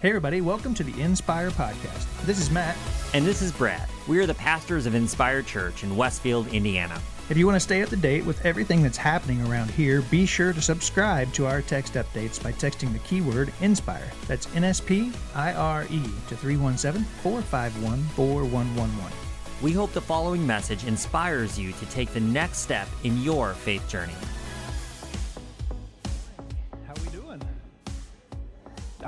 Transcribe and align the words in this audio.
Hey, 0.00 0.10
everybody, 0.10 0.40
welcome 0.40 0.74
to 0.74 0.84
the 0.84 1.02
Inspire 1.02 1.50
Podcast. 1.50 2.06
This 2.24 2.38
is 2.38 2.52
Matt. 2.52 2.76
And 3.14 3.26
this 3.26 3.42
is 3.42 3.50
Brad. 3.50 3.88
We 4.06 4.20
are 4.20 4.26
the 4.26 4.34
pastors 4.34 4.86
of 4.86 4.94
Inspire 4.94 5.42
Church 5.42 5.82
in 5.82 5.96
Westfield, 5.96 6.46
Indiana. 6.54 7.02
If 7.28 7.36
you 7.36 7.46
want 7.46 7.56
to 7.56 7.60
stay 7.60 7.82
up 7.82 7.88
to 7.88 7.96
date 7.96 8.24
with 8.24 8.46
everything 8.46 8.80
that's 8.80 8.96
happening 8.96 9.44
around 9.44 9.72
here, 9.72 10.02
be 10.02 10.24
sure 10.24 10.52
to 10.52 10.62
subscribe 10.62 11.32
to 11.32 11.46
our 11.46 11.62
text 11.62 11.94
updates 11.94 12.40
by 12.40 12.52
texting 12.52 12.92
the 12.92 13.00
keyword 13.00 13.52
INSPIRE. 13.60 14.12
That's 14.28 14.46
N 14.54 14.62
S 14.62 14.80
P 14.80 15.10
I 15.34 15.52
R 15.54 15.82
E 15.90 16.00
to 16.28 16.36
317 16.36 17.02
451 17.20 18.00
4111. 18.14 19.12
We 19.60 19.72
hope 19.72 19.92
the 19.94 20.00
following 20.00 20.46
message 20.46 20.84
inspires 20.84 21.58
you 21.58 21.72
to 21.72 21.86
take 21.86 22.12
the 22.12 22.20
next 22.20 22.58
step 22.58 22.86
in 23.02 23.20
your 23.20 23.52
faith 23.54 23.88
journey. 23.88 24.14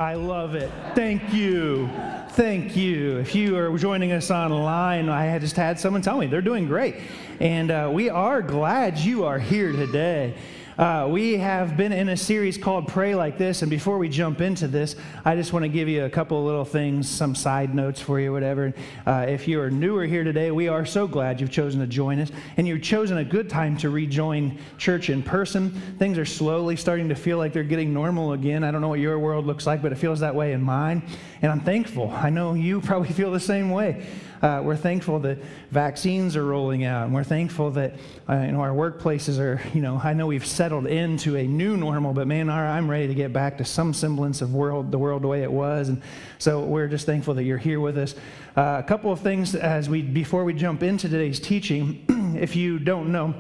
I 0.01 0.15
love 0.15 0.55
it. 0.55 0.71
Thank 0.95 1.35
you. 1.35 1.87
Thank 2.31 2.75
you. 2.75 3.19
If 3.19 3.35
you 3.35 3.59
are 3.59 3.77
joining 3.77 4.13
us 4.13 4.31
online, 4.31 5.11
I 5.11 5.39
just 5.39 5.57
had 5.57 5.79
someone 5.79 6.01
tell 6.01 6.17
me 6.17 6.27
they're 6.27 6.41
doing 6.41 6.67
great. 6.67 6.97
And 7.39 7.71
uh, 7.71 7.91
we 7.93 8.09
are 8.09 8.41
glad 8.41 8.97
you 8.97 9.27
are 9.27 9.39
here 9.39 9.73
today. 9.73 10.33
Uh, 10.81 11.07
we 11.07 11.37
have 11.37 11.77
been 11.77 11.93
in 11.93 12.09
a 12.09 12.17
series 12.17 12.57
called 12.57 12.89
Pray 12.89 13.15
Like 13.15 13.37
This. 13.37 13.61
And 13.61 13.69
before 13.69 13.99
we 13.99 14.09
jump 14.09 14.41
into 14.41 14.67
this, 14.67 14.97
I 15.27 15.37
just 15.37 15.53
want 15.53 15.63
to 15.65 15.69
give 15.69 15.89
you 15.89 16.07
a 16.07 16.09
couple 16.09 16.43
little 16.43 16.65
things, 16.65 17.07
some 17.07 17.35
side 17.35 17.75
notes 17.75 18.01
for 18.01 18.19
you, 18.19 18.33
whatever. 18.33 18.73
Uh, 19.07 19.27
if 19.29 19.47
you 19.47 19.61
are 19.61 19.71
newer 19.71 20.07
here 20.07 20.25
today, 20.25 20.51
we 20.51 20.69
are 20.69 20.87
so 20.87 21.07
glad 21.07 21.39
you've 21.39 21.51
chosen 21.51 21.81
to 21.81 21.87
join 21.87 22.19
us. 22.19 22.31
And 22.57 22.67
you've 22.67 22.81
chosen 22.81 23.19
a 23.19 23.25
good 23.27 23.51
time 23.51 23.77
to 23.77 23.91
rejoin 23.91 24.59
church 24.79 25.11
in 25.11 25.23
person. 25.23 25.71
Things 25.99 26.17
are 26.17 26.25
slowly 26.25 26.77
starting 26.77 27.11
to 27.11 27.15
feel 27.15 27.37
like 27.37 27.53
they're 27.53 27.63
getting 27.63 27.93
normal 27.93 28.33
again. 28.33 28.65
I 28.65 28.71
don't 28.71 28.81
know 28.81 28.89
what 28.89 29.01
your 29.01 29.19
world 29.19 29.45
looks 29.45 29.67
like, 29.67 29.83
but 29.83 29.93
it 29.93 29.97
feels 29.97 30.21
that 30.21 30.35
way 30.35 30.55
in 30.55 30.63
mine. 30.63 31.03
And 31.43 31.53
I'm 31.53 31.61
thankful. 31.61 32.11
I 32.11 32.31
know 32.31 32.55
you 32.55 32.81
probably 32.81 33.09
feel 33.13 33.31
the 33.31 33.39
same 33.39 33.69
way. 33.69 34.07
Uh, 34.43 34.63
we're 34.65 34.77
thankful 34.77 35.19
that 35.19 35.39
vaccines 35.71 36.35
are 36.35 36.45
rolling 36.45 36.85
out, 36.85 37.05
and 37.05 37.15
we're 37.15 37.25
thankful 37.25 37.71
that 37.71 37.95
uh, 38.29 38.37
you 38.39 38.53
know 38.53 38.61
our 38.61 38.71
workplaces 38.71 39.39
are. 39.39 39.61
You 39.75 39.83
know, 39.83 40.01
I 40.03 40.15
know 40.15 40.27
we've 40.27 40.47
settled 40.47 40.87
into 40.87 41.37
a 41.37 41.47
new 41.47 41.77
normal, 41.77 42.15
but 42.15 42.27
man, 42.27 42.49
I'm 42.49 42.91
ready 42.91 43.07
to 43.07 43.15
get 43.15 43.33
back 43.33 43.59
to 43.59 43.65
some 43.65 43.93
semblance 43.93 44.41
of 44.41 44.55
world, 44.55 44.91
the 44.91 44.99
world 44.99 45.23
the 45.23 45.29
way 45.29 45.43
it 45.43 45.53
was, 45.53 45.91
and 45.91 46.01
so 46.39 46.65
we're 46.65 46.89
just 46.89 47.05
thankful 47.05 47.35
that 47.35 47.45
you're 47.45 47.59
here 47.59 47.81
with 47.81 47.99
us. 47.99 48.15
Uh, 48.57 48.81
a 48.83 48.83
couple 48.83 49.13
of 49.13 49.21
things 49.21 49.55
as 49.55 49.91
we 49.91 50.01
before 50.01 50.45
we 50.45 50.55
jump 50.55 50.83
into 50.83 51.09
today's 51.09 51.39
teaching. 51.39 52.05
if 52.41 52.57
you 52.57 52.79
don't 52.79 53.13
know. 53.13 53.35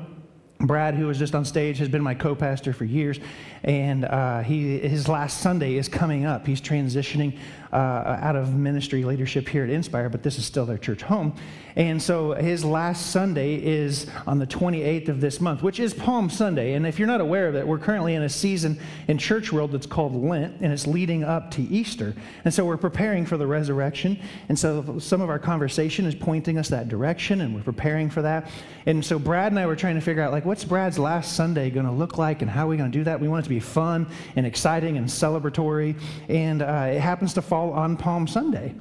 Brad, 0.63 0.95
who 0.95 1.07
was 1.07 1.19
just 1.19 1.35
on 1.35 1.47
stage, 1.47 1.79
has 1.79 1.89
been 1.89 2.03
my 2.03 2.13
co-pastor 2.15 2.75
for 2.75 2.85
years, 2.85 3.19
and 3.65 4.05
uh, 4.05 4.43
he 4.43 4.79
his 4.79 5.09
last 5.09 5.41
Sunday 5.41 5.77
is 5.77 5.89
coming 5.89 6.27
up. 6.27 6.47
He's 6.47 6.61
transitioning 6.61 7.39
uh, 7.73 8.19
out 8.21 8.37
of 8.37 8.55
ministry 8.55 9.05
leadership 9.05 9.49
here 9.49 9.65
at 9.65 9.71
Inspire, 9.71 10.09
but 10.09 10.23
this 10.23 10.39
is 10.39 10.45
still 10.45 10.67
their 10.67 10.79
church 10.79 11.03
home. 11.03 11.35
And 11.77 12.03
so 12.03 12.33
his 12.33 12.65
last 12.65 13.11
Sunday 13.11 13.55
is 13.55 14.07
on 14.27 14.39
the 14.39 14.47
28th 14.47 15.09
of 15.09 15.21
this 15.21 15.41
month, 15.41 15.63
which 15.63 15.79
is 15.79 15.95
Palm 15.95 16.29
Sunday. 16.29 16.75
And 16.75 16.85
if 16.85 16.99
you're 16.99 17.07
not 17.07 17.21
aware 17.21 17.47
of 17.47 17.55
it, 17.55 17.67
we're 17.67 17.79
currently 17.79 18.15
in 18.15 18.23
a 18.23 18.29
season 18.29 18.79
in 19.07 19.19
church 19.19 19.53
world 19.53 19.71
that's 19.71 19.87
called 19.87 20.15
Lent, 20.15 20.57
and 20.61 20.73
it's 20.73 20.87
leading 20.87 21.23
up 21.23 21.51
to 21.53 21.63
Easter. 21.63 22.15
And 22.45 22.53
so 22.53 22.65
we're 22.65 22.77
preparing 22.77 23.25
for 23.25 23.37
the 23.37 23.47
resurrection. 23.47 24.19
And 24.49 24.59
so 24.59 24.99
some 24.99 25.21
of 25.21 25.31
our 25.31 25.39
conversation 25.39 26.07
is 26.07 26.15
pointing 26.15 26.59
us 26.59 26.69
that 26.71 26.89
direction, 26.89 27.41
and 27.41 27.55
we're 27.55 27.63
preparing 27.63 28.11
for 28.11 28.23
that. 28.23 28.51
And 28.87 29.05
so 29.05 29.19
Brad 29.19 29.53
and 29.53 29.59
I 29.59 29.67
were 29.67 29.77
trying 29.77 29.95
to 29.95 30.01
figure 30.01 30.23
out, 30.23 30.33
like, 30.33 30.45
what's 30.45 30.65
Brad's 30.65 30.99
last 30.99 31.37
Sunday 31.37 31.71
going 31.71 31.87
to 31.87 31.93
look 31.93 32.19
like, 32.19 32.43
and 32.43 32.51
how 32.51 32.67
are 32.67 32.69
we 32.69 32.77
going 32.77 32.91
to 32.91 32.99
do 32.99 33.05
that? 33.05 33.21
We 33.21 33.29
want 33.29 33.45
it 33.45 33.49
to 33.49 33.51
be 33.51 33.61
fun 33.61 34.09
and 34.35 34.45
exciting 34.45 34.97
and 34.97 35.07
celebratory. 35.07 36.01
And 36.29 36.63
uh, 36.63 36.89
it 36.91 37.01
happens 37.01 37.35
to 37.35 37.43
fall 37.43 37.60
fall 37.61 37.73
on 37.73 37.97
Palm 37.97 38.27
Sunday, 38.27 38.75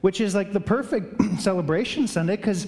which 0.00 0.20
is 0.20 0.34
like 0.34 0.52
the 0.52 0.60
perfect 0.60 1.22
celebration 1.38 2.06
Sunday 2.06 2.36
because 2.36 2.66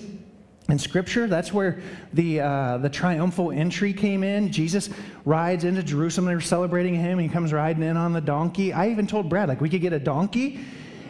in 0.68 0.78
Scripture, 0.78 1.26
that's 1.26 1.52
where 1.52 1.80
the, 2.12 2.40
uh, 2.40 2.78
the 2.78 2.88
triumphal 2.88 3.50
entry 3.50 3.92
came 3.92 4.24
in. 4.24 4.50
Jesus 4.50 4.88
rides 5.24 5.64
into 5.64 5.82
Jerusalem. 5.82 6.26
They're 6.26 6.40
celebrating 6.40 6.94
him. 6.94 7.18
He 7.18 7.28
comes 7.28 7.52
riding 7.52 7.82
in 7.82 7.96
on 7.96 8.12
the 8.12 8.20
donkey. 8.20 8.72
I 8.72 8.90
even 8.90 9.06
told 9.06 9.28
Brad, 9.28 9.48
like, 9.48 9.60
we 9.60 9.68
could 9.68 9.82
get 9.82 9.92
a 9.92 9.98
donkey 9.98 10.60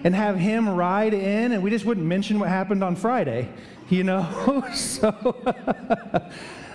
and 0.02 0.14
have 0.14 0.36
him 0.36 0.68
ride 0.68 1.14
in, 1.14 1.52
and 1.52 1.62
we 1.62 1.70
just 1.70 1.84
wouldn't 1.84 2.06
mention 2.06 2.38
what 2.38 2.48
happened 2.48 2.82
on 2.82 2.96
Friday, 2.96 3.48
you 3.90 4.02
know? 4.04 4.64
so. 4.74 5.36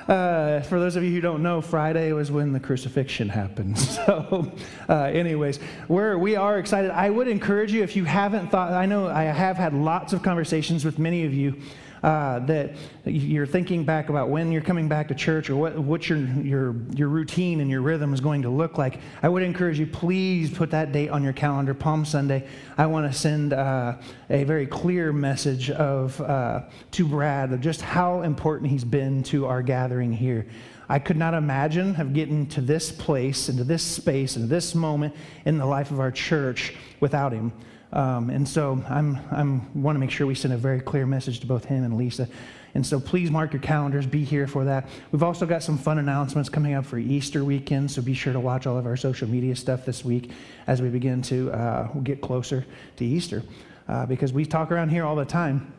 Uh, 0.09 0.59
for 0.61 0.79
those 0.79 0.95
of 0.95 1.03
you 1.03 1.11
who 1.11 1.21
don't 1.21 1.43
know, 1.43 1.61
Friday 1.61 2.11
was 2.13 2.31
when 2.31 2.51
the 2.51 2.59
crucifixion 2.59 3.29
happened. 3.29 3.77
So, 3.99 4.51
uh, 4.87 5.03
anyways, 5.03 5.59
we're, 5.87 6.17
we 6.17 6.35
are 6.35 6.57
excited. 6.57 6.89
I 6.89 7.09
would 7.09 7.27
encourage 7.27 7.71
you, 7.71 7.83
if 7.83 7.95
you 7.95 8.05
haven't 8.05 8.49
thought, 8.49 8.71
I 8.71 8.85
know 8.85 9.07
I 9.07 9.23
have 9.23 9.57
had 9.57 9.73
lots 9.73 10.13
of 10.13 10.23
conversations 10.23 10.83
with 10.83 10.97
many 10.97 11.25
of 11.25 11.33
you 11.33 11.55
uh, 12.03 12.39
that 12.39 12.75
you're 13.05 13.45
thinking 13.45 13.83
back 13.83 14.09
about 14.09 14.29
when 14.29 14.51
you're 14.51 14.61
coming 14.61 14.87
back 14.87 15.07
to 15.07 15.15
church 15.15 15.49
or 15.49 15.55
what, 15.55 15.77
what 15.77 16.09
your, 16.09 16.19
your, 16.19 16.75
your 16.95 17.09
routine 17.09 17.61
and 17.61 17.69
your 17.69 17.81
rhythm 17.81 18.13
is 18.13 18.21
going 18.21 18.41
to 18.41 18.49
look 18.49 18.77
like, 18.77 18.99
I 19.21 19.29
would 19.29 19.43
encourage 19.43 19.79
you, 19.79 19.87
please 19.87 20.49
put 20.49 20.71
that 20.71 20.91
date 20.91 21.09
on 21.09 21.23
your 21.23 21.33
calendar, 21.33 21.73
Palm 21.73 22.05
Sunday. 22.05 22.47
I 22.77 22.85
want 22.85 23.11
to 23.11 23.17
send 23.17 23.53
uh, 23.53 23.97
a 24.29 24.43
very 24.43 24.65
clear 24.65 25.11
message 25.11 25.69
of, 25.71 26.19
uh, 26.21 26.63
to 26.91 27.07
Brad 27.07 27.51
of 27.51 27.61
just 27.61 27.81
how 27.81 28.21
important 28.21 28.71
he's 28.71 28.83
been 28.83 29.23
to 29.23 29.45
our 29.45 29.61
gathering 29.61 30.13
here. 30.13 30.45
I 30.91 30.97
could 30.97 31.17
not 31.17 31.35
imagine 31.35 31.97
of 31.97 32.13
getting 32.13 32.47
to 32.47 32.61
this 32.61 32.91
place, 32.91 33.47
into 33.47 33.63
this 33.63 33.83
space, 33.83 34.35
into 34.35 34.47
this 34.47 34.73
moment 34.73 35.15
in 35.45 35.59
the 35.59 35.65
life 35.65 35.91
of 35.91 35.99
our 35.99 36.11
church 36.11 36.73
without 36.99 37.31
him. 37.31 37.53
Um, 37.91 38.29
and 38.29 38.47
so 38.47 38.83
I'm, 38.87 39.19
I'm 39.31 39.81
want 39.81 39.95
to 39.95 39.99
make 39.99 40.11
sure 40.11 40.27
we 40.27 40.35
send 40.35 40.53
a 40.53 40.57
very 40.57 40.79
clear 40.79 41.05
message 41.05 41.39
to 41.39 41.47
both 41.47 41.65
him 41.65 41.83
and 41.83 41.97
Lisa. 41.97 42.27
And 42.75 42.85
so 42.85 42.99
please 42.99 43.31
mark 43.31 43.51
your 43.51 43.61
calendars, 43.63 44.05
be 44.05 44.23
here 44.23 44.45
for 44.45 44.65
that. 44.65 44.87
We've 45.11 45.23
also 45.23 45.47
got 45.47 45.63
some 45.63 45.77
fun 45.77 45.97
announcements 45.97 46.49
coming 46.49 46.75
up 46.75 46.85
for 46.85 46.99
Easter 46.99 47.43
weekend, 47.43 47.89
so 47.89 48.01
be 48.01 48.13
sure 48.13 48.31
to 48.31 48.39
watch 48.39 48.67
all 48.67 48.77
of 48.77 48.85
our 48.85 48.95
social 48.95 49.27
media 49.27 49.55
stuff 49.55 49.85
this 49.85 50.05
week 50.05 50.31
as 50.67 50.81
we 50.81 50.89
begin 50.89 51.23
to 51.23 51.51
uh, 51.51 51.87
get 52.03 52.21
closer 52.21 52.65
to 52.97 53.05
Easter. 53.05 53.41
Uh, 53.87 54.05
because 54.05 54.31
we 54.31 54.45
talk 54.45 54.71
around 54.71 54.89
here 54.89 55.03
all 55.03 55.15
the 55.15 55.25
time 55.25 55.73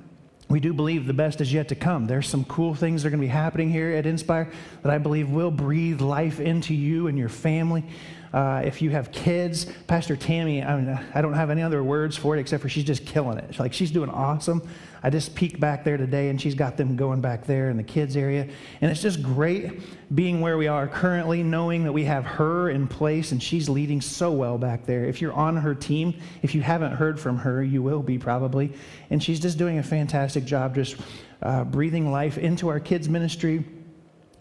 we 0.51 0.59
do 0.59 0.73
believe 0.73 1.07
the 1.07 1.15
best 1.15 1.41
is 1.41 1.53
yet 1.53 1.69
to 1.69 1.77
come. 1.77 2.09
There's 2.09 2.29
some 2.29 2.45
cool 2.45 2.75
things 2.75 3.03
that 3.03 3.09
are 3.09 3.11
going 3.11 3.21
to 3.21 3.27
be 3.27 3.33
happening 3.33 3.71
here 3.71 3.93
at 3.93 4.05
Inspire 4.05 4.51
that 4.83 4.91
I 4.91 4.99
believe 4.99 5.31
will 5.31 5.53
breathe 5.53 6.01
life 6.01 6.41
into 6.41 6.75
you 6.75 7.07
and 7.07 7.17
your 7.17 7.29
family. 7.29 7.85
Uh, 8.33 8.63
if 8.65 8.81
you 8.81 8.91
have 8.91 9.11
kids, 9.11 9.67
Pastor 9.89 10.15
Tammy, 10.15 10.63
I, 10.63 10.81
mean, 10.81 11.01
I 11.15 11.21
don't 11.21 11.33
have 11.33 11.51
any 11.51 11.63
other 11.63 11.83
words 11.83 12.17
for 12.17 12.37
it 12.37 12.41
except 12.41 12.63
for 12.63 12.69
she's 12.69 12.85
just 12.85 13.05
killing 13.05 13.39
it. 13.39 13.59
Like 13.59 13.73
she's 13.73 13.91
doing 13.91 14.09
awesome. 14.09 14.63
I 15.03 15.11
just 15.11 15.35
peeked 15.35 15.59
back 15.59 15.83
there 15.83 15.97
today 15.97 16.29
and 16.29 16.41
she's 16.41 16.55
got 16.55 16.77
them 16.77 16.95
going 16.95 17.21
back 17.21 17.45
there 17.45 17.71
in 17.71 17.77
the 17.77 17.83
kids 17.83 18.17
area. 18.17 18.47
And 18.81 18.91
it's 18.91 19.03
just 19.03 19.21
great 19.21 19.81
being 20.15 20.41
where 20.41 20.57
we 20.59 20.69
are 20.69 20.87
currently, 20.87 21.43
knowing 21.43 21.83
that 21.85 21.93
we 21.93 22.05
have 22.05 22.25
her 22.25 22.71
in 22.71 22.87
place 22.87 23.33
and 23.33 23.43
she's 23.43 23.69
leading 23.69 24.01
so 24.01 24.31
well 24.31 24.59
back 24.59 24.87
there. 24.87 25.05
If 25.05 25.21
you're 25.21 25.33
on 25.33 25.57
her 25.57 25.75
team, 25.75 26.15
if 26.43 26.55
you 26.55 26.61
haven't 26.61 26.93
heard 26.93 27.19
from 27.19 27.37
her, 27.39 27.65
you 27.65 27.83
will 27.83 28.03
be 28.03 28.19
probably. 28.19 28.73
And 29.11 29.21
she's 29.21 29.41
just 29.41 29.59
doing 29.59 29.79
a 29.79 29.83
fantastic 29.83 30.45
job 30.45 30.77
just 30.77 30.97
uh, 31.43 31.65
breathing 31.65 32.13
life 32.13 32.39
into 32.39 32.69
our 32.69 32.79
kids' 32.79 33.09
ministry. 33.09 33.65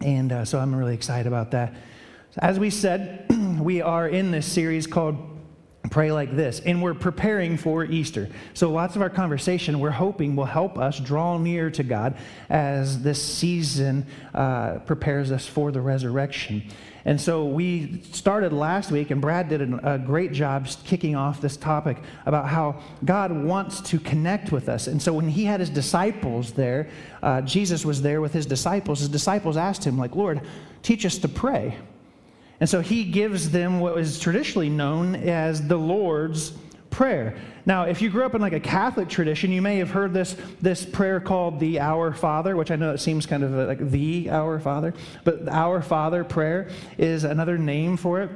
And 0.00 0.30
uh, 0.30 0.44
so 0.44 0.60
I'm 0.60 0.74
really 0.74 0.94
excited 0.94 1.26
about 1.26 1.50
that. 1.52 1.74
As 2.38 2.60
we 2.60 2.70
said, 2.70 3.29
we 3.64 3.82
are 3.82 4.08
in 4.08 4.30
this 4.30 4.46
series 4.46 4.86
called 4.86 5.16
Pray 5.90 6.12
Like 6.12 6.36
This, 6.36 6.60
and 6.60 6.82
we're 6.82 6.94
preparing 6.94 7.56
for 7.56 7.84
Easter. 7.84 8.28
So, 8.54 8.70
lots 8.70 8.96
of 8.96 9.02
our 9.02 9.10
conversation 9.10 9.80
we're 9.80 9.90
hoping 9.90 10.36
will 10.36 10.44
help 10.44 10.78
us 10.78 11.00
draw 11.00 11.36
near 11.36 11.70
to 11.72 11.82
God 11.82 12.16
as 12.48 13.02
this 13.02 13.22
season 13.22 14.06
uh, 14.34 14.78
prepares 14.80 15.32
us 15.32 15.46
for 15.46 15.72
the 15.72 15.80
resurrection. 15.80 16.62
And 17.04 17.20
so, 17.20 17.46
we 17.46 18.02
started 18.12 18.52
last 18.52 18.90
week, 18.90 19.10
and 19.10 19.20
Brad 19.20 19.48
did 19.48 19.62
a 19.62 19.98
great 19.98 20.32
job 20.32 20.68
kicking 20.84 21.16
off 21.16 21.40
this 21.40 21.56
topic 21.56 21.96
about 22.24 22.46
how 22.46 22.80
God 23.04 23.32
wants 23.32 23.80
to 23.90 23.98
connect 23.98 24.52
with 24.52 24.68
us. 24.68 24.86
And 24.86 25.02
so, 25.02 25.12
when 25.12 25.28
he 25.28 25.44
had 25.44 25.60
his 25.60 25.70
disciples 25.70 26.52
there, 26.52 26.88
uh, 27.22 27.40
Jesus 27.40 27.84
was 27.84 28.00
there 28.00 28.20
with 28.20 28.32
his 28.32 28.46
disciples. 28.46 29.00
His 29.00 29.08
disciples 29.08 29.56
asked 29.56 29.84
him, 29.84 29.98
like, 29.98 30.14
Lord, 30.14 30.42
teach 30.82 31.04
us 31.04 31.18
to 31.18 31.28
pray. 31.28 31.76
And 32.60 32.68
so 32.68 32.80
he 32.80 33.04
gives 33.04 33.50
them 33.50 33.80
what 33.80 33.98
is 33.98 34.20
traditionally 34.20 34.68
known 34.68 35.14
as 35.16 35.66
the 35.66 35.76
Lord's 35.76 36.52
Prayer. 36.90 37.36
Now, 37.66 37.84
if 37.84 38.02
you 38.02 38.10
grew 38.10 38.24
up 38.24 38.34
in 38.34 38.40
like 38.40 38.52
a 38.52 38.60
Catholic 38.60 39.08
tradition, 39.08 39.52
you 39.52 39.62
may 39.62 39.76
have 39.78 39.90
heard 39.90 40.12
this, 40.12 40.36
this 40.60 40.84
prayer 40.84 41.20
called 41.20 41.60
the 41.60 41.78
Our 41.78 42.12
Father, 42.12 42.56
which 42.56 42.70
I 42.72 42.76
know 42.76 42.92
it 42.92 42.98
seems 42.98 43.26
kind 43.26 43.44
of 43.44 43.56
uh, 43.56 43.66
like 43.66 43.90
the 43.90 44.28
Our 44.28 44.58
Father, 44.58 44.92
but 45.22 45.48
Our 45.48 45.82
Father 45.82 46.24
prayer 46.24 46.68
is 46.98 47.22
another 47.22 47.56
name 47.56 47.96
for 47.96 48.22
it. 48.22 48.30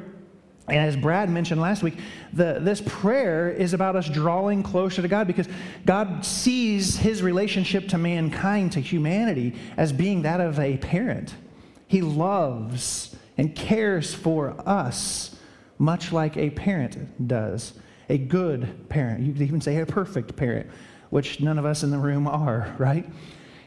And 0.69 0.79
as 0.79 0.97
Brad 0.97 1.29
mentioned 1.29 1.61
last 1.61 1.83
week, 1.83 1.99
the, 2.33 2.59
this 2.61 2.81
prayer 2.81 3.51
is 3.51 3.75
about 3.75 3.97
us 3.97 4.09
drawing 4.09 4.63
closer 4.63 5.03
to 5.03 5.09
God 5.09 5.27
because 5.27 5.49
God 5.85 6.25
sees 6.25 6.97
his 6.97 7.23
relationship 7.23 7.89
to 7.89 7.99
mankind, 7.99 8.73
to 8.73 8.81
humanity, 8.81 9.55
as 9.77 9.93
being 9.93 10.23
that 10.23 10.41
of 10.41 10.59
a 10.59 10.79
parent. 10.79 11.35
He 11.87 12.01
loves 12.01 13.15
and 13.37 13.55
cares 13.55 14.15
for 14.15 14.55
us 14.67 15.37
much 15.79 16.13
like 16.13 16.37
a 16.37 16.51
parent 16.51 17.27
does. 17.27 17.75
a 18.09 18.19
good 18.19 18.89
parent. 18.91 19.25
You 19.25 19.33
could 19.33 19.43
even 19.43 19.61
say 19.63 19.79
a 19.79 19.87
perfect 19.87 20.37
parent, 20.37 20.67
which 21.09 21.41
none 21.41 21.59
of 21.59 21.65
us 21.65 21.83
in 21.83 21.91
the 21.91 21.99
room 21.99 22.29
are, 22.29 22.75
right? 22.79 23.09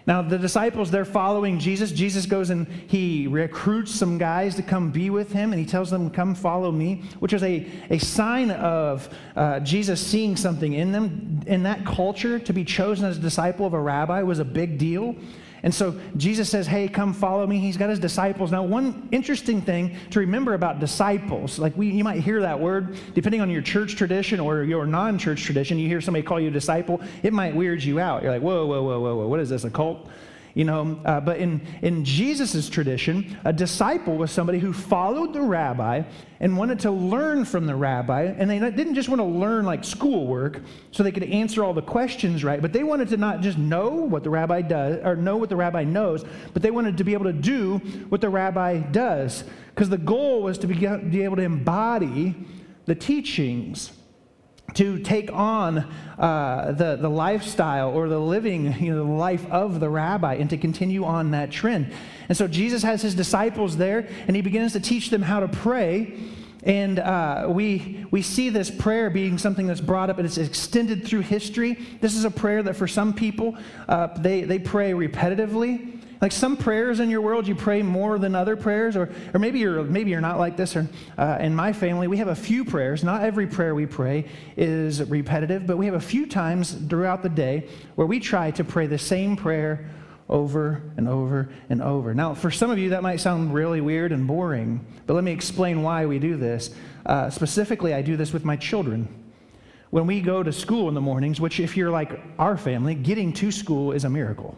Now, 0.08 0.22
the 0.22 0.38
disciples, 0.38 0.90
they're 0.90 1.04
following 1.04 1.60
Jesus. 1.60 1.92
Jesus 1.92 2.25
goes 2.25 2.50
and 2.50 2.66
he 2.88 3.28
recruits 3.28 3.94
some 3.94 4.18
guys 4.18 4.56
to 4.56 4.62
come 4.62 4.90
be 4.90 5.10
with 5.10 5.34
him, 5.34 5.52
and 5.52 5.60
he 5.60 5.66
tells 5.66 5.90
them, 5.90 6.10
Come 6.10 6.34
follow 6.34 6.72
me, 6.72 7.04
which 7.19 7.34
is 7.34 7.44
a, 7.44 7.68
a 7.90 7.98
sign 7.98 8.52
of 8.52 9.10
uh, 9.36 9.60
Jesus 9.60 10.00
seeing 10.00 10.38
something 10.38 10.74
in 10.74 10.94
them. 10.94 11.42
In 11.46 11.64
that 11.64 11.86
culture, 11.86 12.40
to 12.40 12.54
be 12.54 12.64
chosen 12.64 13.06
as 13.06 13.18
a 13.18 13.19
disciple 13.19 13.66
of 13.66 13.74
a 13.74 13.80
rabbi 13.80 14.22
was 14.22 14.40
a 14.40 14.46
big 14.46 14.78
deal. 14.78 15.14
And 15.63 15.74
so 15.74 16.00
Jesus 16.18 16.50
says, 16.50 16.68
Hey, 16.68 16.88
come 16.88 17.13
follow 17.13 17.45
me. 17.48 17.59
He's 17.59 17.77
got 17.77 17.89
his 17.89 18.00
disciples. 18.00 18.51
Now, 18.51 18.63
one 18.63 19.07
interesting 19.12 19.62
thing 19.62 19.95
to 20.12 20.19
remember 20.19 20.54
about 20.54 20.80
disciples, 20.80 21.59
like 21.59 21.75
we, 21.75 21.89
you 21.89 22.04
might 22.04 22.21
hear 22.21 22.42
that 22.42 22.59
word, 22.59 22.98
depending 23.13 23.42
on 23.42 23.50
your 23.50 23.62
church 23.62 23.95
tradition 23.95 24.39
or 24.39 24.63
your 24.63 24.86
non 24.86 25.18
church 25.18 25.44
tradition, 25.44 25.77
you 25.77 25.88
hear 25.88 26.01
somebody 26.01 26.24
call 26.24 26.39
you 26.39 26.50
a 26.50 26.51
disciple, 26.51 27.01
it 27.24 27.33
might 27.33 27.56
weird 27.56 27.83
you 27.83 28.00
out. 28.00 28.24
You're 28.24 28.31
like, 28.31 28.42
Whoa, 28.42 28.65
whoa, 28.65 28.83
whoa, 28.83 29.00
whoa, 29.00 29.15
whoa, 29.15 29.27
what 29.27 29.39
is 29.39 29.50
this, 29.50 29.63
a 29.63 29.69
cult? 29.69 30.07
You 30.57 30.63
know, 30.63 31.00
uh, 31.06 31.19
but 31.19 31.38
in, 31.38 31.62
in 31.83 32.04
Jesus' 32.04 32.68
tradition, 32.68 33.38
a 33.45 33.54
disciple 33.54 34.18
was 34.18 34.31
somebody 34.31 34.57
who 34.57 34.74
followed 34.74 35.31
the 35.31 35.42
rabbi 35.42 36.01
and 36.39 36.57
wanted 36.57 36.80
to 36.80 36.89
learn 36.89 37.45
from 37.45 37.68
the 37.68 37.75
rabbi. 37.75 38.24
And 38.24 38.50
they 38.50 38.57
didn't 38.57 38.95
just 38.95 39.07
want 39.07 39.19
to 39.19 39.25
learn 39.25 39.65
like 39.65 39.83
schoolwork 39.83 40.63
so 40.89 41.04
they 41.04 41.12
could 41.12 41.25
answer 41.25 41.63
all 41.63 41.75
the 41.75 41.83
questions 41.83 42.44
right, 42.44 42.59
but 42.59 42.74
they 42.74 42.81
wanted 42.81 43.09
to 43.09 43.18
not 43.18 43.42
just 43.42 43.59
know 43.59 43.89
what 43.89 44.24
the 44.24 44.31
rabbi 44.31 44.63
does 44.63 45.00
or 45.06 45.15
know 45.15 45.38
what 45.38 45.50
the 45.50 45.56
rabbi 45.56 45.83
knows, 45.83 46.25
but 46.54 46.63
they 46.63 46.71
wanted 46.71 46.98
to 46.98 47.04
be 47.04 47.13
able 47.13 47.25
to 47.25 47.33
do 47.33 47.77
what 48.09 48.19
the 48.19 48.30
rabbi 48.30 48.80
does. 48.80 49.44
Because 49.75 49.89
the 49.89 49.98
goal 50.00 50.42
was 50.42 50.57
to 50.57 50.65
be, 50.65 50.74
be 50.74 51.21
able 51.21 51.36
to 51.36 51.44
embody 51.44 52.33
the 52.86 52.95
teachings 52.95 53.92
to 54.74 55.00
take 55.00 55.31
on 55.31 55.80
uh, 56.19 56.72
the, 56.74 56.98
the 56.98 57.10
lifestyle 57.10 57.90
or 57.90 58.10
the 58.10 58.19
living 58.19 58.74
you 58.80 58.92
know, 58.94 59.04
the 59.04 59.12
life 59.12 59.46
of 59.50 59.80
the 59.80 59.90
rabbi 59.90 60.36
and 60.36 60.50
to 60.50 60.58
continue 60.58 61.04
on 61.04 61.31
that 61.31 61.52
trend. 61.52 61.92
And 62.30 62.38
so 62.38 62.48
Jesus 62.48 62.84
has 62.84 63.02
his 63.02 63.16
disciples 63.16 63.78
there 63.78 64.08
and 64.28 64.36
he 64.36 64.42
begins 64.42 64.74
to 64.74 64.80
teach 64.80 65.10
them 65.10 65.22
how 65.22 65.40
to 65.40 65.48
pray. 65.48 66.14
And 66.64 67.00
uh, 67.00 67.48
we, 67.50 68.06
we 68.12 68.22
see 68.22 68.50
this 68.50 68.69
prayer 68.69 69.10
being 69.10 69.38
something 69.38 69.68
that's 69.68 69.81
brought 69.81 70.10
up 70.10 70.18
and 70.18 70.25
it's 70.25 70.38
extended 70.38 71.06
through 71.06 71.22
history. 71.22 71.80
This 72.02 72.16
is 72.16 72.25
a 72.25 72.31
prayer 72.31 72.62
that 72.64 72.75
for 72.75 72.88
some 72.88 73.14
people, 73.14 73.58
uh, 73.88 74.08
they, 74.18 74.42
they 74.42 74.60
pray 74.60 74.92
repetitively. 74.92 75.96
Like 76.19 76.31
some 76.31 76.58
prayers 76.58 77.00
in 77.00 77.10
your 77.10 77.22
world, 77.22 77.48
you 77.48 77.54
pray 77.54 77.84
more 77.84 78.18
than 78.18 78.34
other 78.34 78.56
prayers, 78.56 78.96
or, 78.96 79.10
or 79.34 79.40
maybe, 79.40 79.60
you're, 79.60 79.84
maybe 79.84 80.10
you're 80.10 80.22
not 80.22 80.40
like 80.40 80.58
this. 80.58 80.75
Or, 80.75 80.88
uh, 81.18 81.38
in 81.40 81.56
my 81.56 81.74
family, 81.74 82.08
we 82.08 82.18
have 82.18 82.28
a 82.28 82.36
few 82.36 82.66
prayers. 82.66 83.04
Not 83.04 83.24
every 83.24 83.46
prayer 83.46 83.75
we 83.75 83.86
pray 83.86 84.25
is 84.56 85.04
repetitive, 85.04 85.68
but 85.68 85.78
we 85.78 85.86
have 85.86 85.96
a 85.96 86.00
few 86.00 86.25
times 86.25 86.74
throughout 86.90 87.22
the 87.22 87.30
day 87.30 87.68
where 87.96 88.08
we 88.08 88.19
try 88.19 88.52
to 88.52 88.64
pray 88.64 88.88
the 88.88 88.98
same 88.98 89.36
prayer 89.36 89.90
over 90.30 90.81
and 90.98 91.08
over 91.08 91.50
and 91.69 91.81
over. 91.81 92.14
Now, 92.14 92.34
for 92.34 92.52
some 92.52 92.72
of 92.72 92.78
you, 92.78 92.90
that 92.90 93.04
might 93.04 93.18
sound 93.18 93.54
really 93.54 93.81
weird 93.81 94.12
and 94.12 94.28
boring, 94.28 94.86
but 95.06 95.14
let 95.14 95.24
me 95.24 95.31
explain 95.31 95.84
why 95.84 96.06
we 96.06 96.19
do 96.19 96.36
this. 96.36 96.74
Uh, 97.06 97.30
specifically, 97.30 97.94
I 97.94 98.02
do 98.02 98.18
this 98.18 98.34
with 98.34 98.44
my 98.44 98.56
children. 98.56 99.08
When 99.90 100.06
we 100.06 100.19
go 100.19 100.44
to 100.44 100.52
school 100.52 100.90
in 100.90 100.96
the 100.96 101.02
mornings, 101.02 101.40
which, 101.40 101.60
if 101.62 101.78
you're 101.78 101.92
like 101.92 102.19
our 102.38 102.58
family, 102.58 102.94
getting 102.94 103.31
to 103.34 103.52
school 103.52 103.94
is 103.94 104.04
a 104.04 104.10
miracle. 104.10 104.58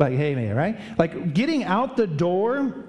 Like, 0.00 0.14
hey, 0.14 0.34
man, 0.34 0.56
right? 0.56 0.80
Like, 0.96 1.34
getting 1.34 1.62
out 1.62 1.98
the 1.98 2.06
door 2.06 2.86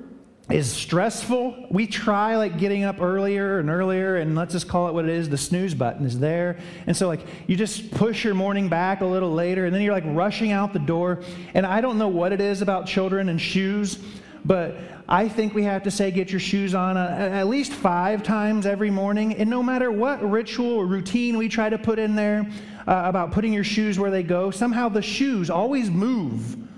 is 0.49 0.71
stressful. 0.71 1.67
We 1.69 1.85
try 1.85 2.37
like 2.37 2.57
getting 2.57 2.85
up 2.85 3.01
earlier 3.01 3.59
and 3.59 3.69
earlier, 3.69 4.15
and 4.15 4.33
let's 4.33 4.53
just 4.53 4.69
call 4.69 4.87
it 4.87 4.93
what 4.93 5.03
it 5.03 5.11
is. 5.11 5.27
The 5.27 5.37
snooze 5.37 5.73
button 5.73 6.05
is 6.05 6.19
there. 6.19 6.57
And 6.87 6.95
so, 6.95 7.09
like, 7.09 7.19
you 7.47 7.57
just 7.57 7.91
push 7.91 8.23
your 8.23 8.33
morning 8.33 8.69
back 8.69 9.01
a 9.01 9.05
little 9.05 9.31
later, 9.31 9.65
and 9.65 9.75
then 9.75 9.81
you're 9.81 9.93
like 9.93 10.05
rushing 10.07 10.53
out 10.53 10.71
the 10.71 10.79
door. 10.79 11.21
And 11.53 11.65
I 11.65 11.81
don't 11.81 11.97
know 11.97 12.07
what 12.07 12.31
it 12.31 12.39
is 12.39 12.61
about 12.61 12.85
children 12.85 13.27
and 13.27 13.41
shoes, 13.41 13.99
but 14.45 14.77
I 15.09 15.27
think 15.27 15.53
we 15.53 15.63
have 15.63 15.83
to 15.83 15.91
say, 15.91 16.11
get 16.11 16.31
your 16.31 16.39
shoes 16.39 16.73
on 16.73 16.95
uh, 16.95 17.29
at 17.33 17.47
least 17.47 17.73
five 17.73 18.23
times 18.23 18.65
every 18.65 18.89
morning. 18.89 19.35
And 19.35 19.49
no 19.49 19.61
matter 19.61 19.91
what 19.91 20.23
ritual 20.23 20.71
or 20.75 20.85
routine 20.85 21.37
we 21.37 21.49
try 21.49 21.69
to 21.69 21.77
put 21.77 21.99
in 21.99 22.15
there 22.15 22.49
uh, 22.87 23.01
about 23.03 23.33
putting 23.33 23.51
your 23.51 23.65
shoes 23.65 23.99
where 23.99 24.11
they 24.11 24.23
go, 24.23 24.49
somehow 24.49 24.87
the 24.87 25.01
shoes 25.01 25.49
always 25.49 25.91
move 25.91 26.69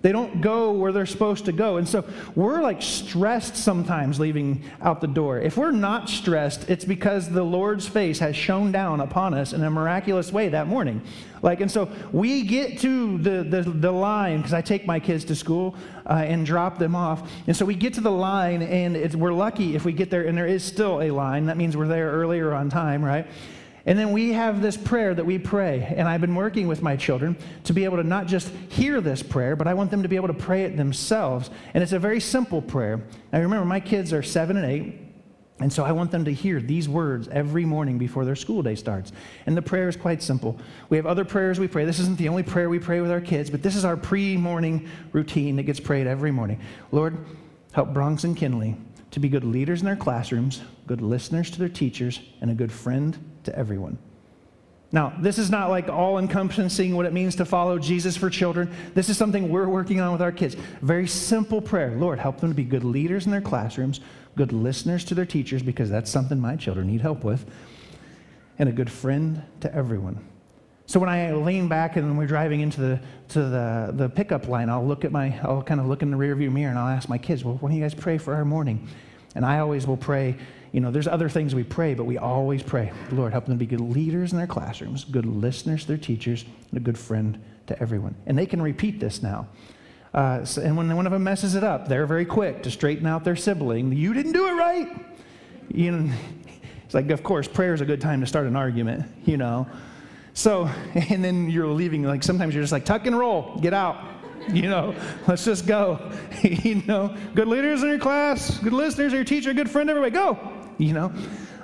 they 0.00 0.12
don't 0.12 0.40
go 0.40 0.72
where 0.72 0.92
they're 0.92 1.06
supposed 1.06 1.44
to 1.46 1.52
go. 1.52 1.76
And 1.76 1.88
so 1.88 2.04
we're 2.36 2.62
like 2.62 2.82
stressed 2.82 3.56
sometimes 3.56 4.20
leaving 4.20 4.62
out 4.80 5.00
the 5.00 5.08
door. 5.08 5.40
If 5.40 5.56
we're 5.56 5.72
not 5.72 6.08
stressed, 6.08 6.70
it's 6.70 6.84
because 6.84 7.28
the 7.28 7.42
Lord's 7.42 7.88
face 7.88 8.20
has 8.20 8.36
shone 8.36 8.70
down 8.70 9.00
upon 9.00 9.34
us 9.34 9.52
in 9.52 9.64
a 9.64 9.70
miraculous 9.70 10.32
way 10.32 10.48
that 10.50 10.68
morning. 10.68 11.02
Like, 11.42 11.60
and 11.60 11.70
so 11.70 11.88
we 12.12 12.42
get 12.42 12.78
to 12.80 13.18
the, 13.18 13.42
the, 13.42 13.62
the 13.62 13.92
line, 13.92 14.38
because 14.38 14.54
I 14.54 14.60
take 14.60 14.86
my 14.86 14.98
kids 15.00 15.24
to 15.26 15.36
school 15.36 15.76
uh, 16.06 16.14
and 16.14 16.44
drop 16.44 16.78
them 16.78 16.96
off. 16.96 17.30
And 17.46 17.56
so 17.56 17.64
we 17.64 17.74
get 17.74 17.94
to 17.94 18.00
the 18.00 18.10
line, 18.10 18.62
and 18.62 19.14
we're 19.14 19.32
lucky 19.32 19.76
if 19.76 19.84
we 19.84 19.92
get 19.92 20.10
there, 20.10 20.26
and 20.26 20.36
there 20.36 20.46
is 20.46 20.64
still 20.64 21.00
a 21.00 21.10
line. 21.10 21.46
That 21.46 21.56
means 21.56 21.76
we're 21.76 21.86
there 21.86 22.10
earlier 22.10 22.52
on 22.52 22.70
time, 22.70 23.04
right? 23.04 23.26
And 23.86 23.98
then 23.98 24.12
we 24.12 24.32
have 24.32 24.60
this 24.60 24.76
prayer 24.76 25.14
that 25.14 25.24
we 25.24 25.38
pray. 25.38 25.94
And 25.96 26.08
I've 26.08 26.20
been 26.20 26.34
working 26.34 26.68
with 26.68 26.82
my 26.82 26.96
children 26.96 27.36
to 27.64 27.72
be 27.72 27.84
able 27.84 27.96
to 27.96 28.04
not 28.04 28.26
just 28.26 28.48
hear 28.68 29.00
this 29.00 29.22
prayer, 29.22 29.56
but 29.56 29.66
I 29.66 29.74
want 29.74 29.90
them 29.90 30.02
to 30.02 30.08
be 30.08 30.16
able 30.16 30.28
to 30.28 30.34
pray 30.34 30.64
it 30.64 30.76
themselves. 30.76 31.50
And 31.74 31.82
it's 31.82 31.92
a 31.92 31.98
very 31.98 32.20
simple 32.20 32.60
prayer. 32.60 33.00
Now 33.32 33.40
remember, 33.40 33.64
my 33.64 33.80
kids 33.80 34.12
are 34.12 34.22
seven 34.22 34.56
and 34.56 34.66
eight. 34.66 35.08
And 35.60 35.72
so 35.72 35.84
I 35.84 35.90
want 35.90 36.12
them 36.12 36.24
to 36.24 36.32
hear 36.32 36.60
these 36.60 36.88
words 36.88 37.26
every 37.28 37.64
morning 37.64 37.98
before 37.98 38.24
their 38.24 38.36
school 38.36 38.62
day 38.62 38.76
starts. 38.76 39.10
And 39.46 39.56
the 39.56 39.62
prayer 39.62 39.88
is 39.88 39.96
quite 39.96 40.22
simple. 40.22 40.56
We 40.88 40.96
have 40.96 41.06
other 41.06 41.24
prayers 41.24 41.58
we 41.58 41.66
pray. 41.66 41.84
This 41.84 41.98
isn't 41.98 42.16
the 42.16 42.28
only 42.28 42.44
prayer 42.44 42.68
we 42.68 42.78
pray 42.78 43.00
with 43.00 43.10
our 43.10 43.20
kids, 43.20 43.50
but 43.50 43.62
this 43.62 43.74
is 43.74 43.84
our 43.84 43.96
pre 43.96 44.36
morning 44.36 44.88
routine 45.12 45.56
that 45.56 45.64
gets 45.64 45.80
prayed 45.80 46.06
every 46.06 46.30
morning. 46.30 46.60
Lord, 46.92 47.16
help 47.72 47.92
Bronx 47.92 48.22
and 48.22 48.36
Kinley 48.36 48.76
to 49.10 49.18
be 49.18 49.28
good 49.28 49.44
leaders 49.44 49.80
in 49.80 49.86
their 49.86 49.96
classrooms, 49.96 50.62
good 50.86 51.00
listeners 51.00 51.50
to 51.50 51.58
their 51.58 51.68
teachers, 51.68 52.20
and 52.40 52.50
a 52.50 52.54
good 52.54 52.70
friend 52.70 53.18
to 53.48 53.58
everyone. 53.58 53.98
Now, 54.90 55.12
this 55.20 55.36
is 55.36 55.50
not 55.50 55.68
like 55.68 55.88
all 55.88 56.18
encompassing 56.18 56.96
what 56.96 57.04
it 57.04 57.12
means 57.12 57.36
to 57.36 57.44
follow 57.44 57.78
Jesus 57.78 58.16
for 58.16 58.30
children. 58.30 58.72
This 58.94 59.10
is 59.10 59.18
something 59.18 59.50
we're 59.50 59.68
working 59.68 60.00
on 60.00 60.12
with 60.12 60.22
our 60.22 60.32
kids. 60.32 60.56
Very 60.80 61.06
simple 61.06 61.60
prayer 61.60 61.94
Lord, 61.96 62.18
help 62.18 62.40
them 62.40 62.48
to 62.48 62.54
be 62.54 62.64
good 62.64 62.84
leaders 62.84 63.26
in 63.26 63.32
their 63.32 63.42
classrooms, 63.42 64.00
good 64.36 64.52
listeners 64.52 65.04
to 65.06 65.14
their 65.14 65.26
teachers, 65.26 65.62
because 65.62 65.90
that's 65.90 66.10
something 66.10 66.40
my 66.40 66.56
children 66.56 66.86
need 66.86 67.02
help 67.02 67.22
with, 67.22 67.44
and 68.58 68.68
a 68.68 68.72
good 68.72 68.90
friend 68.90 69.42
to 69.60 69.74
everyone. 69.74 70.24
So 70.86 70.98
when 70.98 71.10
I 71.10 71.34
lean 71.34 71.68
back 71.68 71.96
and 71.96 72.16
we're 72.16 72.26
driving 72.26 72.60
into 72.60 72.80
the 72.80 73.00
to 73.28 73.40
the, 73.40 73.90
the 73.92 74.08
pickup 74.08 74.48
line, 74.48 74.70
I'll 74.70 74.86
look 74.86 75.04
at 75.04 75.12
my 75.12 75.38
I'll 75.42 75.62
kind 75.62 75.80
of 75.80 75.86
look 75.86 76.00
in 76.00 76.10
the 76.10 76.16
rearview 76.16 76.50
mirror 76.50 76.70
and 76.70 76.78
I'll 76.78 76.88
ask 76.88 77.10
my 77.10 77.18
kids, 77.18 77.44
well, 77.44 77.56
when 77.56 77.72
do 77.72 77.76
you 77.76 77.84
guys 77.84 77.92
pray 77.94 78.16
for 78.16 78.34
our 78.34 78.46
morning? 78.46 78.88
And 79.34 79.44
I 79.44 79.58
always 79.58 79.86
will 79.86 79.96
pray, 79.96 80.36
you 80.72 80.80
know, 80.80 80.90
there's 80.90 81.08
other 81.08 81.28
things 81.28 81.54
we 81.54 81.64
pray, 81.64 81.94
but 81.94 82.04
we 82.04 82.18
always 82.18 82.62
pray, 82.62 82.92
Lord, 83.10 83.32
help 83.32 83.46
them 83.46 83.54
to 83.54 83.58
be 83.58 83.66
good 83.66 83.80
leaders 83.80 84.32
in 84.32 84.38
their 84.38 84.46
classrooms, 84.46 85.04
good 85.04 85.26
listeners 85.26 85.82
to 85.82 85.88
their 85.88 85.96
teachers, 85.96 86.44
and 86.70 86.78
a 86.78 86.82
good 86.82 86.98
friend 86.98 87.42
to 87.66 87.80
everyone. 87.80 88.14
And 88.26 88.36
they 88.38 88.46
can 88.46 88.60
repeat 88.60 89.00
this 89.00 89.22
now. 89.22 89.48
Uh, 90.12 90.44
so, 90.44 90.62
and 90.62 90.76
when 90.76 90.94
one 90.96 91.06
of 91.06 91.12
them 91.12 91.24
messes 91.24 91.54
it 91.54 91.62
up, 91.62 91.88
they're 91.88 92.06
very 92.06 92.24
quick 92.24 92.62
to 92.62 92.70
straighten 92.70 93.06
out 93.06 93.24
their 93.24 93.36
sibling. 93.36 93.92
You 93.92 94.14
didn't 94.14 94.32
do 94.32 94.46
it 94.48 94.52
right. 94.52 95.06
You 95.68 95.92
know, 95.92 96.12
it's 96.84 96.94
like, 96.94 97.10
of 97.10 97.22
course, 97.22 97.46
prayer 97.46 97.74
is 97.74 97.80
a 97.80 97.86
good 97.86 98.00
time 98.00 98.20
to 98.20 98.26
start 98.26 98.46
an 98.46 98.56
argument, 98.56 99.06
you 99.24 99.36
know. 99.36 99.66
So, 100.32 100.66
and 100.94 101.22
then 101.22 101.50
you're 101.50 101.66
leaving, 101.68 102.04
like 102.04 102.22
sometimes 102.22 102.54
you're 102.54 102.62
just 102.62 102.72
like, 102.72 102.84
tuck 102.84 103.06
and 103.06 103.18
roll, 103.18 103.58
get 103.60 103.74
out. 103.74 104.17
You 104.54 104.62
know, 104.62 104.94
let's 105.26 105.44
just 105.44 105.66
go. 105.66 106.10
you 106.42 106.82
know, 106.86 107.14
good 107.34 107.48
leaders 107.48 107.82
in 107.82 107.90
your 107.90 107.98
class, 107.98 108.58
good 108.58 108.72
listeners, 108.72 109.12
your 109.12 109.24
teacher, 109.24 109.52
good 109.52 109.70
friend, 109.70 109.90
everybody, 109.90 110.12
go. 110.12 110.38
You 110.78 110.94
know, 110.94 111.12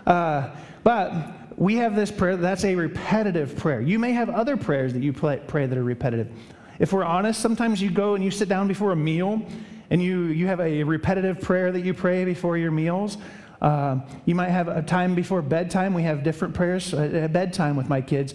uh, 0.07 0.51
but 0.83 1.57
we 1.57 1.77
have 1.77 1.97
this 1.97 2.11
prayer 2.11 2.37
that's 2.37 2.65
a 2.65 2.75
repetitive 2.75 3.57
prayer. 3.57 3.81
You 3.81 3.99
may 3.99 4.13
have 4.13 4.29
other 4.29 4.57
prayers 4.57 4.93
that 4.93 5.03
you 5.03 5.13
pray, 5.13 5.41
pray 5.47 5.67
that 5.67 5.79
are 5.79 5.85
repetitive. 5.85 6.31
If 6.79 6.93
we're 6.93 7.05
honest, 7.05 7.41
sometimes 7.41 7.81
you 7.81 7.91
go 7.91 8.15
and 8.15 8.25
you 8.25 8.31
sit 8.31 8.49
down 8.49 8.69
before 8.69 8.93
a 8.93 8.97
meal 8.97 9.47
and 9.91 10.03
you, 10.03 10.25
you 10.25 10.47
have 10.47 10.61
a 10.61 10.83
repetitive 10.83 11.41
prayer 11.41 11.71
that 11.73 11.81
you 11.81 11.95
pray 11.95 12.25
before 12.25 12.59
your 12.59 12.73
meals. 12.73 13.17
Uh, 13.63 14.01
you 14.27 14.35
might 14.35 14.51
have 14.51 14.69
a 14.69 14.83
time 14.83 15.15
before 15.15 15.41
bedtime. 15.41 15.95
We 15.95 16.03
have 16.03 16.23
different 16.23 16.55
prayers 16.55 16.93
at 16.93 17.33
bedtime 17.33 17.77
with 17.77 17.89
my 17.89 18.01
kids 18.01 18.35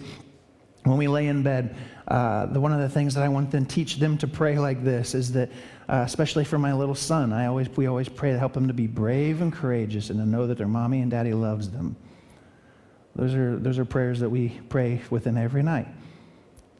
when 0.84 0.96
we 0.96 1.08
lay 1.08 1.26
in 1.26 1.42
bed, 1.42 1.76
uh, 2.10 2.46
the, 2.46 2.60
one 2.60 2.72
of 2.72 2.80
the 2.80 2.88
things 2.88 3.14
that 3.14 3.22
I 3.22 3.28
want 3.28 3.52
to 3.52 3.64
teach 3.64 3.96
them 3.96 4.18
to 4.18 4.26
pray 4.26 4.58
like 4.58 4.82
this 4.82 5.14
is 5.14 5.32
that, 5.32 5.48
uh, 5.88 6.02
especially 6.04 6.44
for 6.44 6.58
my 6.58 6.72
little 6.72 6.96
son, 6.96 7.32
I 7.32 7.46
always, 7.46 7.68
we 7.76 7.86
always 7.86 8.08
pray 8.08 8.32
to 8.32 8.38
help 8.38 8.52
them 8.52 8.66
to 8.66 8.74
be 8.74 8.88
brave 8.88 9.40
and 9.40 9.52
courageous 9.52 10.10
and 10.10 10.18
to 10.18 10.26
know 10.26 10.48
that 10.48 10.58
their 10.58 10.66
mommy 10.66 11.02
and 11.02 11.10
daddy 11.10 11.32
loves 11.32 11.70
them. 11.70 11.94
Those 13.14 13.34
are, 13.34 13.56
those 13.58 13.78
are 13.78 13.84
prayers 13.84 14.18
that 14.20 14.28
we 14.28 14.48
pray 14.68 15.00
within 15.08 15.36
every 15.36 15.62
night. 15.62 15.86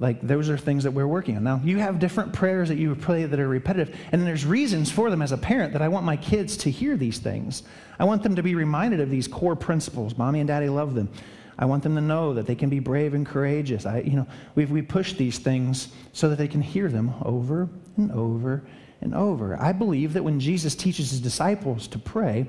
Like, 0.00 0.20
those 0.20 0.48
are 0.48 0.58
things 0.58 0.82
that 0.84 0.92
we're 0.92 1.06
working 1.06 1.36
on. 1.36 1.44
Now, 1.44 1.60
you 1.62 1.78
have 1.78 2.00
different 2.00 2.32
prayers 2.32 2.68
that 2.68 2.78
you 2.78 2.94
pray 2.96 3.24
that 3.24 3.38
are 3.38 3.48
repetitive, 3.48 3.96
and 4.10 4.26
there's 4.26 4.44
reasons 4.46 4.90
for 4.90 5.10
them 5.10 5.22
as 5.22 5.30
a 5.30 5.38
parent 5.38 5.74
that 5.74 5.82
I 5.82 5.88
want 5.88 6.06
my 6.06 6.16
kids 6.16 6.56
to 6.58 6.70
hear 6.70 6.96
these 6.96 7.18
things. 7.18 7.62
I 7.98 8.04
want 8.04 8.22
them 8.22 8.34
to 8.34 8.42
be 8.42 8.54
reminded 8.54 9.00
of 9.00 9.10
these 9.10 9.28
core 9.28 9.54
principles. 9.54 10.16
Mommy 10.16 10.40
and 10.40 10.48
daddy 10.48 10.70
love 10.70 10.94
them. 10.94 11.10
I 11.58 11.64
want 11.66 11.82
them 11.82 11.94
to 11.94 12.00
know 12.00 12.34
that 12.34 12.46
they 12.46 12.54
can 12.54 12.68
be 12.68 12.78
brave 12.78 13.14
and 13.14 13.26
courageous. 13.26 13.86
I, 13.86 14.00
you 14.00 14.16
know, 14.16 14.26
we 14.54 14.64
we 14.64 14.82
push 14.82 15.14
these 15.14 15.38
things 15.38 15.88
so 16.12 16.28
that 16.28 16.36
they 16.36 16.48
can 16.48 16.62
hear 16.62 16.88
them 16.88 17.14
over 17.22 17.68
and 17.96 18.10
over 18.12 18.62
and 19.00 19.14
over. 19.14 19.60
I 19.60 19.72
believe 19.72 20.12
that 20.14 20.22
when 20.22 20.40
Jesus 20.40 20.74
teaches 20.74 21.10
his 21.10 21.20
disciples 21.20 21.86
to 21.88 21.98
pray, 21.98 22.46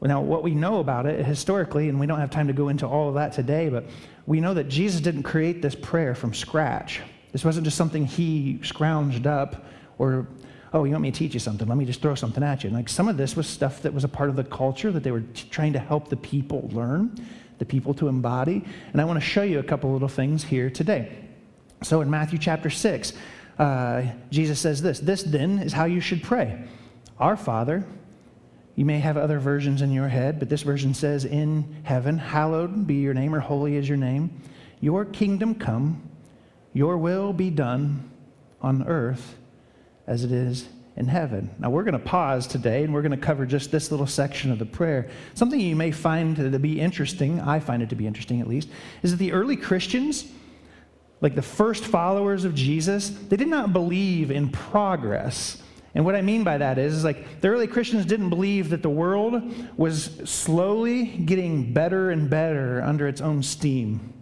now 0.00 0.20
what 0.20 0.42
we 0.42 0.54
know 0.54 0.80
about 0.80 1.06
it 1.06 1.24
historically, 1.24 1.88
and 1.88 1.98
we 1.98 2.06
don't 2.06 2.20
have 2.20 2.30
time 2.30 2.46
to 2.46 2.52
go 2.52 2.68
into 2.68 2.86
all 2.86 3.08
of 3.08 3.14
that 3.14 3.32
today, 3.32 3.68
but 3.68 3.84
we 4.26 4.40
know 4.40 4.54
that 4.54 4.68
Jesus 4.68 5.00
didn't 5.00 5.24
create 5.24 5.62
this 5.62 5.74
prayer 5.74 6.14
from 6.14 6.34
scratch. 6.34 7.00
This 7.32 7.44
wasn't 7.44 7.64
just 7.64 7.76
something 7.76 8.06
he 8.06 8.58
scrounged 8.62 9.26
up 9.26 9.64
or 9.98 10.28
oh, 10.72 10.84
you 10.84 10.92
want 10.92 11.02
me 11.02 11.10
to 11.10 11.18
teach 11.18 11.34
you 11.34 11.40
something? 11.40 11.66
Let 11.66 11.78
me 11.78 11.84
just 11.84 12.02
throw 12.02 12.14
something 12.14 12.42
at 12.42 12.62
you. 12.62 12.68
And 12.68 12.76
like 12.76 12.88
some 12.88 13.08
of 13.08 13.16
this 13.16 13.36
was 13.36 13.46
stuff 13.46 13.82
that 13.82 13.92
was 13.92 14.04
a 14.04 14.08
part 14.08 14.28
of 14.28 14.36
the 14.36 14.44
culture 14.44 14.92
that 14.92 15.02
they 15.02 15.10
were 15.10 15.20
t- 15.20 15.48
trying 15.50 15.72
to 15.72 15.78
help 15.78 16.08
the 16.08 16.16
people 16.16 16.68
learn, 16.72 17.16
the 17.58 17.64
people 17.64 17.94
to 17.94 18.08
embody. 18.08 18.64
And 18.92 19.00
I 19.00 19.04
want 19.04 19.18
to 19.18 19.24
show 19.24 19.42
you 19.42 19.58
a 19.58 19.62
couple 19.62 19.92
little 19.92 20.08
things 20.08 20.44
here 20.44 20.70
today. 20.70 21.24
So 21.82 22.00
in 22.00 22.10
Matthew 22.10 22.38
chapter 22.38 22.70
6, 22.70 23.12
uh, 23.58 24.02
Jesus 24.30 24.60
says 24.60 24.82
this 24.82 25.00
This 25.00 25.22
then 25.22 25.58
is 25.58 25.72
how 25.72 25.84
you 25.84 26.00
should 26.00 26.22
pray 26.22 26.64
Our 27.18 27.36
Father, 27.36 27.84
you 28.74 28.84
may 28.84 29.00
have 29.00 29.16
other 29.16 29.40
versions 29.40 29.82
in 29.82 29.92
your 29.92 30.08
head, 30.08 30.38
but 30.38 30.48
this 30.48 30.62
version 30.62 30.94
says, 30.94 31.24
In 31.24 31.82
heaven, 31.82 32.18
hallowed 32.18 32.86
be 32.86 32.94
your 32.94 33.14
name, 33.14 33.34
or 33.34 33.40
holy 33.40 33.76
is 33.76 33.88
your 33.88 33.98
name. 33.98 34.40
Your 34.80 35.04
kingdom 35.04 35.56
come, 35.56 36.08
your 36.72 36.96
will 36.96 37.32
be 37.32 37.50
done 37.50 38.08
on 38.60 38.86
earth 38.86 39.36
as 40.06 40.24
it 40.24 40.30
is 40.30 40.68
in 40.98 41.06
heaven. 41.06 41.48
Now, 41.60 41.70
we're 41.70 41.84
going 41.84 41.92
to 41.92 42.00
pause 42.00 42.48
today 42.48 42.82
and 42.82 42.92
we're 42.92 43.02
going 43.02 43.12
to 43.12 43.16
cover 43.16 43.46
just 43.46 43.70
this 43.70 43.92
little 43.92 44.06
section 44.06 44.50
of 44.50 44.58
the 44.58 44.66
prayer. 44.66 45.08
Something 45.34 45.60
you 45.60 45.76
may 45.76 45.92
find 45.92 46.36
to 46.36 46.58
be 46.58 46.80
interesting, 46.80 47.40
I 47.40 47.60
find 47.60 47.84
it 47.84 47.88
to 47.90 47.94
be 47.94 48.06
interesting 48.06 48.40
at 48.40 48.48
least, 48.48 48.68
is 49.04 49.12
that 49.12 49.18
the 49.18 49.32
early 49.32 49.56
Christians, 49.56 50.26
like 51.20 51.36
the 51.36 51.42
first 51.42 51.84
followers 51.84 52.44
of 52.44 52.52
Jesus, 52.52 53.10
they 53.10 53.36
did 53.36 53.46
not 53.46 53.72
believe 53.72 54.32
in 54.32 54.50
progress. 54.50 55.62
And 55.94 56.04
what 56.04 56.16
I 56.16 56.20
mean 56.20 56.42
by 56.42 56.58
that 56.58 56.78
is, 56.78 56.94
is 56.94 57.04
like 57.04 57.40
the 57.42 57.48
early 57.48 57.68
Christians 57.68 58.04
didn't 58.04 58.30
believe 58.30 58.70
that 58.70 58.82
the 58.82 58.90
world 58.90 59.40
was 59.76 60.20
slowly 60.28 61.06
getting 61.06 61.72
better 61.72 62.10
and 62.10 62.28
better 62.28 62.82
under 62.82 63.06
its 63.06 63.20
own 63.20 63.44
steam, 63.44 64.12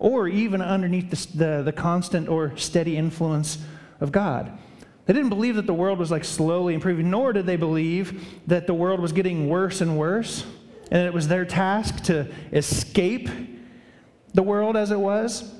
or 0.00 0.26
even 0.26 0.60
underneath 0.60 1.10
the, 1.10 1.38
the, 1.38 1.62
the 1.62 1.72
constant 1.72 2.28
or 2.28 2.56
steady 2.56 2.96
influence 2.96 3.58
of 4.00 4.10
God. 4.10 4.58
They 5.06 5.12
didn't 5.12 5.28
believe 5.28 5.56
that 5.56 5.66
the 5.66 5.74
world 5.74 5.98
was 5.98 6.10
like 6.10 6.24
slowly 6.24 6.74
improving, 6.74 7.10
nor 7.10 7.32
did 7.32 7.46
they 7.46 7.56
believe 7.56 8.26
that 8.46 8.66
the 8.66 8.74
world 8.74 9.00
was 9.00 9.12
getting 9.12 9.48
worse 9.48 9.80
and 9.80 9.98
worse, 9.98 10.44
and 10.90 11.00
that 11.00 11.06
it 11.06 11.12
was 11.12 11.28
their 11.28 11.44
task 11.44 12.04
to 12.04 12.26
escape 12.52 13.28
the 14.32 14.42
world 14.42 14.76
as 14.76 14.90
it 14.90 14.98
was. 14.98 15.52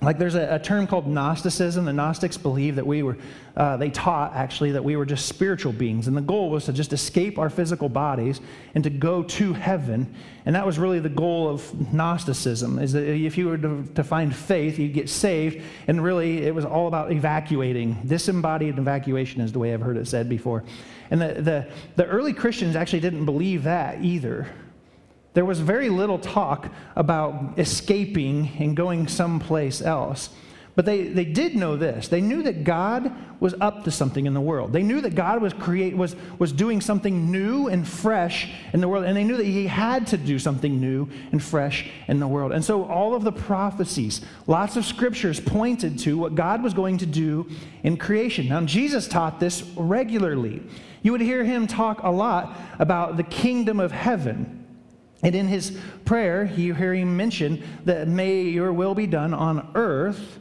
Like 0.00 0.18
there's 0.18 0.36
a, 0.36 0.54
a, 0.54 0.58
term 0.60 0.86
called 0.86 1.08
Gnosticism. 1.08 1.84
The 1.84 1.92
Gnostics 1.92 2.36
believe 2.36 2.76
that 2.76 2.86
we 2.86 3.02
were, 3.02 3.16
uh, 3.56 3.76
they 3.76 3.90
taught 3.90 4.32
actually 4.32 4.70
that 4.72 4.84
we 4.84 4.94
were 4.94 5.04
just 5.04 5.26
spiritual 5.26 5.72
beings. 5.72 6.06
And 6.06 6.16
the 6.16 6.20
goal 6.20 6.50
was 6.50 6.66
to 6.66 6.72
just 6.72 6.92
escape 6.92 7.36
our 7.36 7.50
physical 7.50 7.88
bodies 7.88 8.40
and 8.76 8.84
to 8.84 8.90
go 8.90 9.24
to 9.24 9.54
heaven. 9.54 10.14
And 10.46 10.54
that 10.54 10.64
was 10.64 10.78
really 10.78 11.00
the 11.00 11.08
goal 11.08 11.48
of 11.48 11.92
Gnosticism, 11.92 12.78
is 12.78 12.92
that 12.92 13.08
if 13.08 13.36
you 13.36 13.48
were 13.48 13.58
to, 13.58 13.88
to 13.96 14.04
find 14.04 14.34
faith, 14.34 14.78
you'd 14.78 14.94
get 14.94 15.08
saved. 15.08 15.64
And 15.88 16.02
really, 16.02 16.46
it 16.46 16.54
was 16.54 16.64
all 16.64 16.86
about 16.86 17.10
evacuating. 17.10 18.00
Disembodied 18.06 18.78
evacuation 18.78 19.40
is 19.40 19.50
the 19.50 19.58
way 19.58 19.74
I've 19.74 19.80
heard 19.80 19.96
it 19.96 20.06
said 20.06 20.28
before. 20.28 20.62
And 21.10 21.20
the, 21.20 21.42
the, 21.42 21.68
the 21.96 22.06
early 22.06 22.32
Christians 22.32 22.76
actually 22.76 23.00
didn't 23.00 23.24
believe 23.24 23.64
that 23.64 24.04
either. 24.04 24.46
There 25.34 25.44
was 25.44 25.60
very 25.60 25.88
little 25.88 26.18
talk 26.18 26.72
about 26.96 27.58
escaping 27.58 28.50
and 28.58 28.76
going 28.76 29.08
someplace 29.08 29.80
else. 29.82 30.30
But 30.78 30.84
they, 30.84 31.08
they 31.08 31.24
did 31.24 31.56
know 31.56 31.74
this. 31.74 32.06
They 32.06 32.20
knew 32.20 32.44
that 32.44 32.62
God 32.62 33.12
was 33.40 33.52
up 33.60 33.82
to 33.82 33.90
something 33.90 34.26
in 34.26 34.32
the 34.32 34.40
world. 34.40 34.72
They 34.72 34.84
knew 34.84 35.00
that 35.00 35.16
God 35.16 35.42
was, 35.42 35.52
create, 35.52 35.96
was, 35.96 36.14
was 36.38 36.52
doing 36.52 36.80
something 36.80 37.32
new 37.32 37.66
and 37.66 37.86
fresh 37.86 38.48
in 38.72 38.80
the 38.80 38.86
world. 38.86 39.04
And 39.04 39.16
they 39.16 39.24
knew 39.24 39.36
that 39.38 39.44
He 39.44 39.66
had 39.66 40.06
to 40.06 40.16
do 40.16 40.38
something 40.38 40.80
new 40.80 41.08
and 41.32 41.42
fresh 41.42 41.90
in 42.06 42.20
the 42.20 42.28
world. 42.28 42.52
And 42.52 42.64
so 42.64 42.84
all 42.84 43.16
of 43.16 43.24
the 43.24 43.32
prophecies, 43.32 44.20
lots 44.46 44.76
of 44.76 44.84
scriptures 44.84 45.40
pointed 45.40 45.98
to 46.00 46.16
what 46.16 46.36
God 46.36 46.62
was 46.62 46.74
going 46.74 46.98
to 46.98 47.06
do 47.06 47.50
in 47.82 47.96
creation. 47.96 48.48
Now, 48.48 48.60
Jesus 48.60 49.08
taught 49.08 49.40
this 49.40 49.64
regularly. 49.76 50.62
You 51.02 51.10
would 51.10 51.20
hear 51.20 51.42
Him 51.42 51.66
talk 51.66 52.04
a 52.04 52.10
lot 52.10 52.56
about 52.78 53.16
the 53.16 53.24
kingdom 53.24 53.80
of 53.80 53.90
heaven. 53.90 54.57
And 55.22 55.34
in 55.34 55.48
his 55.48 55.78
prayer, 56.04 56.44
you 56.44 56.74
hear 56.74 56.94
him 56.94 57.16
mention 57.16 57.62
that 57.84 58.06
may 58.06 58.42
your 58.42 58.72
will 58.72 58.94
be 58.94 59.06
done 59.06 59.34
on 59.34 59.70
earth 59.74 60.38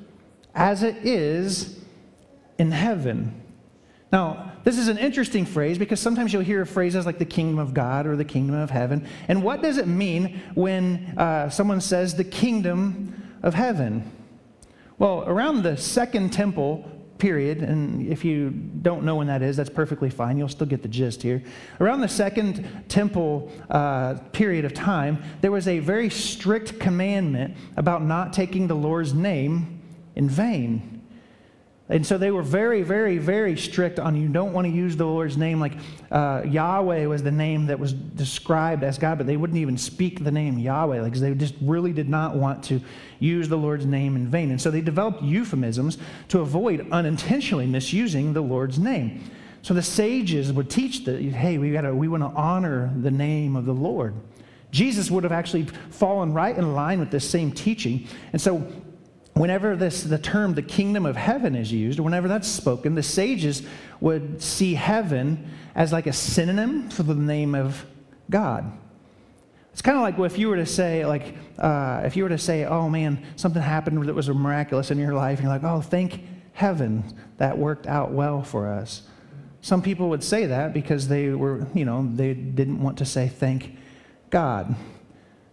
as 0.54 0.84
it 0.84 0.98
is 0.98 1.80
in 2.58 2.72
heaven. 2.72 3.44
Now, 4.12 4.54
this 4.64 4.78
is 4.78 4.88
an 4.88 4.98
interesting 4.98 5.46
phrase 5.46 5.78
because 5.78 6.00
sometimes 6.00 6.32
you'll 6.32 6.44
hear 6.44 6.66
phrases 6.66 7.06
like 7.06 7.20
the 7.20 7.26
kingdom 7.26 7.60
of 7.60 7.74
God 7.74 8.06
or 8.06 8.16
the 8.16 8.26
kingdom 8.26 8.56
of 8.56 8.70
heaven. 8.70 9.08
And 9.28 9.44
what 9.44 9.62
does 9.62 9.78
it 9.78 9.88
mean 9.88 10.42
when 10.56 11.14
uh, 11.18 11.50
someone 11.50 11.82
says 11.82 12.16
the 12.16 12.24
kingdom 12.24 13.38
of 13.44 13.54
heaven? 13.54 14.12
Well, 14.98 15.24
around 15.28 15.64
the 15.64 15.78
second 15.78 16.34
temple 16.34 16.90
period, 17.20 17.60
and 17.60 18.08
if 18.08 18.24
you 18.24 18.50
don't 18.50 19.04
know 19.04 19.16
when 19.16 19.28
that 19.28 19.42
is, 19.42 19.58
that's 19.58 19.70
perfectly 19.70 20.10
fine. 20.10 20.38
You'll 20.38 20.50
still 20.50 20.68
get 20.68 20.82
the 20.82 20.88
gist 20.88 21.22
here. 21.22 21.44
Around 21.80 22.02
the 22.02 22.08
second 22.08 22.68
temple 22.88 23.52
uh, 23.70 24.16
period 24.32 24.66
of 24.66 24.74
time, 24.74 25.24
there 25.42 25.52
was 25.52 25.68
a 25.68 25.80
very 25.80 26.10
strict 26.10 26.80
commandment 26.80 27.56
about 27.76 28.04
not 28.04 28.34
taking 28.34 28.68
the 28.68 28.76
Lord's 28.76 29.14
name 29.14 29.82
in 30.16 30.30
vain. 30.30 30.97
And 31.90 32.06
so 32.06 32.18
they 32.18 32.32
were 32.32 32.42
very, 32.42 32.84
very, 32.84 33.18
very 33.18 33.58
strict 33.58 33.98
on 33.98 34.16
you 34.16 34.28
don't 34.28 34.52
want 34.52 34.68
to 34.68 34.74
use 34.74 34.98
the 34.98 35.06
Lord's 35.06 35.38
name. 35.38 35.62
Like 35.62 35.74
uh, 36.12 36.44
Yahweh 36.46 37.06
was 37.06 37.24
the 37.24 37.32
name 37.32 37.68
that 37.68 37.80
was 37.80 37.94
described 37.94 38.84
as 38.84 38.98
God, 38.98 39.18
but 39.18 39.26
they 39.26 39.38
wouldn't 39.38 39.58
even 39.58 39.78
speak 39.78 40.22
the 40.22 40.32
name 40.32 40.60
Yahweh. 40.60 41.02
Like 41.02 41.14
they 41.14 41.34
just 41.34 41.56
really 41.62 41.94
did 41.94 42.10
not 42.10 42.36
want 42.36 42.62
to 42.66 42.82
use 43.20 43.48
the 43.48 43.58
Lord's 43.58 43.86
name 43.86 44.18
in 44.18 44.28
vain. 44.28 44.52
And 44.52 44.62
so 44.62 44.70
they 44.70 44.82
developed 44.82 45.24
euphemisms 45.24 45.98
to 46.28 46.42
avoid 46.42 46.92
unintentionally 46.92 47.66
misusing 47.66 48.34
the 48.34 48.42
Lord's 48.42 48.78
name. 48.78 49.24
So 49.62 49.74
the 49.74 49.82
sages 49.82 50.52
would 50.52 50.70
teach 50.70 51.06
that, 51.06 51.22
hey, 51.22 51.58
we, 51.58 51.72
gotta, 51.72 51.96
we 51.96 52.10
want 52.10 52.24
to 52.24 52.30
honor 52.30 52.94
the 52.98 53.12
name 53.12 53.56
of 53.56 53.66
the 53.66 53.74
Lord. 53.74 54.14
Jesus 54.72 55.10
would 55.10 55.24
have 55.24 55.32
actually 55.32 55.64
fallen 55.90 56.34
right 56.34 56.56
in 56.56 56.76
line 56.76 57.00
with 57.00 57.12
this 57.12 57.28
same 57.30 57.54
teaching. 57.54 58.08
And 58.34 58.42
so 58.42 58.70
whenever 59.40 59.76
this, 59.76 60.04
the 60.04 60.18
term 60.18 60.54
the 60.54 60.62
kingdom 60.62 61.06
of 61.06 61.16
heaven 61.16 61.56
is 61.56 61.72
used, 61.72 62.00
whenever 62.00 62.28
that's 62.28 62.48
spoken, 62.48 62.96
the 62.96 63.04
sages 63.04 63.64
would 64.00 64.42
see 64.42 64.74
heaven 64.74 65.50
as 65.76 65.92
like 65.92 66.08
a 66.08 66.14
synonym 66.14 66.90
for 66.90 67.04
the 67.04 67.16
name 67.16 67.56
of 67.56 67.86
God. 68.30 68.72
It's 69.72 69.82
kind 69.82 69.96
of 69.96 70.02
like 70.02 70.18
if 70.32 70.40
you 70.40 70.50
were 70.50 70.56
to 70.56 70.66
say, 70.66 71.06
like, 71.06 71.36
uh, 71.60 72.02
if 72.04 72.18
you 72.18 72.24
were 72.24 72.30
to 72.30 72.38
say, 72.38 72.66
oh 72.66 72.90
man, 72.90 73.24
something 73.36 73.62
happened 73.62 74.04
that 74.08 74.16
was 74.16 74.28
miraculous 74.28 74.90
in 74.90 74.98
your 74.98 75.14
life, 75.14 75.38
and 75.40 75.46
you're 75.46 75.54
like, 75.54 75.64
oh, 75.64 75.82
thank 75.82 76.22
heaven 76.54 77.04
that 77.38 77.58
worked 77.58 77.86
out 77.86 78.12
well 78.12 78.42
for 78.42 78.68
us. 78.68 79.04
Some 79.62 79.82
people 79.84 80.10
would 80.10 80.24
say 80.24 80.48
that 80.48 80.74
because 80.74 81.08
they 81.08 81.30
were, 81.30 81.68
you 81.76 81.86
know, 81.86 82.10
they 82.12 82.34
didn't 82.34 82.82
want 82.82 82.98
to 83.00 83.06
say 83.06 83.28
thank 83.28 83.78
God. 84.32 84.76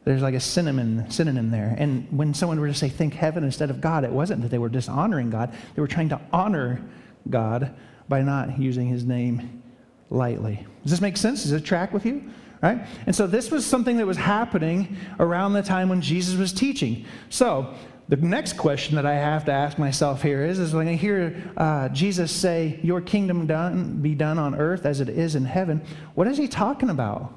There's 0.05 0.23
like 0.23 0.35
a 0.35 0.41
synonym, 0.41 1.11
synonym 1.11 1.51
there. 1.51 1.75
And 1.79 2.07
when 2.11 2.35
someone 2.35 2.61
were 2.61 2.69
to 2.69 2.75
say, 2.75 2.89
think 2.89 3.15
heaven 3.15 3.43
instead 3.43 3.71
of 3.71 3.81
God, 3.81 4.05
it 4.05 4.11
wasn't 4.11 4.43
that 4.43 4.51
they 4.51 4.59
were 4.59 4.69
dishonoring 4.69 5.31
God. 5.31 5.55
They 5.75 5.81
were 5.81 5.89
trying 5.89 6.11
to 6.11 6.21
honor 6.33 6.83
God 7.31 7.75
by 8.09 8.21
not 8.21 8.59
using 8.59 8.87
his 8.87 9.05
name 9.05 9.63
lightly. 10.11 10.67
Does 10.83 10.91
this 10.91 11.01
make 11.01 11.17
sense? 11.17 11.43
Does 11.43 11.53
it 11.53 11.65
track 11.65 11.93
with 11.93 12.05
you? 12.05 12.23
Right? 12.63 12.87
And 13.07 13.17
so 13.17 13.27
this 13.27 13.51
was 13.51 13.65
something 13.65 13.97
that 13.97 14.07
was 14.07 14.17
happening 14.17 14.97
around 15.19 15.55
the 15.55 15.63
time 15.63 15.89
when 15.89 16.01
Jesus 16.01 16.37
was 16.37 16.53
teaching. 16.53 17.07
So 17.31 17.75
the 18.09 18.17
next 18.17 18.55
question 18.59 18.97
that 18.97 19.07
I 19.07 19.15
have 19.15 19.47
to 19.47 19.53
ask 19.53 19.79
myself 19.79 20.23
here 20.23 20.45
is, 20.45 20.59
is 20.59 20.75
when 20.75 20.89
I 20.89 20.95
hear 20.95 21.53
uh, 21.57 21.89
Jesus 21.91 22.31
say, 22.31 22.79
Your 22.83 23.01
kingdom 23.01 23.47
done, 23.47 24.03
be 24.03 24.15
done 24.15 24.39
on 24.39 24.55
earth 24.55 24.85
as 24.85 25.01
it 25.01 25.09
is 25.09 25.35
in 25.35 25.47
heaven, 25.47 25.83
what 26.15 26.27
is 26.27 26.37
he 26.37 26.47
talking 26.47 26.91
about? 26.91 27.33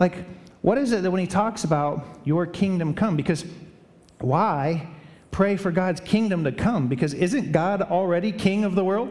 Like, 0.00 0.24
what 0.66 0.78
is 0.78 0.90
it 0.90 1.04
that 1.04 1.12
when 1.12 1.20
he 1.20 1.28
talks 1.28 1.62
about 1.62 2.04
your 2.24 2.44
kingdom 2.44 2.92
come? 2.92 3.14
Because 3.14 3.44
why 4.18 4.88
pray 5.30 5.56
for 5.56 5.70
God's 5.70 6.00
kingdom 6.00 6.42
to 6.42 6.50
come? 6.50 6.88
Because 6.88 7.14
isn't 7.14 7.52
God 7.52 7.82
already 7.82 8.32
king 8.32 8.64
of 8.64 8.74
the 8.74 8.82
world? 8.82 9.08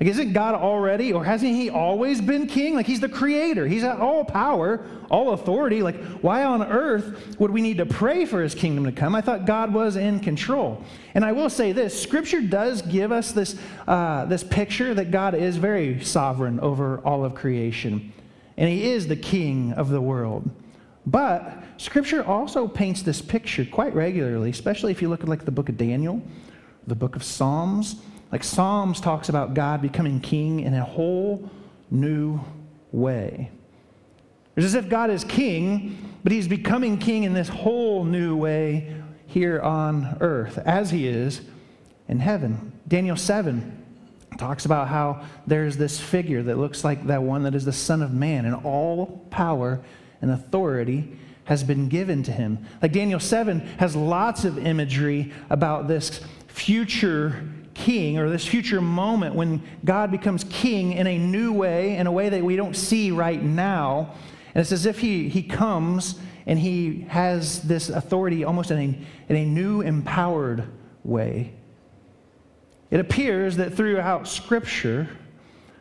Like, 0.00 0.08
isn't 0.08 0.32
God 0.32 0.54
already, 0.54 1.12
or 1.12 1.22
hasn't 1.22 1.54
He 1.54 1.68
always 1.68 2.22
been 2.22 2.46
king? 2.46 2.74
Like, 2.74 2.86
He's 2.86 3.00
the 3.00 3.10
creator, 3.10 3.66
He's 3.66 3.84
at 3.84 4.00
all 4.00 4.24
power, 4.24 4.86
all 5.10 5.34
authority. 5.34 5.82
Like, 5.82 6.02
why 6.22 6.44
on 6.44 6.62
earth 6.62 7.38
would 7.38 7.50
we 7.50 7.60
need 7.60 7.76
to 7.76 7.84
pray 7.84 8.24
for 8.24 8.40
His 8.40 8.54
kingdom 8.54 8.86
to 8.86 8.92
come? 8.92 9.14
I 9.14 9.20
thought 9.20 9.44
God 9.44 9.74
was 9.74 9.96
in 9.96 10.18
control. 10.18 10.82
And 11.12 11.26
I 11.26 11.32
will 11.32 11.50
say 11.50 11.72
this 11.72 12.00
Scripture 12.00 12.40
does 12.40 12.80
give 12.80 13.12
us 13.12 13.32
this, 13.32 13.54
uh, 13.86 14.24
this 14.24 14.44
picture 14.44 14.94
that 14.94 15.10
God 15.10 15.34
is 15.34 15.58
very 15.58 16.02
sovereign 16.02 16.58
over 16.60 17.00
all 17.00 17.22
of 17.22 17.34
creation 17.34 18.14
and 18.58 18.68
he 18.68 18.90
is 18.90 19.06
the 19.06 19.16
king 19.16 19.72
of 19.72 19.88
the 19.88 20.00
world. 20.00 20.50
But 21.06 21.62
Scripture 21.78 22.24
also 22.24 22.66
paints 22.66 23.02
this 23.02 23.22
picture 23.22 23.64
quite 23.64 23.94
regularly, 23.94 24.50
especially 24.50 24.90
if 24.90 25.00
you 25.00 25.08
look 25.08 25.22
at 25.22 25.28
like 25.28 25.44
the 25.44 25.52
book 25.52 25.68
of 25.68 25.78
Daniel, 25.78 26.20
the 26.86 26.96
book 26.96 27.14
of 27.16 27.22
Psalms. 27.22 28.02
Like 28.32 28.42
Psalms 28.42 29.00
talks 29.00 29.28
about 29.28 29.54
God 29.54 29.80
becoming 29.80 30.20
king 30.20 30.60
in 30.60 30.74
a 30.74 30.84
whole 30.84 31.48
new 31.90 32.40
way. 32.90 33.50
It's 34.56 34.66
as 34.66 34.74
if 34.74 34.88
God 34.88 35.08
is 35.08 35.22
king, 35.22 35.96
but 36.24 36.32
he's 36.32 36.48
becoming 36.48 36.98
king 36.98 37.22
in 37.22 37.32
this 37.32 37.48
whole 37.48 38.04
new 38.04 38.36
way 38.36 38.92
here 39.28 39.60
on 39.60 40.16
earth, 40.20 40.58
as 40.58 40.90
he 40.90 41.06
is 41.06 41.42
in 42.08 42.18
heaven. 42.18 42.72
Daniel 42.88 43.16
7 43.16 43.84
talks 44.38 44.64
about 44.64 44.88
how 44.88 45.24
there's 45.46 45.76
this 45.76 46.00
figure 46.00 46.42
that 46.44 46.56
looks 46.56 46.84
like 46.84 47.06
that 47.08 47.22
one 47.22 47.42
that 47.42 47.54
is 47.54 47.64
the 47.64 47.72
Son 47.72 48.02
of 48.02 48.12
Man, 48.12 48.44
and 48.44 48.54
all 48.64 49.26
power 49.30 49.80
and 50.22 50.30
authority 50.30 51.18
has 51.44 51.64
been 51.64 51.88
given 51.88 52.22
to 52.22 52.32
him. 52.32 52.64
Like 52.80 52.92
Daniel 52.92 53.20
7 53.20 53.60
has 53.78 53.96
lots 53.96 54.44
of 54.44 54.58
imagery 54.58 55.32
about 55.50 55.88
this 55.88 56.20
future 56.46 57.42
king 57.74 58.18
or 58.18 58.28
this 58.28 58.46
future 58.46 58.80
moment 58.80 59.34
when 59.34 59.62
God 59.84 60.10
becomes 60.10 60.44
king 60.44 60.92
in 60.92 61.06
a 61.06 61.18
new 61.18 61.52
way, 61.52 61.96
in 61.96 62.06
a 62.06 62.12
way 62.12 62.28
that 62.28 62.42
we 62.42 62.56
don't 62.56 62.74
see 62.74 63.10
right 63.10 63.42
now. 63.42 64.14
And 64.54 64.60
it's 64.60 64.72
as 64.72 64.84
if 64.84 64.98
he, 64.98 65.28
he 65.28 65.42
comes 65.42 66.16
and 66.46 66.58
he 66.58 67.02
has 67.08 67.62
this 67.62 67.88
authority 67.88 68.44
almost 68.44 68.70
in 68.70 68.78
a, 68.78 69.30
in 69.30 69.36
a 69.36 69.44
new, 69.44 69.80
empowered 69.80 70.68
way. 71.04 71.54
It 72.90 73.00
appears 73.00 73.56
that 73.56 73.74
throughout 73.74 74.26
Scripture, 74.26 75.08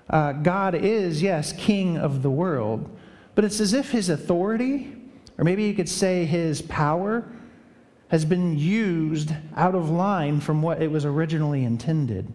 uh, 0.09 0.33
God 0.33 0.75
is, 0.75 1.21
yes, 1.21 1.53
king 1.53 1.97
of 1.97 2.21
the 2.21 2.29
world, 2.29 2.89
but 3.35 3.45
it's 3.45 3.59
as 3.59 3.73
if 3.73 3.91
his 3.91 4.09
authority, 4.09 4.95
or 5.37 5.43
maybe 5.43 5.63
you 5.63 5.73
could 5.73 5.89
say 5.89 6.25
his 6.25 6.61
power, 6.61 7.25
has 8.09 8.25
been 8.25 8.57
used 8.57 9.33
out 9.55 9.75
of 9.75 9.89
line 9.89 10.39
from 10.39 10.61
what 10.61 10.81
it 10.81 10.89
was 10.89 11.05
originally 11.05 11.63
intended. 11.63 12.31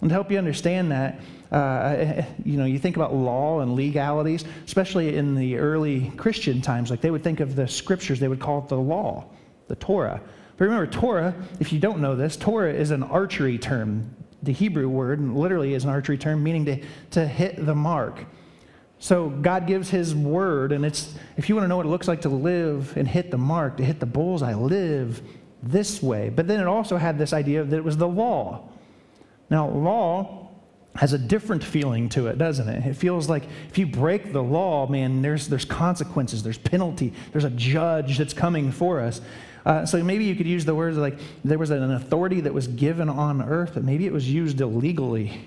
And 0.00 0.10
to 0.10 0.14
help 0.14 0.30
you 0.30 0.38
understand 0.38 0.92
that, 0.92 1.20
uh, 1.50 2.22
you 2.44 2.56
know, 2.56 2.66
you 2.66 2.78
think 2.78 2.96
about 2.96 3.14
law 3.14 3.60
and 3.60 3.74
legalities, 3.74 4.44
especially 4.64 5.16
in 5.16 5.34
the 5.34 5.56
early 5.56 6.12
Christian 6.16 6.60
times, 6.60 6.90
like 6.90 7.00
they 7.00 7.10
would 7.10 7.24
think 7.24 7.40
of 7.40 7.56
the 7.56 7.66
scriptures, 7.66 8.20
they 8.20 8.28
would 8.28 8.40
call 8.40 8.60
it 8.60 8.68
the 8.68 8.78
law, 8.78 9.24
the 9.66 9.76
Torah. 9.76 10.20
But 10.58 10.64
remember, 10.64 10.88
Torah, 10.88 11.34
if 11.60 11.72
you 11.72 11.78
don't 11.78 12.00
know 12.00 12.16
this, 12.16 12.36
Torah 12.36 12.72
is 12.72 12.90
an 12.90 13.04
archery 13.04 13.58
term. 13.58 14.14
The 14.42 14.52
Hebrew 14.52 14.88
word 14.88 15.20
literally 15.20 15.72
is 15.72 15.84
an 15.84 15.90
archery 15.90 16.18
term, 16.18 16.42
meaning 16.42 16.64
to, 16.66 16.82
to 17.12 17.26
hit 17.26 17.64
the 17.64 17.74
mark. 17.74 18.24
So 18.98 19.30
God 19.30 19.68
gives 19.68 19.88
his 19.88 20.14
word, 20.14 20.72
and 20.72 20.84
it's 20.84 21.14
if 21.36 21.48
you 21.48 21.54
want 21.54 21.64
to 21.64 21.68
know 21.68 21.76
what 21.76 21.86
it 21.86 21.90
looks 21.90 22.08
like 22.08 22.22
to 22.22 22.28
live 22.28 22.96
and 22.96 23.06
hit 23.06 23.30
the 23.30 23.38
mark, 23.38 23.76
to 23.76 23.84
hit 23.84 24.00
the 24.00 24.06
bullseye, 24.06 24.54
live 24.54 25.22
this 25.62 26.02
way. 26.02 26.28
But 26.28 26.48
then 26.48 26.60
it 26.60 26.66
also 26.66 26.96
had 26.96 27.18
this 27.18 27.32
idea 27.32 27.62
that 27.62 27.76
it 27.76 27.84
was 27.84 27.96
the 27.96 28.08
law. 28.08 28.68
Now, 29.50 29.68
law 29.68 30.48
has 30.96 31.12
a 31.12 31.18
different 31.18 31.62
feeling 31.62 32.08
to 32.08 32.26
it, 32.26 32.38
doesn't 32.38 32.68
it? 32.68 32.84
It 32.84 32.94
feels 32.94 33.28
like 33.28 33.44
if 33.68 33.78
you 33.78 33.86
break 33.86 34.32
the 34.32 34.42
law, 34.42 34.88
man, 34.88 35.22
there's, 35.22 35.46
there's 35.46 35.64
consequences, 35.64 36.42
there's 36.42 36.58
penalty, 36.58 37.12
there's 37.30 37.44
a 37.44 37.50
judge 37.50 38.18
that's 38.18 38.34
coming 38.34 38.72
for 38.72 39.00
us. 39.00 39.20
Uh, 39.68 39.84
so 39.84 40.02
maybe 40.02 40.24
you 40.24 40.34
could 40.34 40.46
use 40.46 40.64
the 40.64 40.74
words 40.74 40.96
like 40.96 41.18
there 41.44 41.58
was 41.58 41.68
an 41.68 41.92
authority 41.92 42.40
that 42.40 42.54
was 42.54 42.66
given 42.68 43.10
on 43.10 43.42
earth, 43.42 43.72
but 43.74 43.84
maybe 43.84 44.06
it 44.06 44.12
was 44.12 44.28
used 44.28 44.62
illegally 44.62 45.46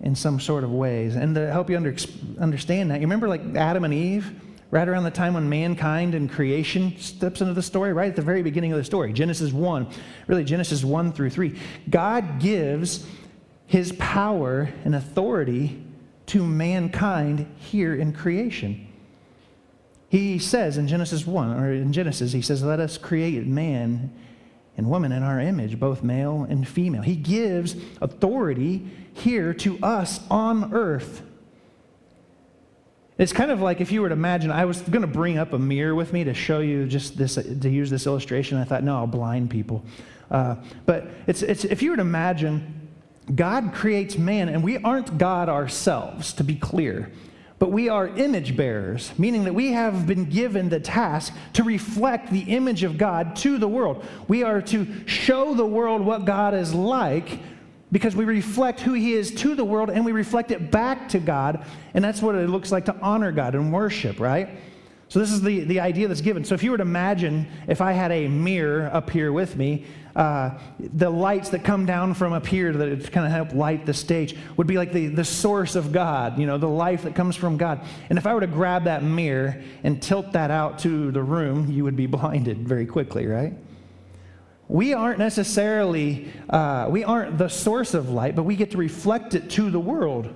in 0.00 0.16
some 0.16 0.40
sort 0.40 0.64
of 0.64 0.72
ways. 0.72 1.14
And 1.14 1.32
to 1.36 1.50
help 1.52 1.70
you 1.70 1.76
under, 1.76 1.94
understand 2.40 2.90
that, 2.90 2.96
you 2.96 3.06
remember 3.06 3.28
like 3.28 3.54
Adam 3.54 3.84
and 3.84 3.94
Eve, 3.94 4.34
right 4.72 4.88
around 4.88 5.04
the 5.04 5.12
time 5.12 5.34
when 5.34 5.48
mankind 5.48 6.16
and 6.16 6.28
creation 6.28 6.98
steps 6.98 7.40
into 7.40 7.54
the 7.54 7.62
story, 7.62 7.92
right 7.92 8.10
at 8.10 8.16
the 8.16 8.22
very 8.22 8.42
beginning 8.42 8.72
of 8.72 8.78
the 8.78 8.84
story, 8.84 9.12
Genesis 9.12 9.52
1, 9.52 9.86
really 10.26 10.42
Genesis 10.42 10.82
1 10.82 11.12
through 11.12 11.30
3. 11.30 11.56
God 11.88 12.40
gives 12.40 13.06
his 13.68 13.92
power 13.92 14.68
and 14.84 14.96
authority 14.96 15.80
to 16.26 16.44
mankind 16.44 17.46
here 17.58 17.94
in 17.94 18.12
creation. 18.12 18.85
He 20.16 20.38
says 20.38 20.78
in 20.78 20.88
Genesis 20.88 21.26
1, 21.26 21.60
or 21.60 21.70
in 21.70 21.92
Genesis, 21.92 22.32
he 22.32 22.40
says, 22.40 22.62
Let 22.62 22.80
us 22.80 22.96
create 22.96 23.46
man 23.46 24.10
and 24.78 24.88
woman 24.88 25.12
in 25.12 25.22
our 25.22 25.38
image, 25.38 25.78
both 25.78 26.02
male 26.02 26.46
and 26.48 26.66
female. 26.66 27.02
He 27.02 27.16
gives 27.16 27.76
authority 28.00 28.88
here 29.12 29.52
to 29.52 29.78
us 29.82 30.20
on 30.30 30.72
earth. 30.72 31.20
It's 33.18 33.34
kind 33.34 33.50
of 33.50 33.60
like 33.60 33.82
if 33.82 33.92
you 33.92 34.00
were 34.00 34.08
to 34.08 34.14
imagine, 34.14 34.50
I 34.50 34.64
was 34.64 34.80
going 34.80 35.02
to 35.02 35.06
bring 35.06 35.36
up 35.36 35.52
a 35.52 35.58
mirror 35.58 35.94
with 35.94 36.14
me 36.14 36.24
to 36.24 36.32
show 36.32 36.60
you 36.60 36.86
just 36.86 37.18
this, 37.18 37.34
to 37.34 37.68
use 37.68 37.90
this 37.90 38.06
illustration. 38.06 38.56
I 38.56 38.64
thought, 38.64 38.84
no, 38.84 38.96
I'll 38.96 39.06
blind 39.06 39.50
people. 39.50 39.84
Uh, 40.30 40.56
but 40.86 41.08
it's, 41.26 41.42
it's, 41.42 41.66
if 41.66 41.82
you 41.82 41.90
were 41.90 41.96
to 41.96 42.00
imagine, 42.00 42.88
God 43.34 43.74
creates 43.74 44.16
man, 44.16 44.48
and 44.48 44.64
we 44.64 44.78
aren't 44.78 45.18
God 45.18 45.50
ourselves, 45.50 46.32
to 46.32 46.42
be 46.42 46.54
clear 46.54 47.12
but 47.58 47.72
we 47.72 47.88
are 47.88 48.08
image 48.08 48.56
bearers, 48.56 49.12
meaning 49.18 49.44
that 49.44 49.54
we 49.54 49.72
have 49.72 50.06
been 50.06 50.26
given 50.26 50.68
the 50.68 50.80
task 50.80 51.34
to 51.54 51.64
reflect 51.64 52.30
the 52.30 52.40
image 52.40 52.82
of 52.82 52.98
God 52.98 53.34
to 53.36 53.56
the 53.56 53.68
world. 53.68 54.04
We 54.28 54.42
are 54.42 54.60
to 54.62 54.86
show 55.06 55.54
the 55.54 55.64
world 55.64 56.02
what 56.02 56.26
God 56.26 56.52
is 56.52 56.74
like 56.74 57.38
because 57.90 58.14
we 58.14 58.26
reflect 58.26 58.80
who 58.80 58.92
He 58.92 59.14
is 59.14 59.30
to 59.36 59.54
the 59.54 59.64
world 59.64 59.88
and 59.88 60.04
we 60.04 60.12
reflect 60.12 60.50
it 60.50 60.70
back 60.70 61.08
to 61.10 61.18
God. 61.18 61.64
And 61.94 62.04
that's 62.04 62.20
what 62.20 62.34
it 62.34 62.50
looks 62.50 62.70
like 62.70 62.84
to 62.86 62.96
honor 63.00 63.32
God 63.32 63.54
and 63.54 63.72
worship, 63.72 64.20
right? 64.20 64.50
So, 65.08 65.20
this 65.20 65.30
is 65.30 65.40
the, 65.40 65.60
the 65.60 65.80
idea 65.80 66.08
that's 66.08 66.20
given. 66.20 66.44
So, 66.44 66.54
if 66.54 66.62
you 66.64 66.72
were 66.72 66.78
to 66.78 66.82
imagine 66.82 67.46
if 67.68 67.80
I 67.80 67.92
had 67.92 68.10
a 68.10 68.26
mirror 68.26 68.90
up 68.92 69.08
here 69.10 69.32
with 69.32 69.56
me, 69.56 69.86
uh, 70.16 70.58
the 70.78 71.10
lights 71.10 71.50
that 71.50 71.62
come 71.62 71.86
down 71.86 72.14
from 72.14 72.32
up 72.32 72.46
here 72.46 72.72
that 72.72 73.12
kind 73.12 73.26
of 73.26 73.32
help 73.32 73.52
light 73.52 73.86
the 73.86 73.94
stage 73.94 74.34
would 74.56 74.66
be 74.66 74.78
like 74.78 74.92
the, 74.92 75.08
the 75.08 75.24
source 75.24 75.76
of 75.76 75.92
God, 75.92 76.38
you 76.38 76.46
know, 76.46 76.58
the 76.58 76.68
life 76.68 77.02
that 77.02 77.14
comes 77.14 77.36
from 77.36 77.56
God. 77.56 77.82
And 78.08 78.18
if 78.18 78.26
I 78.26 78.34
were 78.34 78.40
to 78.40 78.46
grab 78.46 78.84
that 78.84 79.02
mirror 79.02 79.62
and 79.84 80.02
tilt 80.02 80.32
that 80.32 80.50
out 80.50 80.78
to 80.80 81.12
the 81.12 81.22
room, 81.22 81.70
you 81.70 81.84
would 81.84 81.96
be 81.96 82.06
blinded 82.06 82.66
very 82.66 82.86
quickly, 82.86 83.26
right? 83.26 83.52
We 84.68 84.94
aren't 84.94 85.20
necessarily, 85.20 86.32
uh, 86.50 86.88
we 86.90 87.04
aren't 87.04 87.38
the 87.38 87.48
source 87.48 87.94
of 87.94 88.10
light, 88.10 88.34
but 88.34 88.42
we 88.42 88.56
get 88.56 88.72
to 88.72 88.78
reflect 88.78 89.34
it 89.34 89.50
to 89.50 89.70
the 89.70 89.78
world. 89.78 90.34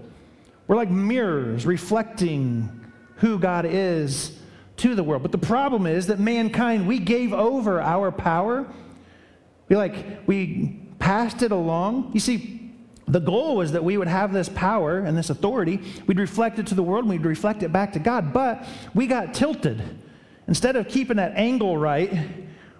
We're 0.68 0.76
like 0.76 0.90
mirrors 0.90 1.66
reflecting 1.66 2.92
who 3.16 3.38
God 3.38 3.66
is 3.66 4.39
to 4.80 4.94
the 4.94 5.02
world. 5.02 5.22
But 5.22 5.32
the 5.32 5.38
problem 5.38 5.86
is 5.86 6.08
that 6.08 6.18
mankind, 6.18 6.86
we 6.86 6.98
gave 6.98 7.32
over 7.32 7.80
our 7.80 8.10
power 8.12 8.66
we 9.70 9.76
like, 9.76 10.26
we 10.26 10.80
passed 10.98 11.42
it 11.42 11.52
along. 11.52 12.10
You 12.12 12.20
see, 12.20 12.72
the 13.06 13.20
goal 13.20 13.56
was 13.56 13.72
that 13.72 13.84
we 13.84 13.96
would 13.96 14.08
have 14.08 14.32
this 14.32 14.48
power 14.48 14.98
and 14.98 15.16
this 15.16 15.30
authority. 15.30 15.80
We'd 16.08 16.18
reflect 16.18 16.58
it 16.58 16.66
to 16.66 16.74
the 16.74 16.82
world 16.82 17.04
and 17.04 17.10
we'd 17.10 17.24
reflect 17.24 17.62
it 17.62 17.72
back 17.72 17.92
to 17.92 18.00
God. 18.00 18.32
But 18.32 18.66
we 18.94 19.06
got 19.06 19.32
tilted. 19.32 19.80
Instead 20.48 20.74
of 20.74 20.88
keeping 20.88 21.18
that 21.18 21.34
angle 21.36 21.78
right, 21.78 22.12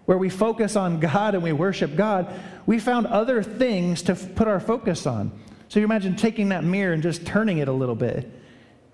where 0.05 0.19
we 0.19 0.29
focus 0.29 0.75
on 0.75 0.99
God 0.99 1.37
and 1.37 1.45
we 1.45 1.53
worship 1.53 1.95
God, 1.95 2.35
we 2.67 2.81
found 2.81 3.07
other 3.07 3.45
things 3.45 4.03
to 4.03 4.13
f- 4.13 4.35
put 4.35 4.49
our 4.49 4.59
focus 4.59 5.07
on. 5.07 5.31
So 5.69 5.79
you 5.79 5.85
imagine 5.85 6.17
taking 6.17 6.49
that 6.49 6.65
mirror 6.65 6.93
and 6.93 7.05
just 7.05 7.25
turning 7.25 7.59
it 7.59 7.69
a 7.69 7.73
little 7.73 7.95
bit. 7.95 8.29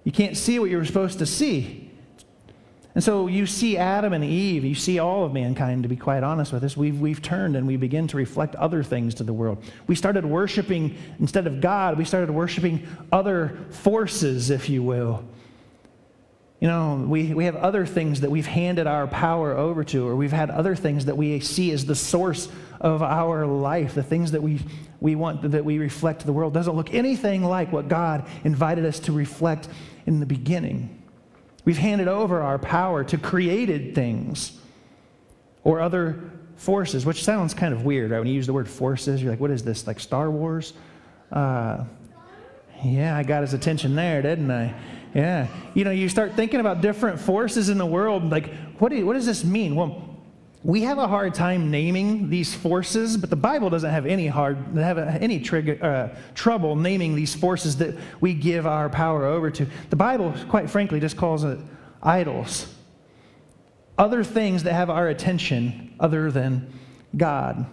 You 0.04 0.12
can't 0.12 0.36
see 0.36 0.58
what 0.58 0.68
you 0.68 0.76
were 0.76 0.84
supposed 0.84 1.18
to 1.20 1.26
see. 1.26 1.85
And 2.96 3.04
so 3.04 3.26
you 3.26 3.44
see 3.44 3.76
Adam 3.76 4.14
and 4.14 4.24
Eve, 4.24 4.64
you 4.64 4.74
see 4.74 4.98
all 4.98 5.24
of 5.24 5.34
mankind, 5.34 5.82
to 5.82 5.88
be 5.88 5.96
quite 5.96 6.22
honest 6.22 6.50
with 6.50 6.64
us. 6.64 6.78
We've, 6.78 6.98
we've 6.98 7.20
turned 7.20 7.54
and 7.54 7.66
we 7.66 7.76
begin 7.76 8.08
to 8.08 8.16
reflect 8.16 8.54
other 8.54 8.82
things 8.82 9.16
to 9.16 9.22
the 9.22 9.34
world. 9.34 9.62
We 9.86 9.94
started 9.94 10.24
worshiping, 10.24 10.96
instead 11.20 11.46
of 11.46 11.60
God, 11.60 11.98
we 11.98 12.06
started 12.06 12.30
worshiping 12.30 12.88
other 13.12 13.58
forces, 13.68 14.48
if 14.48 14.70
you 14.70 14.82
will. 14.82 15.22
You 16.58 16.68
know, 16.68 17.04
we, 17.06 17.34
we 17.34 17.44
have 17.44 17.56
other 17.56 17.84
things 17.84 18.22
that 18.22 18.30
we've 18.30 18.46
handed 18.46 18.86
our 18.86 19.06
power 19.06 19.54
over 19.54 19.84
to, 19.84 20.08
or 20.08 20.16
we've 20.16 20.32
had 20.32 20.48
other 20.48 20.74
things 20.74 21.04
that 21.04 21.18
we 21.18 21.38
see 21.40 21.72
as 21.72 21.84
the 21.84 21.94
source 21.94 22.48
of 22.80 23.02
our 23.02 23.44
life, 23.44 23.94
the 23.94 24.02
things 24.02 24.32
that 24.32 24.42
we, 24.42 24.58
we 25.00 25.16
want 25.16 25.50
that 25.50 25.66
we 25.66 25.76
reflect 25.76 26.20
to 26.20 26.26
the 26.26 26.32
world. 26.32 26.54
Doesn't 26.54 26.74
look 26.74 26.94
anything 26.94 27.44
like 27.44 27.70
what 27.72 27.88
God 27.88 28.26
invited 28.42 28.86
us 28.86 29.00
to 29.00 29.12
reflect 29.12 29.68
in 30.06 30.18
the 30.18 30.24
beginning. 30.24 30.95
We've 31.66 31.76
handed 31.76 32.08
over 32.08 32.40
our 32.40 32.58
power 32.58 33.04
to 33.04 33.18
created 33.18 33.94
things 33.94 34.58
or 35.64 35.80
other 35.80 36.30
forces, 36.56 37.04
which 37.04 37.24
sounds 37.24 37.54
kind 37.54 37.74
of 37.74 37.84
weird, 37.84 38.12
right? 38.12 38.20
When 38.20 38.28
you 38.28 38.34
use 38.34 38.46
the 38.46 38.52
word 38.52 38.68
forces, 38.68 39.20
you're 39.20 39.32
like, 39.32 39.40
what 39.40 39.50
is 39.50 39.64
this, 39.64 39.84
like 39.86 39.98
Star 39.98 40.30
Wars? 40.30 40.74
Uh, 41.32 41.84
yeah, 42.84 43.16
I 43.16 43.24
got 43.24 43.42
his 43.42 43.52
attention 43.52 43.96
there, 43.96 44.22
didn't 44.22 44.50
I? 44.50 44.74
Yeah. 45.12 45.48
You 45.74 45.84
know, 45.84 45.90
you 45.90 46.08
start 46.08 46.34
thinking 46.34 46.60
about 46.60 46.82
different 46.82 47.18
forces 47.18 47.68
in 47.68 47.78
the 47.78 47.86
world, 47.86 48.30
like, 48.30 48.54
what, 48.78 48.90
do, 48.90 49.04
what 49.04 49.14
does 49.14 49.26
this 49.26 49.44
mean? 49.44 49.74
Well, 49.74 50.15
we 50.66 50.82
have 50.82 50.98
a 50.98 51.06
hard 51.06 51.32
time 51.32 51.70
naming 51.70 52.28
these 52.28 52.52
forces, 52.52 53.16
but 53.16 53.30
the 53.30 53.36
Bible 53.36 53.70
doesn't 53.70 53.88
have 53.88 54.04
any 54.04 54.26
hard 54.26 54.56
have 54.74 54.98
any 54.98 55.38
trigger, 55.38 55.78
uh, 55.80 56.18
trouble 56.34 56.74
naming 56.74 57.14
these 57.14 57.36
forces 57.36 57.76
that 57.76 57.96
we 58.20 58.34
give 58.34 58.66
our 58.66 58.88
power 58.88 59.26
over 59.26 59.48
to. 59.48 59.66
The 59.90 59.96
Bible, 59.96 60.34
quite 60.48 60.68
frankly, 60.68 60.98
just 60.98 61.16
calls 61.16 61.44
it 61.44 61.60
idols. 62.02 62.66
other 63.98 64.22
things 64.24 64.64
that 64.64 64.74
have 64.74 64.90
our 64.90 65.08
attention 65.08 65.94
other 65.98 66.30
than 66.30 66.72
God. 67.16 67.66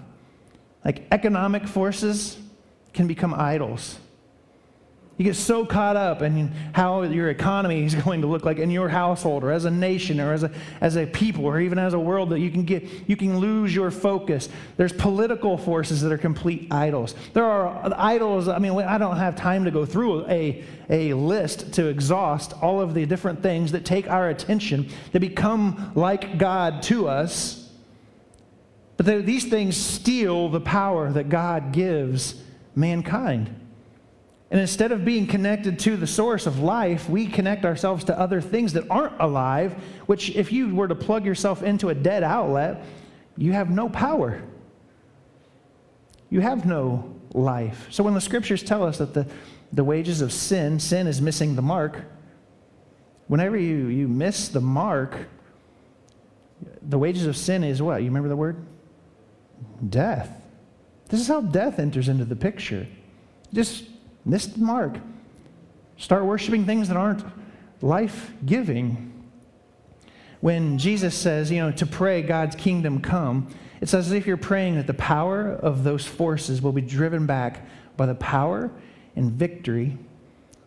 Like 0.86 1.04
economic 1.12 1.68
forces 1.68 2.38
can 2.94 3.08
become 3.08 3.34
idols. 3.34 3.98
You 5.18 5.26
get 5.26 5.36
so 5.36 5.64
caught 5.64 5.96
up 5.96 6.24
in 6.24 6.48
how 6.74 7.04
your 7.04 7.30
economy 7.30 7.84
is 7.84 7.94
going 8.04 8.22
to 8.22 8.28
look 8.28 8.46
like 8.46 8.58
in 8.58 8.72
your 8.72 8.90
household 8.90 9.44
or 9.44 9.52
as 9.52 9.66
a 9.66 9.72
nation 9.72 10.20
or 10.20 10.34
as 10.34 10.44
a, 10.44 10.52
as 10.82 10.96
a 10.96 11.06
people 11.06 11.46
or 11.46 11.60
even 11.60 11.78
as 11.78 11.94
a 11.94 12.00
world 12.00 12.32
that 12.32 12.40
you 12.40 12.50
can 12.50 12.64
get 12.64 12.84
you 13.08 13.16
can 13.16 13.38
lose 13.38 13.76
your 13.76 13.92
focus. 13.92 14.50
There's 14.76 14.94
political 14.94 15.58
forces 15.58 16.02
that 16.02 16.12
are 16.12 16.18
complete 16.18 16.68
idols. 16.72 17.14
There 17.34 17.46
are 17.46 17.94
idols, 17.96 18.48
I 18.48 18.58
mean, 18.58 18.74
I 18.80 18.98
don't 18.98 19.18
have 19.18 19.36
time 19.36 19.66
to 19.66 19.72
go 19.72 19.86
through 19.86 20.26
a, 20.28 20.64
a 20.90 21.14
list 21.14 21.74
to 21.74 21.88
exhaust 21.88 22.54
all 22.62 22.82
of 22.82 22.96
the 22.96 23.06
different 23.06 23.44
things 23.44 23.72
that 23.74 23.86
take 23.86 24.10
our 24.10 24.30
attention 24.30 24.90
to 25.12 25.20
become 25.20 25.92
like 25.94 26.40
God 26.40 26.82
to 26.84 27.08
us. 27.08 27.70
But 28.98 29.26
these 29.26 29.46
things 29.46 29.78
steal 29.78 30.50
the 30.50 30.62
power 30.62 31.12
that 31.12 31.30
God 31.30 31.72
gives 31.72 32.42
mankind. 32.76 33.63
And 34.52 34.62
instead 34.62 34.92
of 34.92 35.04
being 35.04 35.26
connected 35.26 35.80
to 35.80 35.98
the 35.98 36.06
source 36.06 36.46
of 36.46 36.60
life, 36.60 37.10
we 37.10 37.26
connect 37.26 37.66
ourselves 37.66 38.04
to 38.06 38.20
other 38.20 38.40
things 38.40 38.74
that 38.74 38.86
aren't 38.90 39.20
alive, 39.20 39.74
which, 40.06 40.30
if 40.36 40.52
you 40.52 40.76
were 40.76 40.88
to 40.88 40.96
plug 40.96 41.26
yourself 41.26 41.64
into 41.64 41.90
a 41.90 41.96
dead 41.96 42.22
outlet, 42.22 42.86
you 43.36 43.54
have 43.54 43.72
no 43.72 43.90
power. 43.90 44.44
You 46.30 46.42
have 46.42 46.66
no 46.66 47.16
life. 47.34 47.88
So 47.90 48.04
when 48.04 48.14
the 48.14 48.22
scriptures 48.22 48.62
tell 48.62 48.84
us 48.84 49.00
that 49.00 49.14
the, 49.14 49.26
the 49.72 49.84
wages 49.84 50.22
of 50.22 50.32
sin, 50.32 50.80
sin 50.80 51.08
is 51.08 51.20
missing 51.22 51.56
the 51.56 51.62
mark, 51.62 52.04
whenever 53.28 53.58
you, 53.58 53.88
you 53.88 54.08
miss 54.08 54.50
the 54.50 54.62
mark, 54.62 55.18
the 56.82 57.00
wages 57.00 57.26
of 57.26 57.36
sin 57.36 57.64
is 57.64 57.82
what? 57.82 58.02
You 58.02 58.08
remember 58.08 58.30
the 58.30 58.36
word? 58.36 58.64
Death. 59.90 60.30
This 61.10 61.20
is 61.20 61.28
how 61.28 61.42
death 61.42 61.80
enters 61.80 62.08
into 62.08 62.26
the 62.26 62.36
picture. 62.36 62.88
Just 63.54 63.86
Missed 64.26 64.56
the 64.56 64.66
mark. 64.66 64.98
Start 65.98 66.26
worshiping 66.26 66.66
things 66.66 66.88
that 66.88 66.98
aren't 66.98 67.24
life 67.82 68.32
giving. 68.46 69.12
When 70.40 70.78
Jesus 70.78 71.16
says, 71.16 71.52
you 71.52 71.60
know, 71.60 71.72
to 71.72 71.86
pray 71.86 72.22
God's 72.22 72.56
kingdom 72.56 73.02
come, 73.02 73.48
it's 73.82 73.94
as 73.94 74.12
if 74.12 74.26
you're 74.26 74.38
praying 74.38 74.76
that 74.76 74.88
the 74.88 74.94
power 74.94 75.52
of 75.52 75.84
those 75.84 76.06
forces 76.06 76.62
will 76.62 76.72
be 76.72 76.82
driven 76.82 77.26
back 77.26 77.66
by 77.98 78.06
the 78.06 78.16
power 78.16 78.72
and 79.16 79.32
victory 79.32 79.98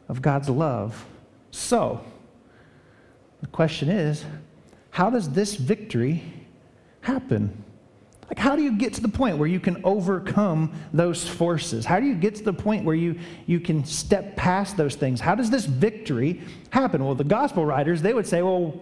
of 0.08 0.22
God's 0.22 0.48
love. 0.48 1.06
So, 1.50 2.04
the 3.40 3.46
question 3.46 3.88
is 3.88 4.24
how 4.90 5.10
does 5.10 5.30
this 5.30 5.54
victory 5.56 6.22
happen? 7.02 7.64
Like, 8.28 8.38
how 8.38 8.56
do 8.56 8.62
you 8.62 8.72
get 8.72 8.92
to 8.94 9.00
the 9.00 9.08
point 9.08 9.38
where 9.38 9.48
you 9.48 9.60
can 9.60 9.80
overcome 9.84 10.72
those 10.92 11.28
forces? 11.28 11.84
How 11.84 12.00
do 12.00 12.06
you 12.06 12.14
get 12.14 12.34
to 12.36 12.42
the 12.42 12.52
point 12.52 12.84
where 12.84 12.94
you, 12.94 13.18
you 13.46 13.60
can 13.60 13.84
step 13.84 14.34
past 14.36 14.76
those 14.76 14.96
things? 14.96 15.20
How 15.20 15.34
does 15.36 15.48
this 15.48 15.64
victory 15.64 16.40
happen? 16.70 17.04
Well, 17.04 17.14
the 17.14 17.24
gospel 17.24 17.64
writers, 17.64 18.02
they 18.02 18.14
would 18.14 18.26
say, 18.26 18.42
well, 18.42 18.74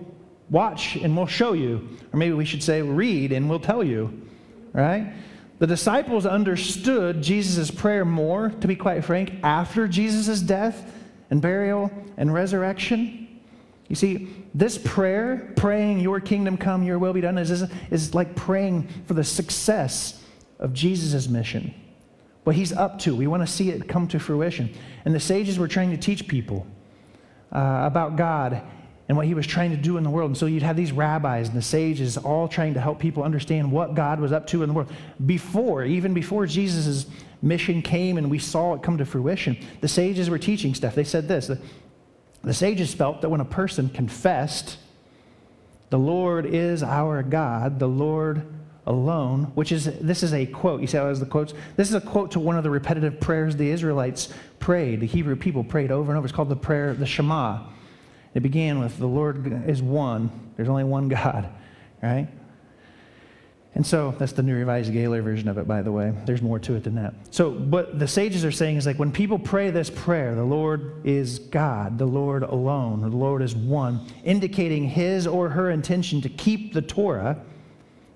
watch 0.50 0.96
and 0.96 1.14
we'll 1.16 1.26
show 1.26 1.52
you. 1.52 1.88
Or 2.12 2.18
maybe 2.18 2.34
we 2.34 2.46
should 2.46 2.62
say, 2.62 2.80
read 2.80 3.32
and 3.32 3.50
we'll 3.50 3.60
tell 3.60 3.84
you, 3.84 4.22
right? 4.72 5.12
The 5.58 5.66
disciples 5.66 6.26
understood 6.26 7.22
Jesus' 7.22 7.70
prayer 7.70 8.04
more, 8.04 8.48
to 8.48 8.66
be 8.66 8.76
quite 8.76 9.04
frank, 9.04 9.34
after 9.42 9.86
Jesus' 9.86 10.40
death 10.40 10.90
and 11.30 11.40
burial 11.40 11.90
and 12.16 12.32
resurrection. 12.32 13.23
You 13.88 13.96
see, 13.96 14.28
this 14.54 14.78
prayer, 14.78 15.52
praying, 15.56 16.00
Your 16.00 16.20
kingdom 16.20 16.56
come, 16.56 16.82
Your 16.82 16.98
will 16.98 17.12
be 17.12 17.20
done, 17.20 17.36
is, 17.38 17.50
is, 17.90 18.14
like 18.14 18.34
praying 18.34 18.88
for 19.06 19.14
the 19.14 19.24
success 19.24 20.22
of 20.58 20.72
Jesus' 20.72 21.28
mission. 21.28 21.74
What 22.44 22.56
He's 22.56 22.72
up 22.72 22.98
to. 23.00 23.14
We 23.14 23.26
want 23.26 23.42
to 23.42 23.46
see 23.46 23.70
it 23.70 23.88
come 23.88 24.08
to 24.08 24.18
fruition. 24.18 24.74
And 25.04 25.14
the 25.14 25.20
sages 25.20 25.58
were 25.58 25.68
trying 25.68 25.90
to 25.90 25.96
teach 25.96 26.26
people 26.28 26.66
uh, 27.52 27.82
about 27.84 28.16
God 28.16 28.62
and 29.08 29.18
what 29.18 29.26
He 29.26 29.34
was 29.34 29.46
trying 29.46 29.70
to 29.70 29.76
do 29.76 29.98
in 29.98 30.02
the 30.02 30.10
world. 30.10 30.30
And 30.30 30.36
so 30.36 30.46
you'd 30.46 30.62
have 30.62 30.76
these 30.76 30.92
rabbis 30.92 31.48
and 31.48 31.56
the 31.56 31.62
sages 31.62 32.16
all 32.16 32.48
trying 32.48 32.72
to 32.74 32.80
help 32.80 32.98
people 32.98 33.22
understand 33.22 33.70
what 33.70 33.94
God 33.94 34.18
was 34.18 34.32
up 34.32 34.46
to 34.48 34.62
in 34.62 34.68
the 34.68 34.74
world. 34.74 34.90
Before, 35.26 35.84
even 35.84 36.14
before 36.14 36.46
Jesus' 36.46 37.06
mission 37.42 37.82
came 37.82 38.16
and 38.16 38.30
we 38.30 38.38
saw 38.38 38.74
it 38.74 38.82
come 38.82 38.96
to 38.96 39.04
fruition, 39.04 39.58
the 39.82 39.88
sages 39.88 40.30
were 40.30 40.38
teaching 40.38 40.74
stuff. 40.74 40.94
They 40.94 41.04
said 41.04 41.28
this 41.28 41.50
the 42.44 42.54
sages 42.54 42.94
felt 42.94 43.22
that 43.22 43.28
when 43.28 43.40
a 43.40 43.44
person 43.44 43.88
confessed, 43.88 44.78
the 45.90 45.98
Lord 45.98 46.46
is 46.46 46.82
our 46.82 47.22
God, 47.22 47.78
the 47.78 47.88
Lord 47.88 48.46
alone, 48.86 49.52
which 49.54 49.72
is, 49.72 49.84
this 50.00 50.22
is 50.22 50.34
a 50.34 50.44
quote. 50.46 50.80
You 50.80 50.86
see 50.86 50.98
how 50.98 51.06
it 51.06 51.08
has 51.08 51.20
the 51.20 51.26
quotes? 51.26 51.54
This 51.76 51.88
is 51.88 51.94
a 51.94 52.00
quote 52.00 52.32
to 52.32 52.40
one 52.40 52.56
of 52.56 52.62
the 52.62 52.70
repetitive 52.70 53.20
prayers 53.20 53.56
the 53.56 53.70
Israelites 53.70 54.32
prayed, 54.58 55.00
the 55.00 55.06
Hebrew 55.06 55.36
people 55.36 55.64
prayed 55.64 55.90
over 55.90 56.10
and 56.10 56.18
over. 56.18 56.26
It's 56.26 56.34
called 56.34 56.48
the 56.48 56.56
prayer, 56.56 56.94
the 56.94 57.06
Shema. 57.06 57.66
It 58.34 58.40
began 58.40 58.80
with, 58.80 58.98
the 58.98 59.06
Lord 59.06 59.68
is 59.68 59.80
one. 59.80 60.30
There's 60.56 60.68
only 60.68 60.84
one 60.84 61.08
God, 61.08 61.48
right? 62.02 62.28
And 63.74 63.84
so 63.84 64.14
that's 64.18 64.32
the 64.32 64.42
New 64.42 64.54
Revised 64.54 64.92
Gaylor 64.92 65.20
version 65.20 65.48
of 65.48 65.58
it, 65.58 65.66
by 65.66 65.82
the 65.82 65.90
way. 65.90 66.14
There's 66.26 66.42
more 66.42 66.60
to 66.60 66.74
it 66.74 66.84
than 66.84 66.94
that. 66.94 67.14
So, 67.32 67.50
what 67.50 67.98
the 67.98 68.06
sages 68.06 68.44
are 68.44 68.52
saying 68.52 68.76
is 68.76 68.86
like 68.86 69.00
when 69.00 69.10
people 69.10 69.38
pray 69.38 69.70
this 69.70 69.90
prayer, 69.90 70.36
the 70.36 70.44
Lord 70.44 71.04
is 71.04 71.40
God, 71.40 71.98
the 71.98 72.06
Lord 72.06 72.44
alone, 72.44 73.00
the 73.00 73.08
Lord 73.08 73.42
is 73.42 73.56
one, 73.56 74.06
indicating 74.22 74.84
his 74.84 75.26
or 75.26 75.48
her 75.48 75.70
intention 75.70 76.20
to 76.20 76.28
keep 76.28 76.72
the 76.72 76.82
Torah, 76.82 77.40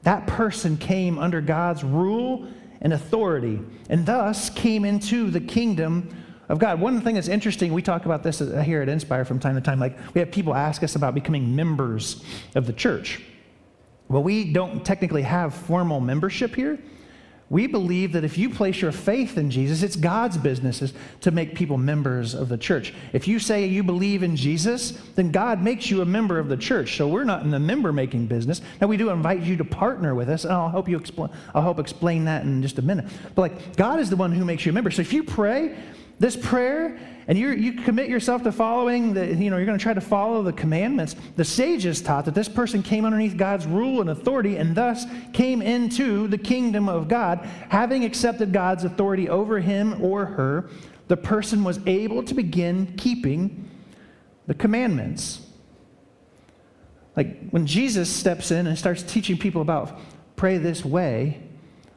that 0.05 0.29
person 0.29 0.77
came 0.77 1.18
under 1.18 1.40
God's 1.40 1.83
rule 1.83 2.47
and 2.81 2.92
authority, 2.92 3.59
and 3.90 4.07
thus 4.07 4.51
came 4.51 4.85
into 4.85 5.29
the 5.31 5.40
kingdom 5.40 6.14
of 6.49 6.61
God. 6.61 6.81
One 6.81 7.01
thing 7.01 7.16
that's 7.16 7.27
interesting, 7.27 7.73
we 7.73 7.83
talk 7.83 8.07
about 8.07 8.23
this 8.23 8.38
here 8.38 8.81
at 8.81 8.88
Inspire 8.88 9.25
from 9.25 9.40
time 9.40 9.57
to 9.57 9.61
time. 9.61 9.81
Like, 9.81 9.99
we 10.14 10.21
have 10.21 10.31
people 10.31 10.55
ask 10.55 10.85
us 10.85 10.94
about 10.94 11.14
becoming 11.14 11.57
members 11.57 12.23
of 12.55 12.66
the 12.66 12.73
church. 12.73 13.21
Well, 14.09 14.23
we 14.23 14.53
don't 14.53 14.85
technically 14.85 15.23
have 15.23 15.55
formal 15.55 16.01
membership 16.01 16.55
here. 16.55 16.79
We 17.51 17.66
believe 17.66 18.12
that 18.12 18.25
if 18.25 18.37
you 18.37 18.51
place 18.51 18.83
your 18.83 18.92
faith 18.92 19.38
in 19.38 19.51
Jesus, 19.51 19.83
it's 19.83 19.97
God's 19.97 20.37
business 20.37 20.92
to 21.23 21.31
make 21.31 21.55
people 21.55 21.79
members 21.79 22.35
of 22.35 22.51
the 22.51 22.59
church. 22.59 22.92
If 23.14 23.27
you 23.27 23.38
say 23.38 23.64
you 23.64 23.83
believe 23.83 24.23
in 24.23 24.37
Jesus, 24.37 24.90
then 25.14 25.31
God 25.31 25.62
makes 25.62 25.90
you 25.90 26.03
a 26.03 26.05
member 26.05 26.38
of 26.38 26.49
the 26.49 26.59
church. 26.59 26.97
So 26.99 27.09
we're 27.09 27.25
not 27.25 27.42
in 27.42 27.51
the 27.51 27.59
member 27.59 27.90
making 27.90 28.27
business. 28.27 28.61
Now 28.83 28.87
we 28.87 28.99
do 28.99 29.09
invite 29.09 29.40
you 29.40 29.57
to 29.57 29.64
partner 29.64 30.14
with 30.14 30.29
us, 30.29 30.44
and 30.44 30.53
I'll 30.53 30.68
help 30.68 30.90
you 30.90 30.99
explain 30.99 31.31
I'll 31.55 31.62
help 31.62 31.79
explain 31.79 32.27
that 32.27 32.42
in 32.42 32.61
just 32.61 32.79
a 32.79 32.83
minute. 32.83 33.07
But 33.35 33.40
like 33.40 33.77
God 33.77 33.99
is 33.99 34.11
the 34.11 34.16
one 34.16 34.33
who 34.33 34.44
makes 34.44 34.66
you 34.66 34.73
a 34.73 34.75
member. 34.75 34.90
So 34.90 35.01
if 35.01 35.14
you 35.14 35.23
pray 35.23 35.75
this 36.18 36.37
prayer 36.37 36.98
and 37.28 37.37
you 37.37 37.50
you 37.50 37.72
commit 37.72 38.09
yourself 38.09 38.42
to 38.44 38.52
following 38.52 39.12
the, 39.12 39.26
you 39.26 39.50
know, 39.50 39.57
you're 39.57 39.66
going 39.66 39.78
to 39.78 39.83
try 39.83 39.92
to 39.92 40.00
follow 40.00 40.42
the 40.42 40.52
commandments, 40.52 41.14
the 41.37 41.44
sages 41.44 42.00
taught 42.00 42.24
that 42.24 42.35
this 42.35 42.48
person 42.48 42.83
came 42.83 43.04
underneath 43.04 43.37
God's 43.37 43.66
rule 43.66 44.00
and 44.00 44.09
authority 44.09 44.57
and 44.57 44.74
thus 44.74 45.04
came 45.35 45.61
into 45.61 46.26
the 46.28 46.38
kingdom 46.38 46.88
of 46.88 47.07
God. 47.07 47.40
Having 47.68 48.04
accepted 48.04 48.52
God's 48.52 48.85
authority 48.85 49.28
over 49.28 49.61
him 49.61 50.02
or 50.02 50.24
her, 50.24 50.70
the 51.09 51.18
person 51.18 51.64
was 51.64 51.81
able 51.87 52.22
to 52.22 52.35
begin 52.35 52.94
keeping 52.96 53.68
the 54.46 54.54
commandments. 54.54 55.46
Like 57.14 57.50
when 57.50 57.66
Jesus 57.66 58.09
steps 58.09 58.50
in 58.50 58.66
and 58.66 58.78
starts 58.78 59.02
teaching 59.02 59.37
people 59.37 59.61
about 59.61 60.00
pray 60.37 60.57
this 60.57 60.83
way, 60.83 61.42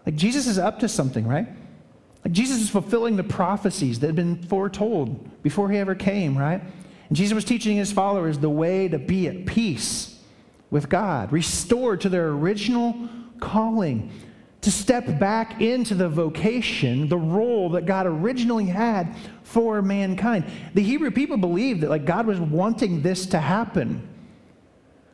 like 0.06 0.16
Jesus 0.16 0.46
is 0.46 0.58
up 0.58 0.80
to 0.80 0.90
something, 0.90 1.26
right? 1.26 1.48
Like 2.24 2.34
Jesus 2.34 2.62
is 2.62 2.70
fulfilling 2.70 3.16
the 3.16 3.24
prophecies 3.24 4.00
that 4.00 4.08
had 4.08 4.16
been 4.16 4.42
foretold 4.44 5.42
before 5.42 5.70
he 5.70 5.78
ever 5.78 5.96
came, 5.96 6.38
right? 6.38 6.62
And 7.08 7.18
Jesus 7.18 7.34
was 7.34 7.46
teaching 7.46 7.78
his 7.78 7.92
followers 7.92 8.38
the 8.38 8.50
way 8.50 8.88
to 8.88 9.00
be 9.00 9.28
at 9.28 9.46
peace 9.46 10.20
with 10.70 10.88
God, 10.88 11.32
restored 11.32 12.02
to 12.02 12.10
their 12.10 12.30
original 12.30 13.10
calling, 13.40 14.12
to 14.62 14.72
step 14.72 15.20
back 15.20 15.60
into 15.60 15.96
the 15.96 16.08
vocation, 16.08 17.10
the 17.10 17.18
role 17.18 17.70
that 17.72 17.86
God 17.86 18.06
originally 18.06 18.68
had 18.68 19.16
for 19.44 19.82
mankind. 19.82 20.46
The 20.76 20.84
Hebrew 20.84 21.12
people 21.12 21.38
believed 21.38 21.82
that 21.82 21.90
like 21.90 22.06
God 22.06 22.28
was 22.28 22.40
wanting 22.40 23.02
this 23.02 23.26
to 23.28 23.40
happen. 23.40 24.08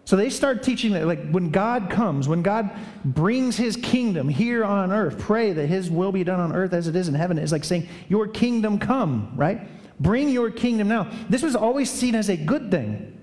So 0.07 0.15
they 0.15 0.29
start 0.29 0.63
teaching 0.63 0.93
that, 0.93 1.05
like, 1.05 1.31
when 1.31 1.49
God 1.49 1.89
comes, 1.89 2.29
when 2.29 2.41
God 2.41 2.71
brings 3.03 3.57
his 3.57 3.75
kingdom 3.75 4.29
here 4.29 4.63
on 4.63 4.89
earth, 4.89 5.19
pray 5.19 5.51
that 5.51 5.67
his 5.67 5.91
will 5.91 6.13
be 6.13 6.23
done 6.23 6.39
on 6.39 6.53
earth 6.53 6.71
as 6.71 6.87
it 6.87 6.95
is 6.95 7.09
in 7.09 7.13
heaven. 7.13 7.37
It's 7.37 7.51
like 7.51 7.65
saying, 7.65 7.89
Your 8.07 8.25
kingdom 8.25 8.79
come, 8.79 9.33
right? 9.35 9.67
Bring 9.99 10.29
your 10.29 10.49
kingdom 10.49 10.87
now. 10.87 11.11
This 11.27 11.43
was 11.43 11.57
always 11.57 11.91
seen 11.91 12.15
as 12.15 12.29
a 12.29 12.37
good 12.37 12.71
thing. 12.71 13.19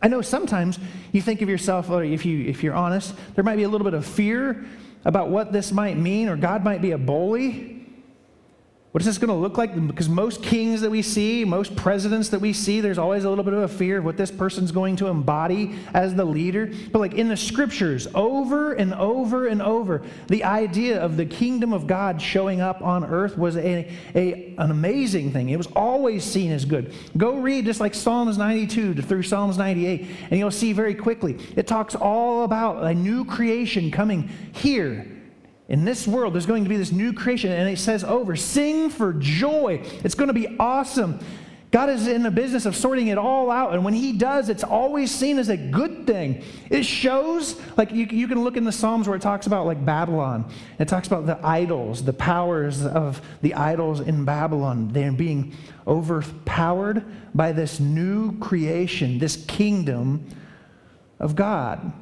I 0.00 0.06
know 0.06 0.22
sometimes 0.22 0.78
you 1.10 1.20
think 1.20 1.42
of 1.42 1.48
yourself, 1.48 1.90
or 1.90 2.04
if, 2.04 2.24
you, 2.24 2.46
if 2.46 2.62
you're 2.62 2.72
honest, 2.72 3.16
there 3.34 3.42
might 3.42 3.56
be 3.56 3.64
a 3.64 3.68
little 3.68 3.84
bit 3.84 3.94
of 3.94 4.06
fear 4.06 4.64
about 5.04 5.28
what 5.28 5.52
this 5.52 5.72
might 5.72 5.98
mean, 5.98 6.28
or 6.28 6.36
God 6.36 6.62
might 6.62 6.82
be 6.82 6.92
a 6.92 6.98
bully. 6.98 7.81
What 8.92 9.00
is 9.00 9.06
this 9.06 9.16
going 9.16 9.28
to 9.28 9.34
look 9.34 9.56
like? 9.56 9.74
Because 9.86 10.10
most 10.10 10.42
kings 10.42 10.82
that 10.82 10.90
we 10.90 11.00
see, 11.00 11.46
most 11.46 11.74
presidents 11.74 12.28
that 12.28 12.42
we 12.42 12.52
see, 12.52 12.82
there's 12.82 12.98
always 12.98 13.24
a 13.24 13.28
little 13.30 13.42
bit 13.42 13.54
of 13.54 13.62
a 13.62 13.68
fear 13.68 13.96
of 13.96 14.04
what 14.04 14.18
this 14.18 14.30
person's 14.30 14.70
going 14.70 14.96
to 14.96 15.06
embody 15.06 15.74
as 15.94 16.14
the 16.14 16.26
leader. 16.26 16.70
But 16.92 16.98
like 16.98 17.14
in 17.14 17.28
the 17.28 17.36
scriptures, 17.36 18.06
over 18.14 18.74
and 18.74 18.92
over 18.92 19.46
and 19.46 19.62
over, 19.62 20.02
the 20.26 20.44
idea 20.44 21.00
of 21.00 21.16
the 21.16 21.24
kingdom 21.24 21.72
of 21.72 21.86
God 21.86 22.20
showing 22.20 22.60
up 22.60 22.82
on 22.82 23.02
earth 23.02 23.38
was 23.38 23.56
a, 23.56 23.90
a, 24.14 24.54
an 24.58 24.70
amazing 24.70 25.32
thing. 25.32 25.48
It 25.48 25.56
was 25.56 25.68
always 25.68 26.22
seen 26.22 26.52
as 26.52 26.66
good. 26.66 26.92
Go 27.16 27.36
read 27.36 27.64
just 27.64 27.80
like 27.80 27.94
Psalms 27.94 28.36
92 28.36 29.00
through 29.00 29.22
Psalms 29.22 29.56
98, 29.56 30.06
and 30.30 30.38
you'll 30.38 30.50
see 30.50 30.74
very 30.74 30.94
quickly. 30.94 31.38
It 31.56 31.66
talks 31.66 31.94
all 31.94 32.44
about 32.44 32.84
a 32.84 32.92
new 32.92 33.24
creation 33.24 33.90
coming 33.90 34.28
here 34.52 35.21
in 35.72 35.86
this 35.86 36.06
world, 36.06 36.34
there's 36.34 36.44
going 36.44 36.64
to 36.64 36.68
be 36.68 36.76
this 36.76 36.92
new 36.92 37.14
creation, 37.14 37.50
and 37.50 37.66
it 37.66 37.78
says 37.78 38.04
over 38.04 38.36
sing 38.36 38.90
for 38.90 39.14
joy. 39.14 39.82
It's 40.04 40.14
going 40.14 40.28
to 40.28 40.34
be 40.34 40.54
awesome. 40.60 41.18
God 41.70 41.88
is 41.88 42.06
in 42.06 42.22
the 42.22 42.30
business 42.30 42.66
of 42.66 42.76
sorting 42.76 43.06
it 43.06 43.16
all 43.16 43.50
out, 43.50 43.72
and 43.72 43.82
when 43.82 43.94
He 43.94 44.12
does, 44.12 44.50
it's 44.50 44.64
always 44.64 45.10
seen 45.10 45.38
as 45.38 45.48
a 45.48 45.56
good 45.56 46.06
thing. 46.06 46.44
It 46.68 46.84
shows, 46.84 47.58
like 47.78 47.90
you, 47.90 48.04
you 48.04 48.28
can 48.28 48.44
look 48.44 48.58
in 48.58 48.64
the 48.64 48.72
Psalms 48.72 49.08
where 49.08 49.16
it 49.16 49.22
talks 49.22 49.46
about 49.46 49.64
like 49.64 49.82
Babylon. 49.82 50.44
It 50.78 50.88
talks 50.88 51.06
about 51.06 51.24
the 51.24 51.38
idols, 51.42 52.04
the 52.04 52.12
powers 52.12 52.84
of 52.84 53.22
the 53.40 53.54
idols 53.54 54.00
in 54.00 54.26
Babylon. 54.26 54.88
They're 54.92 55.10
being 55.10 55.56
overpowered 55.86 57.02
by 57.34 57.52
this 57.52 57.80
new 57.80 58.38
creation, 58.40 59.18
this 59.18 59.42
kingdom 59.46 60.28
of 61.18 61.34
God. 61.34 61.94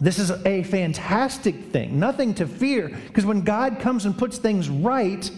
This 0.00 0.18
is 0.18 0.30
a 0.30 0.62
fantastic 0.62 1.72
thing, 1.72 1.98
nothing 1.98 2.34
to 2.34 2.46
fear, 2.46 2.88
because 3.06 3.24
when 3.24 3.42
God 3.42 3.80
comes 3.80 4.04
and 4.04 4.16
puts 4.16 4.38
things 4.38 4.68
right, 4.68 5.30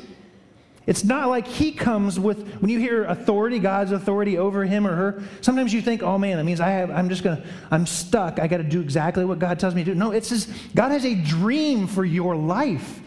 it's 0.86 1.04
not 1.04 1.28
like 1.28 1.46
he 1.46 1.70
comes 1.70 2.18
with, 2.18 2.48
when 2.60 2.70
you 2.70 2.78
hear 2.78 3.04
authority, 3.04 3.58
God's 3.58 3.92
authority 3.92 4.38
over 4.38 4.64
him 4.64 4.86
or 4.86 4.96
her, 4.96 5.22
sometimes 5.42 5.72
you 5.72 5.82
think, 5.82 6.02
oh 6.02 6.16
man, 6.16 6.38
that 6.38 6.44
means 6.44 6.60
I 6.60 6.70
have, 6.70 6.90
I'm 6.90 7.10
just 7.10 7.22
gonna, 7.22 7.44
I'm 7.70 7.86
stuck. 7.86 8.40
I 8.40 8.48
gotta 8.48 8.64
do 8.64 8.80
exactly 8.80 9.24
what 9.26 9.38
God 9.38 9.60
tells 9.60 9.74
me 9.74 9.84
to 9.84 9.92
do. 9.92 9.94
No, 9.94 10.12
it 10.12 10.24
says 10.24 10.48
God 10.74 10.90
has 10.90 11.04
a 11.04 11.14
dream 11.14 11.86
for 11.86 12.06
your 12.06 12.34
life. 12.34 13.00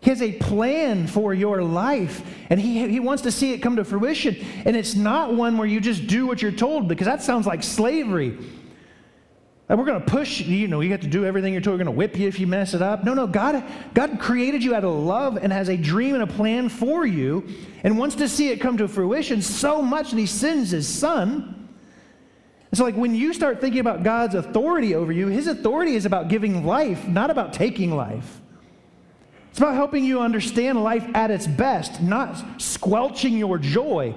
He 0.00 0.10
has 0.10 0.20
a 0.20 0.32
plan 0.32 1.06
for 1.06 1.32
your 1.32 1.62
life, 1.62 2.22
and 2.50 2.60
he, 2.60 2.88
he 2.88 2.98
wants 2.98 3.22
to 3.22 3.30
see 3.30 3.52
it 3.52 3.58
come 3.58 3.76
to 3.76 3.84
fruition. 3.84 4.36
And 4.64 4.74
it's 4.74 4.94
not 4.94 5.34
one 5.34 5.56
where 5.58 5.66
you 5.66 5.80
just 5.80 6.06
do 6.06 6.26
what 6.26 6.42
you're 6.42 6.50
told, 6.50 6.88
because 6.88 7.06
that 7.06 7.22
sounds 7.22 7.46
like 7.46 7.62
slavery. 7.62 8.38
We're 9.68 9.84
going 9.84 10.00
to 10.00 10.06
push, 10.06 10.40
you 10.40 10.68
know, 10.68 10.80
you 10.80 10.90
have 10.90 11.00
to 11.00 11.06
do 11.06 11.24
everything 11.24 11.52
you're 11.52 11.62
told. 11.62 11.78
We're 11.78 11.84
going 11.84 11.94
to 11.94 11.98
whip 11.98 12.18
you 12.18 12.28
if 12.28 12.38
you 12.38 12.46
mess 12.46 12.74
it 12.74 12.82
up. 12.82 13.02
No, 13.02 13.14
no, 13.14 13.26
God, 13.26 13.64
God 13.94 14.20
created 14.20 14.62
you 14.62 14.74
out 14.74 14.84
of 14.84 14.92
love 14.92 15.38
and 15.38 15.50
has 15.52 15.70
a 15.70 15.76
dream 15.76 16.14
and 16.14 16.22
a 16.22 16.26
plan 16.26 16.68
for 16.68 17.06
you 17.06 17.48
and 17.82 17.98
wants 17.98 18.14
to 18.16 18.28
see 18.28 18.50
it 18.50 18.60
come 18.60 18.76
to 18.76 18.86
fruition 18.86 19.40
so 19.40 19.80
much 19.80 20.10
that 20.10 20.18
he 20.18 20.26
sends 20.26 20.70
his 20.70 20.86
son. 20.86 21.68
It's 22.70 22.78
so 22.78 22.84
like 22.84 22.94
when 22.94 23.14
you 23.14 23.32
start 23.32 23.60
thinking 23.60 23.80
about 23.80 24.02
God's 24.02 24.34
authority 24.34 24.94
over 24.94 25.12
you, 25.12 25.28
his 25.28 25.46
authority 25.46 25.94
is 25.94 26.04
about 26.04 26.28
giving 26.28 26.66
life, 26.66 27.08
not 27.08 27.30
about 27.30 27.54
taking 27.54 27.96
life. 27.96 28.42
It's 29.48 29.58
about 29.60 29.76
helping 29.76 30.04
you 30.04 30.20
understand 30.20 30.82
life 30.82 31.06
at 31.14 31.30
its 31.30 31.46
best, 31.46 32.02
not 32.02 32.60
squelching 32.60 33.38
your 33.38 33.56
joy. 33.56 34.14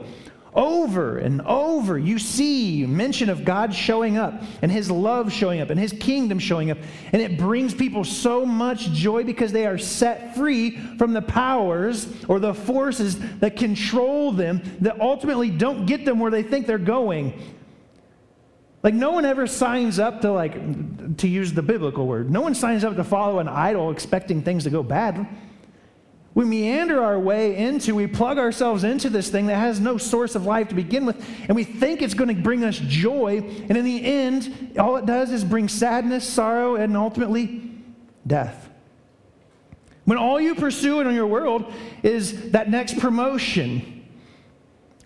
Over 0.57 1.19
and 1.19 1.43
over, 1.43 1.99
you 1.99 2.17
see 2.17 2.83
mention 2.87 3.29
of 3.29 3.45
God 3.45 3.75
showing 3.75 4.17
up 4.17 4.41
and 4.63 4.71
His 4.71 4.89
love 4.89 5.31
showing 5.31 5.61
up 5.61 5.69
and 5.69 5.79
His 5.79 5.93
kingdom 5.93 6.39
showing 6.39 6.71
up. 6.71 6.79
And 7.13 7.21
it 7.21 7.37
brings 7.37 7.75
people 7.75 8.03
so 8.03 8.43
much 8.43 8.89
joy 8.89 9.23
because 9.23 9.51
they 9.51 9.67
are 9.67 9.77
set 9.77 10.35
free 10.35 10.71
from 10.97 11.13
the 11.13 11.21
powers 11.21 12.11
or 12.27 12.39
the 12.39 12.55
forces 12.55 13.19
that 13.37 13.55
control 13.55 14.31
them 14.31 14.63
that 14.81 14.99
ultimately 14.99 15.51
don't 15.51 15.85
get 15.85 16.05
them 16.05 16.19
where 16.19 16.31
they 16.31 16.41
think 16.41 16.65
they're 16.65 16.79
going. 16.79 17.39
Like, 18.81 18.95
no 18.95 19.11
one 19.11 19.25
ever 19.25 19.45
signs 19.45 19.99
up 19.99 20.21
to, 20.21 20.31
like, 20.31 21.17
to 21.17 21.27
use 21.27 21.53
the 21.53 21.61
biblical 21.61 22.07
word, 22.07 22.31
no 22.31 22.41
one 22.41 22.55
signs 22.55 22.83
up 22.83 22.95
to 22.95 23.03
follow 23.03 23.37
an 23.37 23.47
idol 23.47 23.91
expecting 23.91 24.41
things 24.41 24.63
to 24.63 24.71
go 24.71 24.81
bad 24.81 25.27
we 26.37 26.45
meander 26.45 27.01
our 27.01 27.19
way 27.19 27.57
into, 27.57 27.95
we 27.95 28.05
plug 28.05 28.37
ourselves 28.37 28.83
into 28.83 29.09
this 29.09 29.31
thing 29.31 29.47
that 29.47 29.55
has 29.55 29.79
no 29.79 29.97
source 29.97 30.35
of 30.35 30.45
life 30.45 30.69
to 30.69 30.75
begin 30.75 31.03
with, 31.03 31.27
and 31.47 31.55
we 31.55 31.63
think 31.63 32.03
it's 32.03 32.13
going 32.13 32.27
to 32.27 32.39
bring 32.39 32.63
us 32.63 32.77
joy. 32.77 33.37
And 33.67 33.75
in 33.75 33.83
the 33.83 34.05
end, 34.05 34.75
all 34.77 34.97
it 34.97 35.07
does 35.07 35.31
is 35.31 35.43
bring 35.43 35.67
sadness, 35.67 36.29
sorrow, 36.29 36.75
and 36.75 36.95
ultimately 36.95 37.71
death. 38.27 38.69
When 40.05 40.19
all 40.19 40.39
you 40.39 40.53
pursue 40.53 40.99
in 40.99 41.11
your 41.15 41.25
world 41.25 41.73
is 42.03 42.51
that 42.51 42.69
next 42.69 42.99
promotion, 42.99 44.07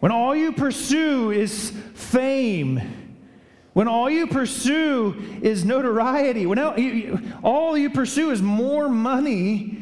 when 0.02 0.12
all 0.12 0.36
you 0.36 0.52
pursue 0.52 1.32
is 1.32 1.72
fame, 1.94 2.82
when 3.72 3.88
all 3.88 4.10
you 4.10 4.28
pursue 4.28 5.40
is 5.42 5.64
notoriety, 5.64 6.46
when 6.46 6.60
all 7.42 7.78
you 7.78 7.90
pursue 7.90 8.32
is 8.32 8.42
more 8.42 8.90
money, 8.90 9.78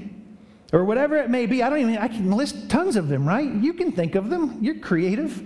or 0.72 0.86
whatever 0.86 1.18
it 1.18 1.30
may 1.30 1.46
be. 1.46 1.64
I 1.64 1.70
don't 1.70 1.80
even, 1.80 1.98
I 1.98 2.08
can 2.08 2.32
list 2.32 2.70
tons 2.70 2.96
of 2.96 3.08
them, 3.08 3.28
right? 3.28 3.52
You 3.52 3.74
can 3.74 3.92
think 3.92 4.16
of 4.16 4.30
them. 4.30 4.58
You're 4.62 4.80
creative. 4.80 5.44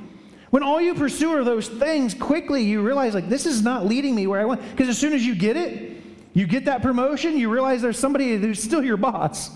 When 0.49 0.63
all 0.63 0.79
you 0.79 0.93
pursue 0.93 1.31
are 1.35 1.43
those 1.43 1.67
things, 1.67 2.13
quickly 2.13 2.63
you 2.63 2.81
realize, 2.81 3.13
like, 3.13 3.29
this 3.29 3.45
is 3.45 3.63
not 3.63 3.85
leading 3.85 4.13
me 4.13 4.27
where 4.27 4.39
I 4.39 4.45
want. 4.45 4.61
Because 4.71 4.89
as 4.89 4.97
soon 4.97 5.13
as 5.13 5.25
you 5.25 5.33
get 5.33 5.57
it, 5.57 6.01
you 6.33 6.45
get 6.45 6.65
that 6.65 6.81
promotion, 6.81 7.37
you 7.37 7.49
realize 7.49 7.81
there's 7.81 7.97
somebody 7.97 8.37
who's 8.37 8.61
still 8.61 8.83
your 8.83 8.97
boss. 8.97 9.49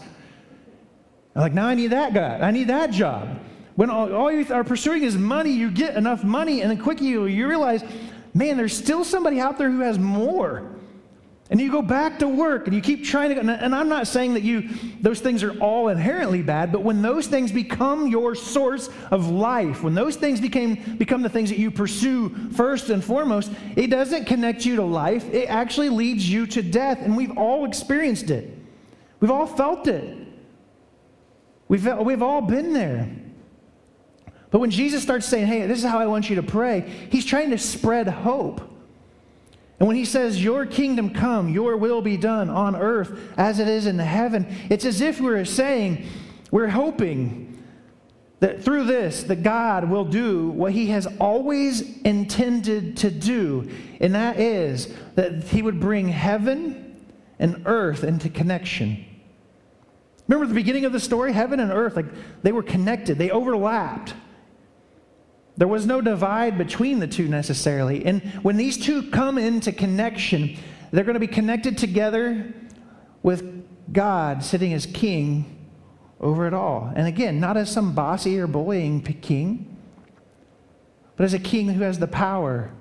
I'm 1.36 1.41
Like, 1.41 1.53
now 1.53 1.67
I 1.67 1.75
need 1.75 1.88
that 1.88 2.13
guy. 2.13 2.39
I 2.39 2.51
need 2.51 2.67
that 2.69 2.91
job. 2.91 3.39
When 3.75 3.91
all, 3.91 4.12
all 4.12 4.32
you 4.32 4.51
are 4.51 4.63
pursuing 4.63 5.03
is 5.03 5.15
money, 5.15 5.51
you 5.51 5.69
get 5.69 5.95
enough 5.95 6.23
money, 6.23 6.62
and 6.62 6.71
then 6.71 6.80
quickly 6.80 7.08
you, 7.08 7.25
you 7.25 7.47
realize, 7.47 7.84
man, 8.34 8.58
there's 8.58 8.75
still 8.75 9.03
somebody 9.03 9.39
out 9.39 9.60
there 9.60 9.69
who 9.69 9.82
has 9.82 9.99
more. 9.99 10.77
And 11.50 11.62
you 11.62 11.72
go 11.72 11.82
back 11.82 12.20
to 12.20 12.28
work 12.28 12.68
and 12.68 12.76
you 12.76 12.82
keep 12.82 13.06
trying 13.06 13.34
to, 13.34 13.40
and 13.40 13.74
I'm 13.74 13.88
not 13.88 14.08
saying 14.08 14.34
that 14.34 14.44
you, 14.44 14.70
those 15.00 15.22
things 15.22 15.44
are 15.44 15.58
all 15.60 15.88
inherently 15.88 16.42
bad, 16.42 16.74
but 16.74 16.82
when 16.84 17.02
those 17.02 17.28
things 17.28 17.54
become 17.54 18.08
your 18.08 18.36
source 18.36 18.90
of 19.12 19.30
life, 19.30 19.82
when 19.82 19.96
those 19.96 20.18
things 20.18 20.42
became, 20.42 20.98
become 20.98 21.22
the 21.22 21.30
things 21.30 21.50
that 21.50 21.58
you 21.58 21.72
pursue 21.72 22.30
first 22.52 22.90
and 22.90 23.02
foremost, 23.02 23.52
it 23.78 23.88
doesn't 23.88 24.26
connect 24.26 24.66
you 24.66 24.76
to 24.76 24.84
life. 24.84 25.34
It 25.34 25.46
actually 25.46 25.90
leads 25.90 26.30
you 26.30 26.48
to 26.48 26.62
death. 26.62 27.00
And 27.02 27.16
we've 27.16 27.38
all 27.38 27.64
experienced 27.64 28.30
it, 28.30 28.54
we've 29.22 29.32
all 29.32 29.48
felt 29.48 29.88
it. 29.88 30.18
We've, 31.70 31.86
we've 32.00 32.22
all 32.22 32.42
been 32.42 32.72
there. 32.72 33.10
But 34.52 34.60
when 34.60 34.72
Jesus 34.72 35.04
starts 35.04 35.26
saying, 35.26 35.48
hey, 35.48 35.68
this 35.68 35.80
is 35.80 35.84
how 35.84 36.00
I 36.00 36.06
want 36.08 36.30
you 36.30 36.38
to 36.38 36.44
pray, 36.44 36.90
he's 37.10 37.26
trying 37.26 37.50
to 37.50 37.58
spread 37.58 38.08
hope. 38.08 38.62
And 39.80 39.88
when 39.88 39.96
he 39.96 40.06
says, 40.06 40.44
Your 40.44 40.66
kingdom 40.66 41.12
come, 41.12 41.50
your 41.50 41.78
will 41.78 42.02
be 42.02 42.18
done 42.18 42.50
on 42.50 42.76
earth 42.76 43.20
as 43.38 43.60
it 43.60 43.68
is 43.68 43.86
in 43.86 44.00
heaven, 44.00 44.48
it's 44.70 44.86
as 44.86 45.02
if 45.02 45.22
we're 45.22 45.46
saying, 45.46 46.08
We're 46.52 46.70
hoping 46.70 47.63
that 48.40 48.63
through 48.63 48.86
this, 48.86 49.24
that 49.24 49.42
God 49.44 49.90
will 49.90 50.06
do 50.06 50.50
what 50.50 50.72
he 50.72 50.88
has 50.88 51.08
always 51.20 52.02
intended 52.02 52.98
to 52.98 53.10
do, 53.10 53.70
and 54.00 54.13
that 54.13 54.40
is 54.40 54.94
that 55.16 55.44
he 55.46 55.62
would 55.62 55.80
bring 55.80 56.08
heaven 56.08 57.08
and 57.40 57.63
earth 57.66 58.04
into 58.04 58.30
connection. 58.30 59.04
Remember 60.28 60.48
the 60.48 60.54
beginning 60.54 60.86
of 60.86 60.92
the 60.92 61.00
story? 61.00 61.34
Heaven 61.34 61.60
and 61.60 61.72
earth, 61.72 61.96
like 61.96 62.06
they 62.44 62.52
were 62.52 62.63
connected, 62.63 63.18
they 63.18 63.32
overlapped. 63.32 64.13
There 65.58 65.67
was 65.67 65.88
no 65.88 66.02
divide 66.02 66.58
between 66.58 67.00
the 67.00 67.08
two 67.08 67.28
necessarily. 67.28 68.06
And 68.06 68.22
when 68.43 68.58
these 68.58 68.78
two 68.78 69.10
come 69.10 69.39
into 69.39 69.72
connection, 69.72 70.56
they're 70.91 71.04
going 71.04 71.15
to 71.15 71.20
be 71.20 71.28
connected 71.28 71.78
together 71.78 72.54
with 73.24 73.65
God 73.91 74.43
sitting 74.43 74.74
as 74.74 74.86
king 74.86 75.58
over 76.20 76.48
it 76.48 76.54
all. 76.54 76.91
And 76.96 77.08
again, 77.08 77.39
not 77.39 77.58
as 77.58 77.72
some 77.72 77.93
bossy 77.93 78.39
or 78.39 78.48
bullying 78.48 79.02
king, 79.02 79.78
but 81.15 81.24
as 81.24 81.34
a 81.34 81.39
king 81.39 81.70
who 81.70 81.84
has 81.84 81.98
the 81.98 82.08
power. 82.08 82.72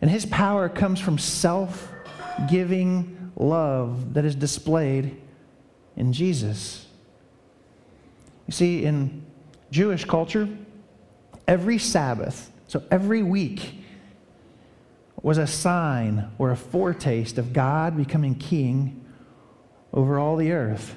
And 0.00 0.10
his 0.10 0.26
power 0.26 0.68
comes 0.68 1.00
from 1.00 1.18
self 1.18 1.92
giving 2.48 3.32
love 3.36 4.14
that 4.14 4.24
is 4.24 4.34
displayed 4.34 5.20
in 5.96 6.12
Jesus. 6.12 6.86
You 8.46 8.52
see, 8.52 8.84
in 8.84 9.24
Jewish 9.70 10.04
culture, 10.04 10.48
every 11.46 11.78
Sabbath, 11.78 12.50
so 12.66 12.82
every 12.90 13.22
week, 13.22 13.74
was 15.22 15.38
a 15.38 15.46
sign 15.46 16.30
or 16.38 16.52
a 16.52 16.56
foretaste 16.56 17.36
of 17.36 17.52
God 17.52 17.96
becoming 17.96 18.34
king 18.36 19.04
over 19.92 20.18
all 20.18 20.36
the 20.36 20.52
earth. 20.52 20.94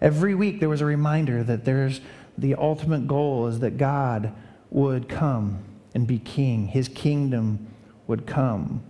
Every 0.00 0.34
week 0.34 0.60
there 0.60 0.68
was 0.68 0.80
a 0.80 0.86
reminder 0.86 1.42
that 1.42 1.64
there's 1.64 2.00
the 2.38 2.54
ultimate 2.54 3.06
goal 3.06 3.46
is 3.48 3.60
that 3.60 3.76
God 3.76 4.32
would 4.70 5.08
come 5.08 5.64
and 5.94 6.06
be 6.06 6.18
king. 6.18 6.68
His 6.68 6.88
kingdom 6.88 7.66
would 8.06 8.26
come. 8.26 8.82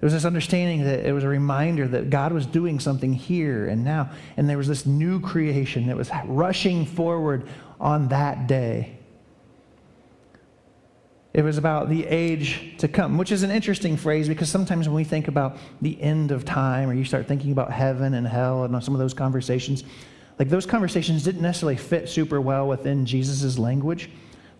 There 0.00 0.06
was 0.06 0.12
this 0.12 0.24
understanding 0.24 0.84
that 0.84 1.06
it 1.06 1.12
was 1.12 1.24
a 1.24 1.28
reminder 1.28 1.88
that 1.88 2.10
God 2.10 2.32
was 2.32 2.44
doing 2.44 2.78
something 2.78 3.12
here 3.12 3.66
and 3.66 3.84
now. 3.84 4.10
And 4.36 4.48
there 4.48 4.58
was 4.58 4.68
this 4.68 4.84
new 4.84 5.20
creation 5.20 5.86
that 5.86 5.96
was 5.96 6.10
rushing 6.26 6.86
forward 6.86 7.48
on 7.80 8.08
that 8.08 8.46
day. 8.46 8.97
It 11.38 11.44
was 11.44 11.56
about 11.56 11.88
the 11.88 12.04
age 12.04 12.74
to 12.78 12.88
come, 12.88 13.16
which 13.16 13.30
is 13.30 13.44
an 13.44 13.52
interesting 13.52 13.96
phrase 13.96 14.26
because 14.26 14.48
sometimes 14.48 14.88
when 14.88 14.96
we 14.96 15.04
think 15.04 15.28
about 15.28 15.56
the 15.80 16.02
end 16.02 16.32
of 16.32 16.44
time 16.44 16.90
or 16.90 16.94
you 16.94 17.04
start 17.04 17.28
thinking 17.28 17.52
about 17.52 17.70
heaven 17.70 18.14
and 18.14 18.26
hell 18.26 18.64
and 18.64 18.82
some 18.82 18.92
of 18.92 18.98
those 18.98 19.14
conversations, 19.14 19.84
like 20.40 20.48
those 20.48 20.66
conversations 20.66 21.22
didn't 21.22 21.42
necessarily 21.42 21.76
fit 21.76 22.08
super 22.08 22.40
well 22.40 22.66
within 22.66 23.06
Jesus' 23.06 23.56
language. 23.56 24.10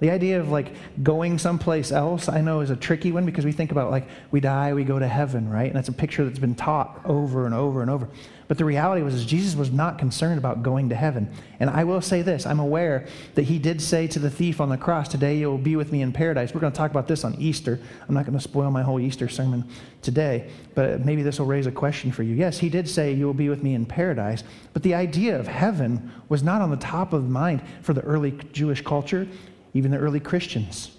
The 0.01 0.11
idea 0.11 0.39
of 0.39 0.51
like 0.51 0.73
going 1.03 1.39
someplace 1.39 1.91
else, 1.91 2.29
I 2.29 2.41
know 2.41 2.61
is 2.61 2.71
a 2.71 2.77
tricky 2.77 3.11
one 3.11 3.27
because 3.27 3.45
we 3.45 3.53
think 3.53 3.73
about 3.73 3.91
like 3.91 4.09
we 4.31 4.41
die, 4.41 4.73
we 4.73 4.85
go 4.85 4.99
to 4.99 5.09
heaven, 5.09 5.49
right? 5.51 5.67
And 5.67 5.75
that's 5.75 5.89
a 5.89 5.93
picture 5.93 6.25
that's 6.25 6.39
been 6.39 6.55
taught 6.55 7.01
over 7.05 7.47
and 7.47 7.55
over 7.55 7.83
and 7.83 7.91
over. 7.91 8.09
But 8.47 8.57
the 8.57 8.65
reality 8.65 9.03
was 9.03 9.27
Jesus 9.27 9.55
was 9.55 9.71
not 9.71 9.99
concerned 9.99 10.39
about 10.39 10.63
going 10.63 10.89
to 10.89 10.95
heaven. 10.95 11.31
And 11.61 11.69
I 11.69 11.85
will 11.85 12.01
say 12.01 12.23
this, 12.23 12.47
I'm 12.47 12.61
aware 12.61 13.07
that 13.35 13.43
he 13.43 13.59
did 13.59 13.83
say 13.83 14.07
to 14.07 14.19
the 14.19 14.31
thief 14.31 14.61
on 14.61 14.71
the 14.71 14.79
cross, 14.79 15.09
today 15.09 15.37
you'll 15.37 15.59
be 15.59 15.77
with 15.77 15.93
me 15.93 16.01
in 16.01 16.13
paradise. 16.13 16.55
We're 16.55 16.63
going 16.63 16.73
to 16.73 16.77
talk 16.77 16.91
about 16.91 17.09
this 17.09 17.25
on 17.25 17.35
Easter. 17.35 17.79
I'm 18.09 18.15
not 18.15 18.25
going 18.25 18.39
to 18.39 18.43
spoil 18.43 18.71
my 18.71 18.83
whole 18.83 19.01
Easter 19.01 19.29
sermon 19.29 19.69
today, 20.01 20.49
but 20.75 21.05
maybe 21.05 21.23
this 21.23 21.39
will 21.39 21.47
raise 21.47 21.67
a 21.67 21.73
question 21.73 22.11
for 22.11 22.23
you. 22.23 22.35
Yes, 22.35 22.59
he 22.59 22.71
did 22.71 22.89
say 22.89 23.13
you 23.13 23.27
will 23.27 23.35
be 23.35 23.51
with 23.51 23.63
me 23.63 23.75
in 23.75 23.85
paradise, 23.85 24.45
but 24.73 24.83
the 24.83 24.95
idea 24.95 25.39
of 25.39 25.47
heaven 25.47 26.11
was 26.31 26.43
not 26.43 26.63
on 26.63 26.71
the 26.71 26.77
top 26.77 27.13
of 27.13 27.29
mind 27.29 27.61
for 27.83 27.93
the 27.93 28.01
early 28.03 28.31
Jewish 28.53 28.81
culture 28.81 29.29
even 29.75 29.91
the 29.91 29.99
early 29.99 30.21
Christians. 30.21 30.91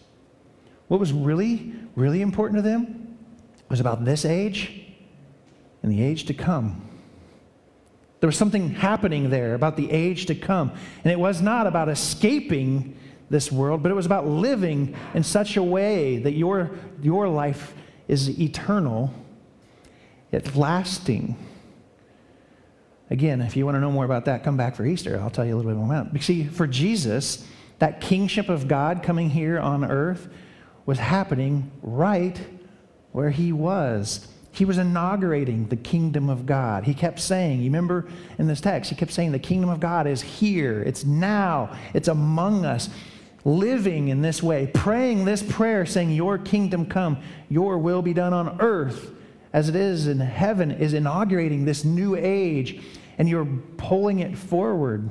What 0.88 1.00
was 1.00 1.14
really, 1.14 1.74
really 1.96 2.22
important 2.22 2.58
to 2.58 2.62
them 2.62 3.18
was 3.70 3.80
about 3.80 4.06
this 4.06 4.26
age 4.26 4.82
and 5.84 5.92
the 5.92 6.02
age 6.02 6.26
to 6.26 6.34
come. 6.34 6.90
There 8.20 8.28
was 8.28 8.38
something 8.38 8.72
happening 8.72 9.30
there 9.30 9.54
about 9.54 9.78
the 9.78 9.90
age 9.92 10.26
to 10.26 10.36
come. 10.36 10.72
And 11.04 11.12
it 11.12 11.20
was 11.20 11.42
not 11.42 11.68
about 11.68 11.88
escaping 11.90 12.98
this 13.30 13.52
world, 13.52 13.84
but 13.84 13.92
it 13.92 13.96
was 13.96 14.06
about 14.06 14.28
living 14.28 14.96
in 15.14 15.24
such 15.24 15.56
a 15.56 15.64
way 15.64 16.18
that 16.18 16.34
your, 16.34 16.72
your 17.02 17.30
life 17.30 17.74
is 18.08 18.40
eternal, 18.40 19.14
it's 20.32 20.56
lasting. 20.56 21.38
Again, 23.12 23.42
if 23.42 23.56
you 23.56 23.66
want 23.66 23.76
to 23.76 23.80
know 23.80 23.92
more 23.92 24.06
about 24.06 24.26
that, 24.26 24.44
come 24.44 24.58
back 24.58 24.76
for 24.76 24.86
Easter. 24.86 25.20
I'll 25.20 25.30
tell 25.30 25.46
you 25.46 25.56
a 25.56 25.58
little 25.58 25.72
bit 25.72 25.78
more 25.78 25.86
about 25.86 26.16
it. 26.16 26.22
See, 26.24 26.44
for 26.44 26.68
Jesus, 26.68 27.48
that 27.80 28.02
kingship 28.02 28.50
of 28.50 28.68
God 28.68 29.04
coming 29.04 29.30
here 29.30 29.60
on 29.60 29.84
earth 29.84 30.28
was 30.86 31.00
happening 31.00 31.72
right 31.82 32.40
where 33.12 33.30
he 33.30 33.52
was. 33.52 34.28
He 34.52 34.66
was 34.66 34.78
inaugurating 34.78 35.68
the 35.68 35.76
kingdom 35.76 36.30
of 36.30 36.46
God. 36.46 36.84
He 36.84 36.94
kept 36.94 37.20
saying, 37.20 37.60
you 37.60 37.66
remember 37.66 38.08
in 38.38 38.48
this 38.48 38.62
text, 38.62 38.90
he 38.90 38.96
kept 38.96 39.12
saying, 39.12 39.32
the 39.32 39.40
kingdom 39.40 39.70
of 39.70 39.80
God 39.80 40.08
is 40.08 40.22
here, 40.22 40.82
it's 40.82 41.06
now, 41.06 41.76
it's 41.94 42.08
among 42.08 42.66
us. 42.66 42.90
Living 43.46 44.10
in 44.10 44.22
this 44.22 44.44
way, 44.44 44.68
praying 44.68 45.24
this 45.24 45.42
prayer, 45.42 45.86
saying, 45.86 46.12
Your 46.12 46.38
kingdom 46.38 46.86
come, 46.86 47.18
your 47.48 47.78
will 47.78 48.02
be 48.02 48.14
done 48.14 48.34
on 48.34 48.60
earth 48.60 49.14
as 49.54 49.70
it 49.70 49.76
is 49.76 50.08
in 50.08 50.20
heaven, 50.20 50.72
is 50.72 50.94
inaugurating 50.94 51.64
this 51.64 51.86
new 51.86 52.16
age, 52.16 52.82
and 53.18 53.30
you're 53.30 53.48
pulling 53.78 54.20
it 54.20 54.38
forward 54.38 55.10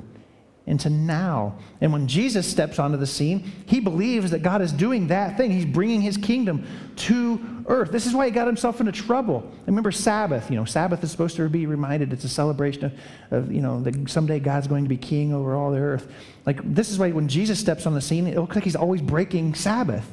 into 0.69 0.89
now. 0.89 1.55
And 1.81 1.91
when 1.91 2.07
Jesus 2.07 2.47
steps 2.47 2.77
onto 2.77 2.95
the 2.95 3.07
scene, 3.07 3.51
he 3.65 3.79
believes 3.79 4.31
that 4.31 4.43
God 4.43 4.61
is 4.61 4.71
doing 4.71 5.07
that 5.07 5.35
thing. 5.35 5.51
He's 5.51 5.65
bringing 5.65 5.99
his 6.01 6.15
kingdom 6.15 6.65
to 6.97 7.63
earth. 7.65 7.91
This 7.91 8.05
is 8.05 8.13
why 8.13 8.25
he 8.25 8.31
got 8.31 8.45
himself 8.45 8.79
into 8.79 8.91
trouble. 8.91 9.51
Remember 9.65 9.91
Sabbath. 9.91 10.49
You 10.49 10.57
know, 10.57 10.65
Sabbath 10.65 11.03
is 11.03 11.09
supposed 11.09 11.35
to 11.37 11.49
be 11.49 11.65
reminded 11.65 12.13
it's 12.13 12.23
a 12.23 12.29
celebration 12.29 12.85
of, 12.85 12.93
of, 13.31 13.51
you 13.51 13.61
know, 13.61 13.81
that 13.81 14.09
someday 14.09 14.39
God's 14.39 14.67
going 14.67 14.83
to 14.85 14.89
be 14.89 14.97
king 14.97 15.33
over 15.33 15.55
all 15.55 15.71
the 15.71 15.79
earth. 15.79 16.07
Like, 16.45 16.61
this 16.63 16.91
is 16.91 16.99
why 16.99 17.11
when 17.11 17.27
Jesus 17.27 17.59
steps 17.59 17.87
on 17.87 17.95
the 17.95 18.01
scene, 18.01 18.27
it 18.27 18.37
looks 18.37 18.55
like 18.55 18.63
he's 18.63 18.75
always 18.75 19.01
breaking 19.01 19.55
Sabbath. 19.55 20.07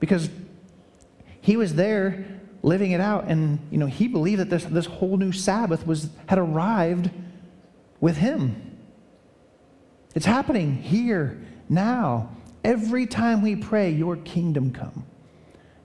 Because 0.00 0.28
he 1.40 1.56
was 1.56 1.74
there 1.74 2.26
living 2.62 2.90
it 2.90 3.00
out, 3.00 3.24
and, 3.24 3.58
you 3.70 3.78
know, 3.78 3.86
he 3.86 4.06
believed 4.06 4.40
that 4.40 4.50
this, 4.50 4.64
this 4.64 4.86
whole 4.86 5.16
new 5.16 5.32
Sabbath 5.32 5.86
was, 5.86 6.10
had 6.26 6.38
arrived 6.38 7.10
with 8.00 8.18
him. 8.18 8.65
It's 10.16 10.24
happening 10.24 10.76
here, 10.76 11.38
now. 11.68 12.30
Every 12.64 13.06
time 13.06 13.42
we 13.42 13.54
pray, 13.54 13.90
Your 13.90 14.16
kingdom 14.16 14.72
come, 14.72 15.04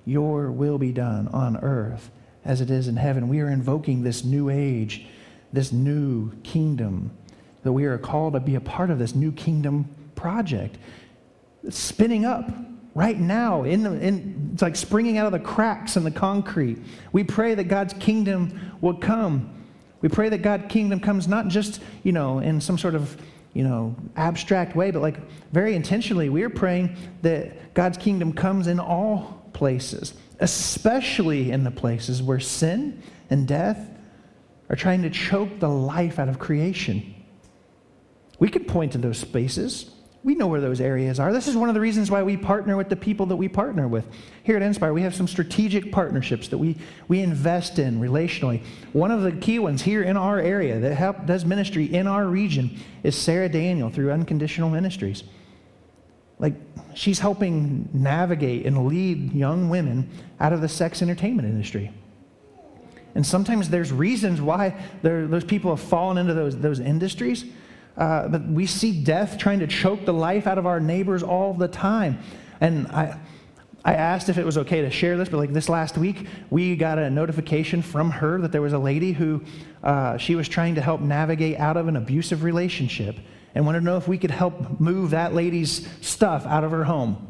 Your 0.05 0.51
will 0.51 0.77
be 0.77 0.93
done 0.93 1.27
on 1.27 1.57
earth 1.57 2.09
as 2.45 2.61
it 2.61 2.71
is 2.71 2.87
in 2.87 2.95
heaven. 2.95 3.27
We 3.27 3.41
are 3.41 3.49
invoking 3.49 4.03
this 4.03 4.23
new 4.23 4.49
age, 4.49 5.05
this 5.51 5.73
new 5.73 6.31
kingdom, 6.43 7.11
that 7.63 7.73
we 7.73 7.83
are 7.83 7.97
called 7.97 8.33
to 8.33 8.39
be 8.39 8.55
a 8.55 8.61
part 8.61 8.89
of 8.89 8.99
this 8.99 9.13
new 9.13 9.33
kingdom 9.33 9.93
project. 10.15 10.77
It's 11.65 11.77
spinning 11.77 12.23
up 12.23 12.49
right 12.95 13.19
now. 13.19 13.63
In 13.63 13.83
the, 13.83 13.91
in, 13.99 14.51
it's 14.53 14.61
like 14.61 14.77
springing 14.77 15.17
out 15.17 15.25
of 15.25 15.33
the 15.33 15.39
cracks 15.39 15.97
in 15.97 16.05
the 16.05 16.09
concrete. 16.09 16.77
We 17.11 17.25
pray 17.25 17.53
that 17.55 17.65
God's 17.65 17.93
kingdom 17.95 18.77
will 18.79 18.95
come. 18.95 19.67
We 19.99 20.07
pray 20.07 20.29
that 20.29 20.41
God's 20.41 20.71
kingdom 20.71 21.01
comes 21.01 21.27
not 21.27 21.49
just, 21.49 21.81
you 22.01 22.13
know, 22.13 22.39
in 22.39 22.61
some 22.61 22.77
sort 22.77 22.95
of 22.95 23.21
you 23.53 23.63
know, 23.63 23.95
abstract 24.15 24.75
way, 24.75 24.91
but 24.91 25.01
like 25.01 25.17
very 25.51 25.75
intentionally, 25.75 26.29
we 26.29 26.43
are 26.43 26.49
praying 26.49 26.95
that 27.21 27.73
God's 27.73 27.97
kingdom 27.97 28.33
comes 28.33 28.67
in 28.67 28.79
all 28.79 29.49
places, 29.53 30.13
especially 30.39 31.51
in 31.51 31.63
the 31.63 31.71
places 31.71 32.23
where 32.23 32.39
sin 32.39 33.01
and 33.29 33.47
death 33.47 33.89
are 34.69 34.75
trying 34.75 35.01
to 35.01 35.09
choke 35.09 35.59
the 35.59 35.69
life 35.69 36.17
out 36.17 36.29
of 36.29 36.39
creation. 36.39 37.13
We 38.39 38.49
could 38.49 38.67
point 38.67 38.93
to 38.93 38.97
those 38.97 39.17
spaces. 39.17 39.91
We 40.23 40.35
know 40.35 40.45
where 40.45 40.61
those 40.61 40.79
areas 40.79 41.19
are. 41.19 41.33
This 41.33 41.47
is 41.47 41.55
one 41.55 41.67
of 41.67 41.73
the 41.73 41.81
reasons 41.81 42.11
why 42.11 42.21
we 42.21 42.37
partner 42.37 42.77
with 42.77 42.89
the 42.89 42.95
people 42.95 43.25
that 43.27 43.35
we 43.35 43.47
partner 43.47 43.87
with. 43.87 44.05
Here 44.43 44.55
at 44.55 44.61
Inspire, 44.61 44.93
we 44.93 45.01
have 45.01 45.15
some 45.15 45.27
strategic 45.27 45.91
partnerships 45.91 46.47
that 46.49 46.59
we, 46.59 46.77
we 47.07 47.21
invest 47.21 47.79
in 47.79 47.99
relationally. 47.99 48.63
One 48.93 49.09
of 49.09 49.23
the 49.23 49.31
key 49.31 49.57
ones 49.57 49.81
here 49.81 50.03
in 50.03 50.17
our 50.17 50.39
area 50.39 50.79
that 50.79 50.93
help, 50.93 51.25
does 51.25 51.43
ministry 51.43 51.85
in 51.85 52.05
our 52.05 52.27
region 52.27 52.77
is 53.01 53.15
Sarah 53.15 53.49
Daniel 53.49 53.89
through 53.89 54.11
Unconditional 54.11 54.69
Ministries. 54.69 55.23
Like, 56.37 56.53
she's 56.93 57.17
helping 57.17 57.89
navigate 57.91 58.67
and 58.67 58.85
lead 58.85 59.33
young 59.33 59.69
women 59.69 60.07
out 60.39 60.53
of 60.53 60.61
the 60.61 60.69
sex 60.69 61.01
entertainment 61.01 61.47
industry. 61.47 61.91
And 63.15 63.25
sometimes 63.25 63.69
there's 63.69 63.91
reasons 63.91 64.39
why 64.39 64.75
those 65.01 65.43
people 65.43 65.75
have 65.75 65.85
fallen 65.85 66.19
into 66.19 66.35
those, 66.35 66.57
those 66.57 66.79
industries 66.79 67.45
uh, 67.97 68.27
but 68.27 68.47
we 68.47 68.65
see 68.65 69.03
death 69.03 69.37
trying 69.37 69.59
to 69.59 69.67
choke 69.67 70.05
the 70.05 70.13
life 70.13 70.47
out 70.47 70.57
of 70.57 70.65
our 70.65 70.79
neighbors 70.79 71.23
all 71.23 71.53
the 71.53 71.67
time. 71.67 72.19
And 72.59 72.87
I, 72.87 73.19
I 73.83 73.95
asked 73.95 74.29
if 74.29 74.37
it 74.37 74.45
was 74.45 74.57
okay 74.59 74.81
to 74.81 74.91
share 74.91 75.17
this, 75.17 75.29
but 75.29 75.37
like 75.37 75.53
this 75.53 75.67
last 75.67 75.97
week, 75.97 76.27
we 76.49 76.75
got 76.75 76.99
a 76.99 77.09
notification 77.09 77.81
from 77.81 78.11
her 78.11 78.39
that 78.39 78.51
there 78.51 78.61
was 78.61 78.73
a 78.73 78.79
lady 78.79 79.11
who 79.11 79.41
uh, 79.83 80.17
she 80.17 80.35
was 80.35 80.47
trying 80.47 80.75
to 80.75 80.81
help 80.81 81.01
navigate 81.01 81.59
out 81.59 81.77
of 81.77 81.87
an 81.87 81.95
abusive 81.95 82.43
relationship 82.43 83.15
and 83.55 83.65
wanted 83.65 83.79
to 83.79 83.85
know 83.85 83.97
if 83.97 84.07
we 84.07 84.17
could 84.17 84.31
help 84.31 84.79
move 84.79 85.09
that 85.09 85.33
lady's 85.33 85.87
stuff 86.01 86.45
out 86.45 86.63
of 86.63 86.71
her 86.71 86.83
home. 86.83 87.27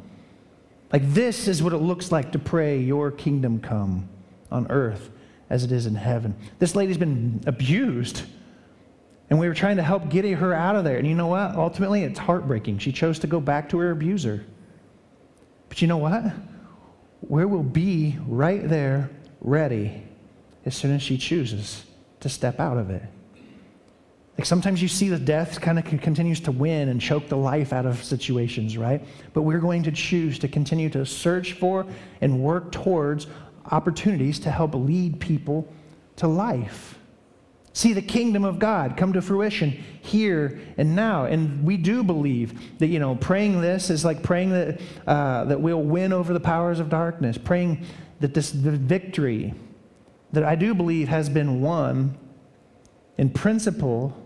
Like, 0.91 1.13
this 1.13 1.47
is 1.47 1.63
what 1.63 1.71
it 1.71 1.78
looks 1.78 2.12
like 2.12 2.34
to 2.34 2.39
pray, 2.39 2.80
Your 2.80 3.12
kingdom 3.12 3.62
come 3.62 4.10
on 4.52 4.69
earth 4.69 5.10
as 5.50 5.63
it 5.63 5.71
is 5.71 5.86
in 5.86 5.95
heaven. 5.95 6.36
This 6.60 6.76
lady's 6.76 6.97
been 6.97 7.41
abused 7.47 8.24
and 9.32 9.39
we 9.39 9.48
were 9.48 9.54
trying 9.54 9.78
to 9.78 9.84
help 9.84 10.10
get 10.10 10.26
her 10.26 10.54
out 10.54 10.76
of 10.76 10.84
there. 10.84 10.98
And 10.98 11.08
you 11.08 11.15
know 11.15 11.28
what? 11.28 11.56
Ultimately, 11.56 12.04
it's 12.04 12.20
heartbreaking. 12.20 12.80
She 12.80 12.91
chose 12.91 13.17
to 13.20 13.28
go 13.28 13.39
back 13.39 13.70
to 13.70 13.78
her 13.80 13.91
abuser. 13.91 14.46
But 15.70 15.82
you 15.82 15.88
know 15.88 15.98
what? 15.98 16.26
We 17.22 17.46
will 17.46 17.63
be 17.63 18.17
right 18.28 18.67
there, 18.67 19.10
ready, 19.39 20.04
as 20.65 20.76
soon 20.76 20.94
as 20.94 21.02
she 21.02 21.17
chooses 21.17 21.86
to 22.20 22.28
step 22.28 22.60
out 22.60 22.78
of 22.78 22.89
it. 22.89 23.04
Like 24.38 24.46
sometimes 24.46 24.82
you 24.82 24.89
see 24.89 25.08
the 25.08 25.17
death 25.17 25.62
kind 25.62 25.80
of 25.80 25.86
continues 25.86 26.41
to 26.41 26.52
win 26.52 26.89
and 26.89 27.00
choke 27.00 27.30
the 27.30 27.38
life 27.38 27.72
out 27.72 27.86
of 27.86 28.04
situations, 28.04 28.78
right? 28.78 29.02
But 29.32 29.44
we're 29.44 29.60
going 29.60 29.84
to 29.84 29.94
choose 29.94 30.40
to 30.40 30.50
continue 30.50 30.90
to 30.90 31.06
search 31.06 31.54
for 31.54 31.86
and 32.19 32.42
work 32.42 32.73
towards 32.73 33.27
opportunities 33.71 34.40
to 34.40 34.52
help 34.52 34.75
lead 34.75 35.21
people 35.21 35.73
to 36.17 36.27
life. 36.27 36.98
See 37.74 37.94
the 37.94 38.02
kingdom 38.02 38.44
of 38.44 38.60
God 38.60 38.98
come 38.98 39.13
to 39.13 39.22
fruition 39.22 39.72
here 40.02 40.60
and 40.78 40.96
now. 40.96 41.26
And 41.26 41.63
we 41.63 41.78
do 41.78 42.04
believe 42.04 42.78
that, 42.80 42.88
you 42.88 43.00
know, 43.00 43.15
praying 43.15 43.62
this 43.62 43.90
is 43.90 44.04
like 44.04 44.24
praying 44.24 44.50
that, 44.50 44.82
uh, 45.08 45.46
that 45.46 45.62
we'll 45.62 45.82
win 45.82 46.12
over 46.12 46.34
the 46.34 46.40
powers 46.40 46.80
of 46.80 46.90
darkness, 46.90 47.38
praying 47.38 47.86
that 48.19 48.34
this 48.34 48.52
the 48.52 48.72
victory 48.72 49.54
that 50.34 50.44
I 50.44 50.56
do 50.56 50.74
believe 50.74 51.08
has 51.08 51.30
been 51.30 51.62
won 51.62 52.17
in 53.17 53.30
principle 53.30 54.17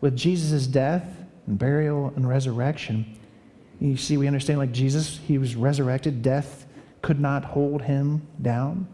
with 0.00 0.16
Jesus' 0.16 0.66
death 0.66 1.24
and 1.46 1.58
burial 1.58 2.12
and 2.16 2.28
resurrection. 2.28 3.18
You 3.80 3.96
see, 3.96 4.16
we 4.16 4.26
understand 4.26 4.58
like 4.58 4.72
Jesus, 4.72 5.18
he 5.26 5.38
was 5.38 5.56
resurrected, 5.56 6.22
death 6.22 6.66
could 7.02 7.20
not 7.20 7.44
hold 7.44 7.82
him 7.82 8.26
down. 8.42 8.88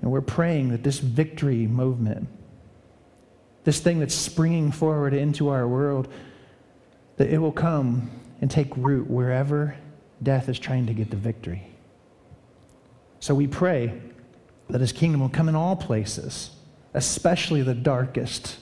And 0.00 0.10
we're 0.10 0.20
praying 0.20 0.70
that 0.70 0.82
this 0.82 0.98
victory 0.98 1.66
movement, 1.66 2.28
this 3.66 3.80
thing 3.80 3.98
that's 3.98 4.14
springing 4.14 4.70
forward 4.70 5.12
into 5.12 5.48
our 5.48 5.66
world, 5.66 6.06
that 7.16 7.28
it 7.28 7.38
will 7.38 7.50
come 7.50 8.08
and 8.40 8.48
take 8.48 8.74
root 8.76 9.10
wherever 9.10 9.76
death 10.22 10.48
is 10.48 10.56
trying 10.56 10.86
to 10.86 10.94
get 10.94 11.10
the 11.10 11.16
victory. 11.16 11.66
So 13.18 13.34
we 13.34 13.48
pray 13.48 14.00
that 14.70 14.80
his 14.80 14.92
kingdom 14.92 15.20
will 15.20 15.28
come 15.28 15.48
in 15.48 15.56
all 15.56 15.74
places, 15.74 16.50
especially 16.94 17.62
the 17.62 17.74
darkest 17.74 18.56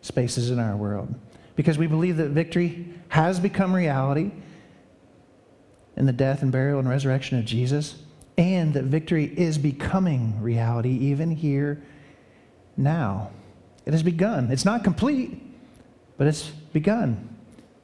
spaces 0.00 0.50
in 0.50 0.58
our 0.58 0.76
world, 0.76 1.14
because 1.54 1.76
we 1.76 1.86
believe 1.86 2.16
that 2.16 2.30
victory 2.30 2.88
has 3.08 3.38
become 3.38 3.74
reality 3.76 4.30
in 5.94 6.06
the 6.06 6.12
death 6.12 6.40
and 6.40 6.50
burial 6.50 6.78
and 6.78 6.88
resurrection 6.88 7.38
of 7.38 7.44
Jesus, 7.44 7.96
and 8.38 8.72
that 8.72 8.84
victory 8.84 9.26
is 9.36 9.58
becoming 9.58 10.40
reality 10.40 10.92
even 10.92 11.30
here 11.30 11.82
now. 12.78 13.30
It 13.86 13.92
has 13.92 14.02
begun. 14.02 14.50
It's 14.50 14.64
not 14.64 14.84
complete, 14.84 15.40
but 16.18 16.26
it's 16.26 16.48
begun. 16.48 17.36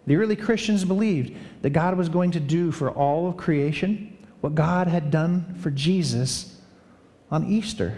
The 0.07 0.17
early 0.17 0.37
Christians 0.37 0.85
believed 0.85 1.37
that 1.63 1.71
God 1.71 1.97
was 1.97 2.09
going 2.09 2.33
to 2.33 2.41
do 2.41 2.73
for 2.73 2.91
all 2.91 3.29
of 3.29 3.37
creation 3.37 4.19
what 4.41 4.57
God 4.57 4.89
had 4.89 5.13
done 5.13 5.55
for 5.61 5.71
Jesus 5.71 6.61
on 7.31 7.47
Easter. 7.47 7.97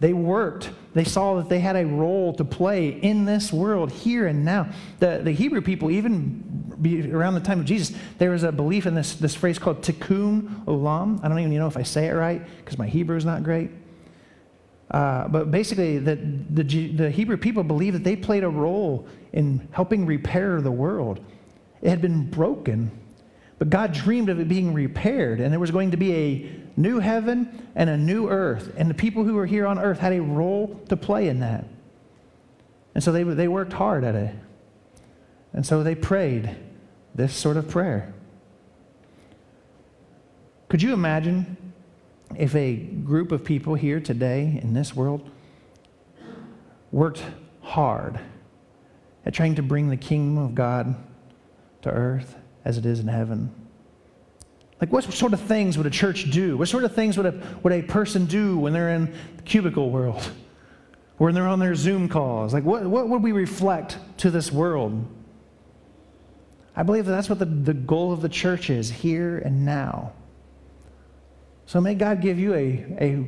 They 0.00 0.12
worked. 0.12 0.70
They 0.94 1.02
saw 1.02 1.34
that 1.36 1.48
they 1.48 1.58
had 1.58 1.74
a 1.74 1.84
role 1.84 2.32
to 2.34 2.44
play 2.44 2.88
in 2.88 3.24
this 3.24 3.52
world 3.52 3.90
here 3.90 4.28
and 4.28 4.44
now. 4.44 4.70
The, 5.00 5.20
the 5.24 5.32
Hebrew 5.32 5.60
people, 5.60 5.90
even 5.90 7.10
around 7.12 7.34
the 7.34 7.40
time 7.40 7.58
of 7.58 7.66
Jesus, 7.66 7.96
there 8.18 8.30
was 8.30 8.44
a 8.44 8.52
belief 8.52 8.86
in 8.86 8.94
this, 8.94 9.16
this 9.16 9.34
phrase 9.34 9.58
called 9.58 9.82
tikkun 9.82 10.64
olam. 10.66 11.18
I 11.24 11.28
don't 11.28 11.40
even 11.40 11.52
know 11.56 11.66
if 11.66 11.76
I 11.76 11.82
say 11.82 12.06
it 12.06 12.12
right 12.12 12.40
because 12.58 12.78
my 12.78 12.86
Hebrew 12.86 13.16
is 13.16 13.24
not 13.24 13.42
great. 13.42 13.70
Uh, 14.90 15.28
but 15.28 15.50
basically, 15.50 15.98
the, 15.98 16.16
the, 16.16 16.62
the 16.92 17.10
Hebrew 17.10 17.36
people 17.36 17.62
believed 17.62 17.96
that 17.96 18.04
they 18.04 18.16
played 18.16 18.42
a 18.42 18.48
role 18.48 19.06
in 19.32 19.68
helping 19.72 20.06
repair 20.06 20.60
the 20.60 20.70
world. 20.70 21.20
It 21.82 21.90
had 21.90 22.00
been 22.00 22.28
broken, 22.30 22.90
but 23.58 23.68
God 23.68 23.92
dreamed 23.92 24.30
of 24.30 24.40
it 24.40 24.48
being 24.48 24.72
repaired, 24.72 25.40
and 25.40 25.52
there 25.52 25.60
was 25.60 25.70
going 25.70 25.90
to 25.90 25.96
be 25.96 26.14
a 26.14 26.50
new 26.78 27.00
heaven 27.00 27.68
and 27.74 27.90
a 27.90 27.96
new 27.96 28.28
earth. 28.28 28.72
And 28.76 28.88
the 28.88 28.94
people 28.94 29.24
who 29.24 29.34
were 29.34 29.46
here 29.46 29.66
on 29.66 29.78
earth 29.78 29.98
had 29.98 30.12
a 30.12 30.22
role 30.22 30.80
to 30.88 30.96
play 30.96 31.28
in 31.28 31.40
that. 31.40 31.66
And 32.94 33.04
so 33.04 33.12
they, 33.12 33.22
they 33.22 33.48
worked 33.48 33.74
hard 33.74 34.04
at 34.04 34.14
it. 34.14 34.34
And 35.52 35.66
so 35.66 35.82
they 35.82 35.94
prayed 35.94 36.56
this 37.14 37.34
sort 37.34 37.56
of 37.56 37.68
prayer. 37.68 38.14
Could 40.68 40.82
you 40.82 40.92
imagine 40.92 41.67
if 42.36 42.54
a 42.54 42.76
group 42.76 43.32
of 43.32 43.44
people 43.44 43.74
here 43.74 44.00
today 44.00 44.60
in 44.62 44.74
this 44.74 44.94
world 44.94 45.28
worked 46.92 47.22
hard 47.62 48.18
at 49.24 49.34
trying 49.34 49.54
to 49.56 49.62
bring 49.62 49.88
the 49.88 49.96
kingdom 49.96 50.42
of 50.42 50.54
God 50.54 50.94
to 51.82 51.90
earth 51.90 52.36
as 52.64 52.78
it 52.78 52.86
is 52.86 53.00
in 53.00 53.08
heaven? 53.08 53.50
Like, 54.80 54.92
what 54.92 55.04
sort 55.04 55.32
of 55.32 55.40
things 55.40 55.76
would 55.76 55.86
a 55.86 55.90
church 55.90 56.30
do? 56.30 56.56
What 56.56 56.68
sort 56.68 56.84
of 56.84 56.94
things 56.94 57.16
would 57.16 57.26
a, 57.26 57.58
would 57.62 57.72
a 57.72 57.82
person 57.82 58.26
do 58.26 58.58
when 58.58 58.72
they're 58.72 58.90
in 58.90 59.12
the 59.36 59.42
cubicle 59.42 59.90
world? 59.90 60.30
When 61.16 61.34
they're 61.34 61.48
on 61.48 61.58
their 61.58 61.74
Zoom 61.74 62.08
calls? 62.08 62.54
Like, 62.54 62.62
what, 62.62 62.86
what 62.86 63.08
would 63.08 63.22
we 63.22 63.32
reflect 63.32 63.98
to 64.18 64.30
this 64.30 64.52
world? 64.52 65.04
I 66.76 66.84
believe 66.84 67.06
that 67.06 67.10
that's 67.12 67.28
what 67.28 67.40
the, 67.40 67.44
the 67.44 67.74
goal 67.74 68.12
of 68.12 68.22
the 68.22 68.28
church 68.28 68.70
is 68.70 68.88
here 68.88 69.38
and 69.38 69.64
now. 69.64 70.12
So 71.68 71.82
may 71.82 71.94
God 71.94 72.22
give 72.22 72.38
you 72.38 72.54
a, 72.54 72.86
a, 72.98 73.24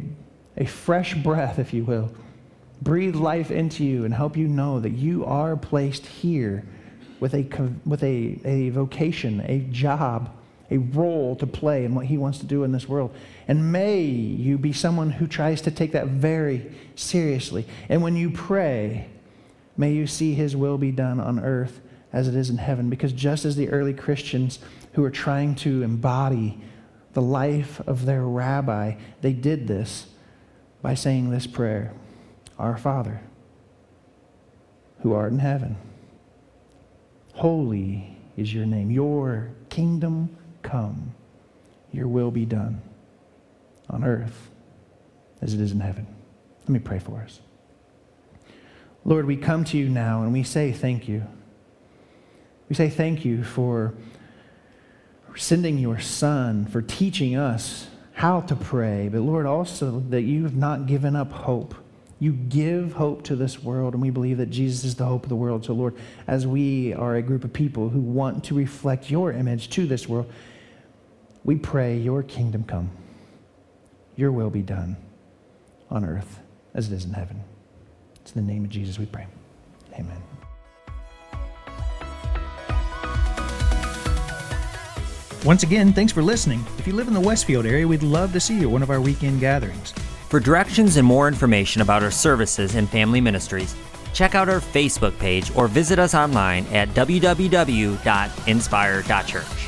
a 0.57 0.65
fresh 0.65 1.13
breath, 1.13 1.59
if 1.59 1.75
you 1.75 1.85
will, 1.85 2.11
breathe 2.81 3.15
life 3.15 3.51
into 3.51 3.85
you 3.85 4.07
and 4.07 4.15
help 4.15 4.35
you 4.35 4.49
know 4.49 4.81
that 4.81 4.93
you 4.93 5.27
are 5.27 5.59
placed 5.59 6.07
here 6.07 6.65
with 7.21 7.35
a, 7.35 7.47
with 7.85 8.03
a, 8.03 8.41
a 8.47 8.71
vocation, 8.71 9.45
a 9.45 9.59
job, 9.71 10.35
a 10.71 10.79
role 10.79 11.37
to 11.37 11.47
play 11.47 11.85
in 11.85 11.95
what 11.95 12.07
He 12.07 12.17
wants 12.17 12.39
to 12.39 12.47
do 12.47 12.65
in 12.65 12.73
this 12.73 12.89
world. 12.89 13.15
And 13.47 13.73
may 13.73 14.05
you 14.05 14.57
be 14.57 14.73
someone 14.73 15.11
who 15.11 15.27
tries 15.27 15.61
to 15.61 15.71
take 15.71 15.93
that 15.93 16.07
very 16.07 16.73
seriously. 16.95 17.67
And 17.91 18.03
when 18.03 18.17
you 18.17 18.31
pray, 18.31 19.11
may 19.77 19.93
you 19.93 20.07
see 20.07 20.33
His 20.33 20.57
will 20.57 20.79
be 20.79 20.93
done 20.93 21.21
on 21.21 21.41
earth 21.41 21.83
as 22.11 22.27
it 22.27 22.35
is 22.35 22.49
in 22.49 22.57
heaven. 22.57 22.89
Because 22.89 23.13
just 23.13 23.45
as 23.45 23.57
the 23.57 23.69
early 23.69 23.93
Christians 23.93 24.61
who 24.95 25.03
were 25.03 25.11
trying 25.11 25.57
to 25.57 25.83
embody 25.83 26.59
the 27.13 27.23
life 27.23 27.81
of 27.87 28.07
their 28.07 28.23
rabbi, 28.23 28.95
they 29.21 29.33
did 29.33 29.67
this 29.67 30.07
by 30.83 30.95
saying 30.95 31.31
this 31.31 31.47
prayer 31.47 31.93
Our 32.59 32.77
Father, 32.77 33.21
who 35.03 35.13
art 35.13 35.33
in 35.33 35.39
heaven, 35.39 35.77
holy 37.35 38.17
is 38.37 38.53
your 38.55 38.67
name. 38.67 38.91
Your 38.91 39.51
kingdom 39.69 40.37
come, 40.63 41.15
your 41.93 42.09
will 42.09 42.31
be 42.31 42.45
done 42.45 42.81
on 43.89 44.05
earth 44.05 44.51
as 45.41 45.55
it 45.55 45.61
is 45.61 45.73
in 45.73 45.81
heaven. 45.81 46.07
Let 46.61 46.69
me 46.69 46.79
pray 46.79 46.99
for 46.99 47.21
us. 47.21 47.41
Lord, 49.05 49.27
we 49.27 49.37
come 49.37 49.65
to 49.65 49.79
you 49.79 49.89
now 49.89 50.23
and 50.23 50.33
we 50.33 50.43
say 50.43 50.73
thank 50.73 51.09
you. 51.09 51.27
We 52.69 52.77
say 52.77 52.91
thank 52.91 53.25
you 53.25 53.43
for 53.43 53.95
sending 55.37 55.79
your 55.79 55.99
Son, 55.99 56.67
for 56.67 56.83
teaching 56.83 57.37
us 57.37 57.89
how 58.13 58.41
to 58.43 58.55
pray, 58.55 59.09
but 59.09 59.21
Lord, 59.21 59.47
also 59.47 60.01
that 60.11 60.23
you 60.23 60.43
have 60.43 60.57
not 60.57 60.87
given 60.87 61.17
up 61.17 61.33
hope. 61.33 61.75
You 62.19 62.33
give 62.33 62.93
hope 62.93 63.23
to 63.25 63.37
this 63.37 63.63
world, 63.63 63.95
and 63.95 64.03
we 64.03 64.11
believe 64.11 64.37
that 64.39 64.51
Jesus 64.51 64.85
is 64.85 64.95
the 64.95 65.07
hope 65.07 65.23
of 65.23 65.31
the 65.31 65.37
world. 65.37 65.65
So, 65.65 65.73
Lord, 65.73 65.97
as 66.27 66.47
we 66.47 66.93
are 66.93 67.17
a 67.17 67.23
group 67.23 67.45
of 67.45 67.53
people 67.53 67.89
who 67.89 68.01
want 68.01 68.45
to 68.45 68.55
reflect 68.55 69.11
your 69.11 69.33
image 69.33 69.71
to 69.71 69.87
this 69.87 70.07
world, 70.07 70.31
we 71.45 71.57
pray 71.57 71.97
your 71.97 72.23
kingdom 72.23 72.65
come, 72.65 72.91
your 74.17 74.33
will 74.33 74.51
be 74.51 74.61
done 74.61 74.99
on 75.91 76.05
earth 76.05 76.41
as 76.75 76.93
it 76.93 76.95
is 76.95 77.07
in 77.07 77.15
heaven. 77.15 77.43
It's 78.21 78.37
in 78.37 78.47
the 78.47 78.53
name 78.53 78.65
of 78.65 78.71
Jesus 78.71 78.99
we 78.99 79.07
pray. 79.07 79.27
Amen. 79.95 80.50
Once 85.45 85.63
again, 85.63 85.93
thanks 85.93 86.13
for 86.13 86.23
listening. 86.23 86.65
If 86.77 86.87
you 86.87 86.93
live 86.93 87.09
in 87.09 87.15
the 87.15 87.21
Westfield 87.21 87.65
area, 87.65 87.89
we'd 87.89 88.03
love 88.03 88.35
to 88.35 88.41
see 88.41 88.61
you 88.61 88.65
at 88.65 88.71
one 88.71 88.83
of 88.83 88.91
our 88.91 89.01
weekend 89.01 89.41
gatherings. 89.41 89.93
For 90.29 90.39
directions 90.39 90.99
and 90.99 91.07
more 91.07 91.29
information 91.29 91.81
about 91.81 92.03
our 92.03 92.11
services 92.11 92.75
and 92.75 92.91
family 92.91 93.23
ministries, 93.23 93.75
check 94.13 94.35
out 94.35 94.51
our 94.51 94.61
Facebook 94.61 95.19
page 95.19 95.51
or 95.57 95.67
visit 95.67 95.99
us 95.99 96.15
online 96.15 96.67
at 96.67 96.91
www.inspire.church. 96.91 99.60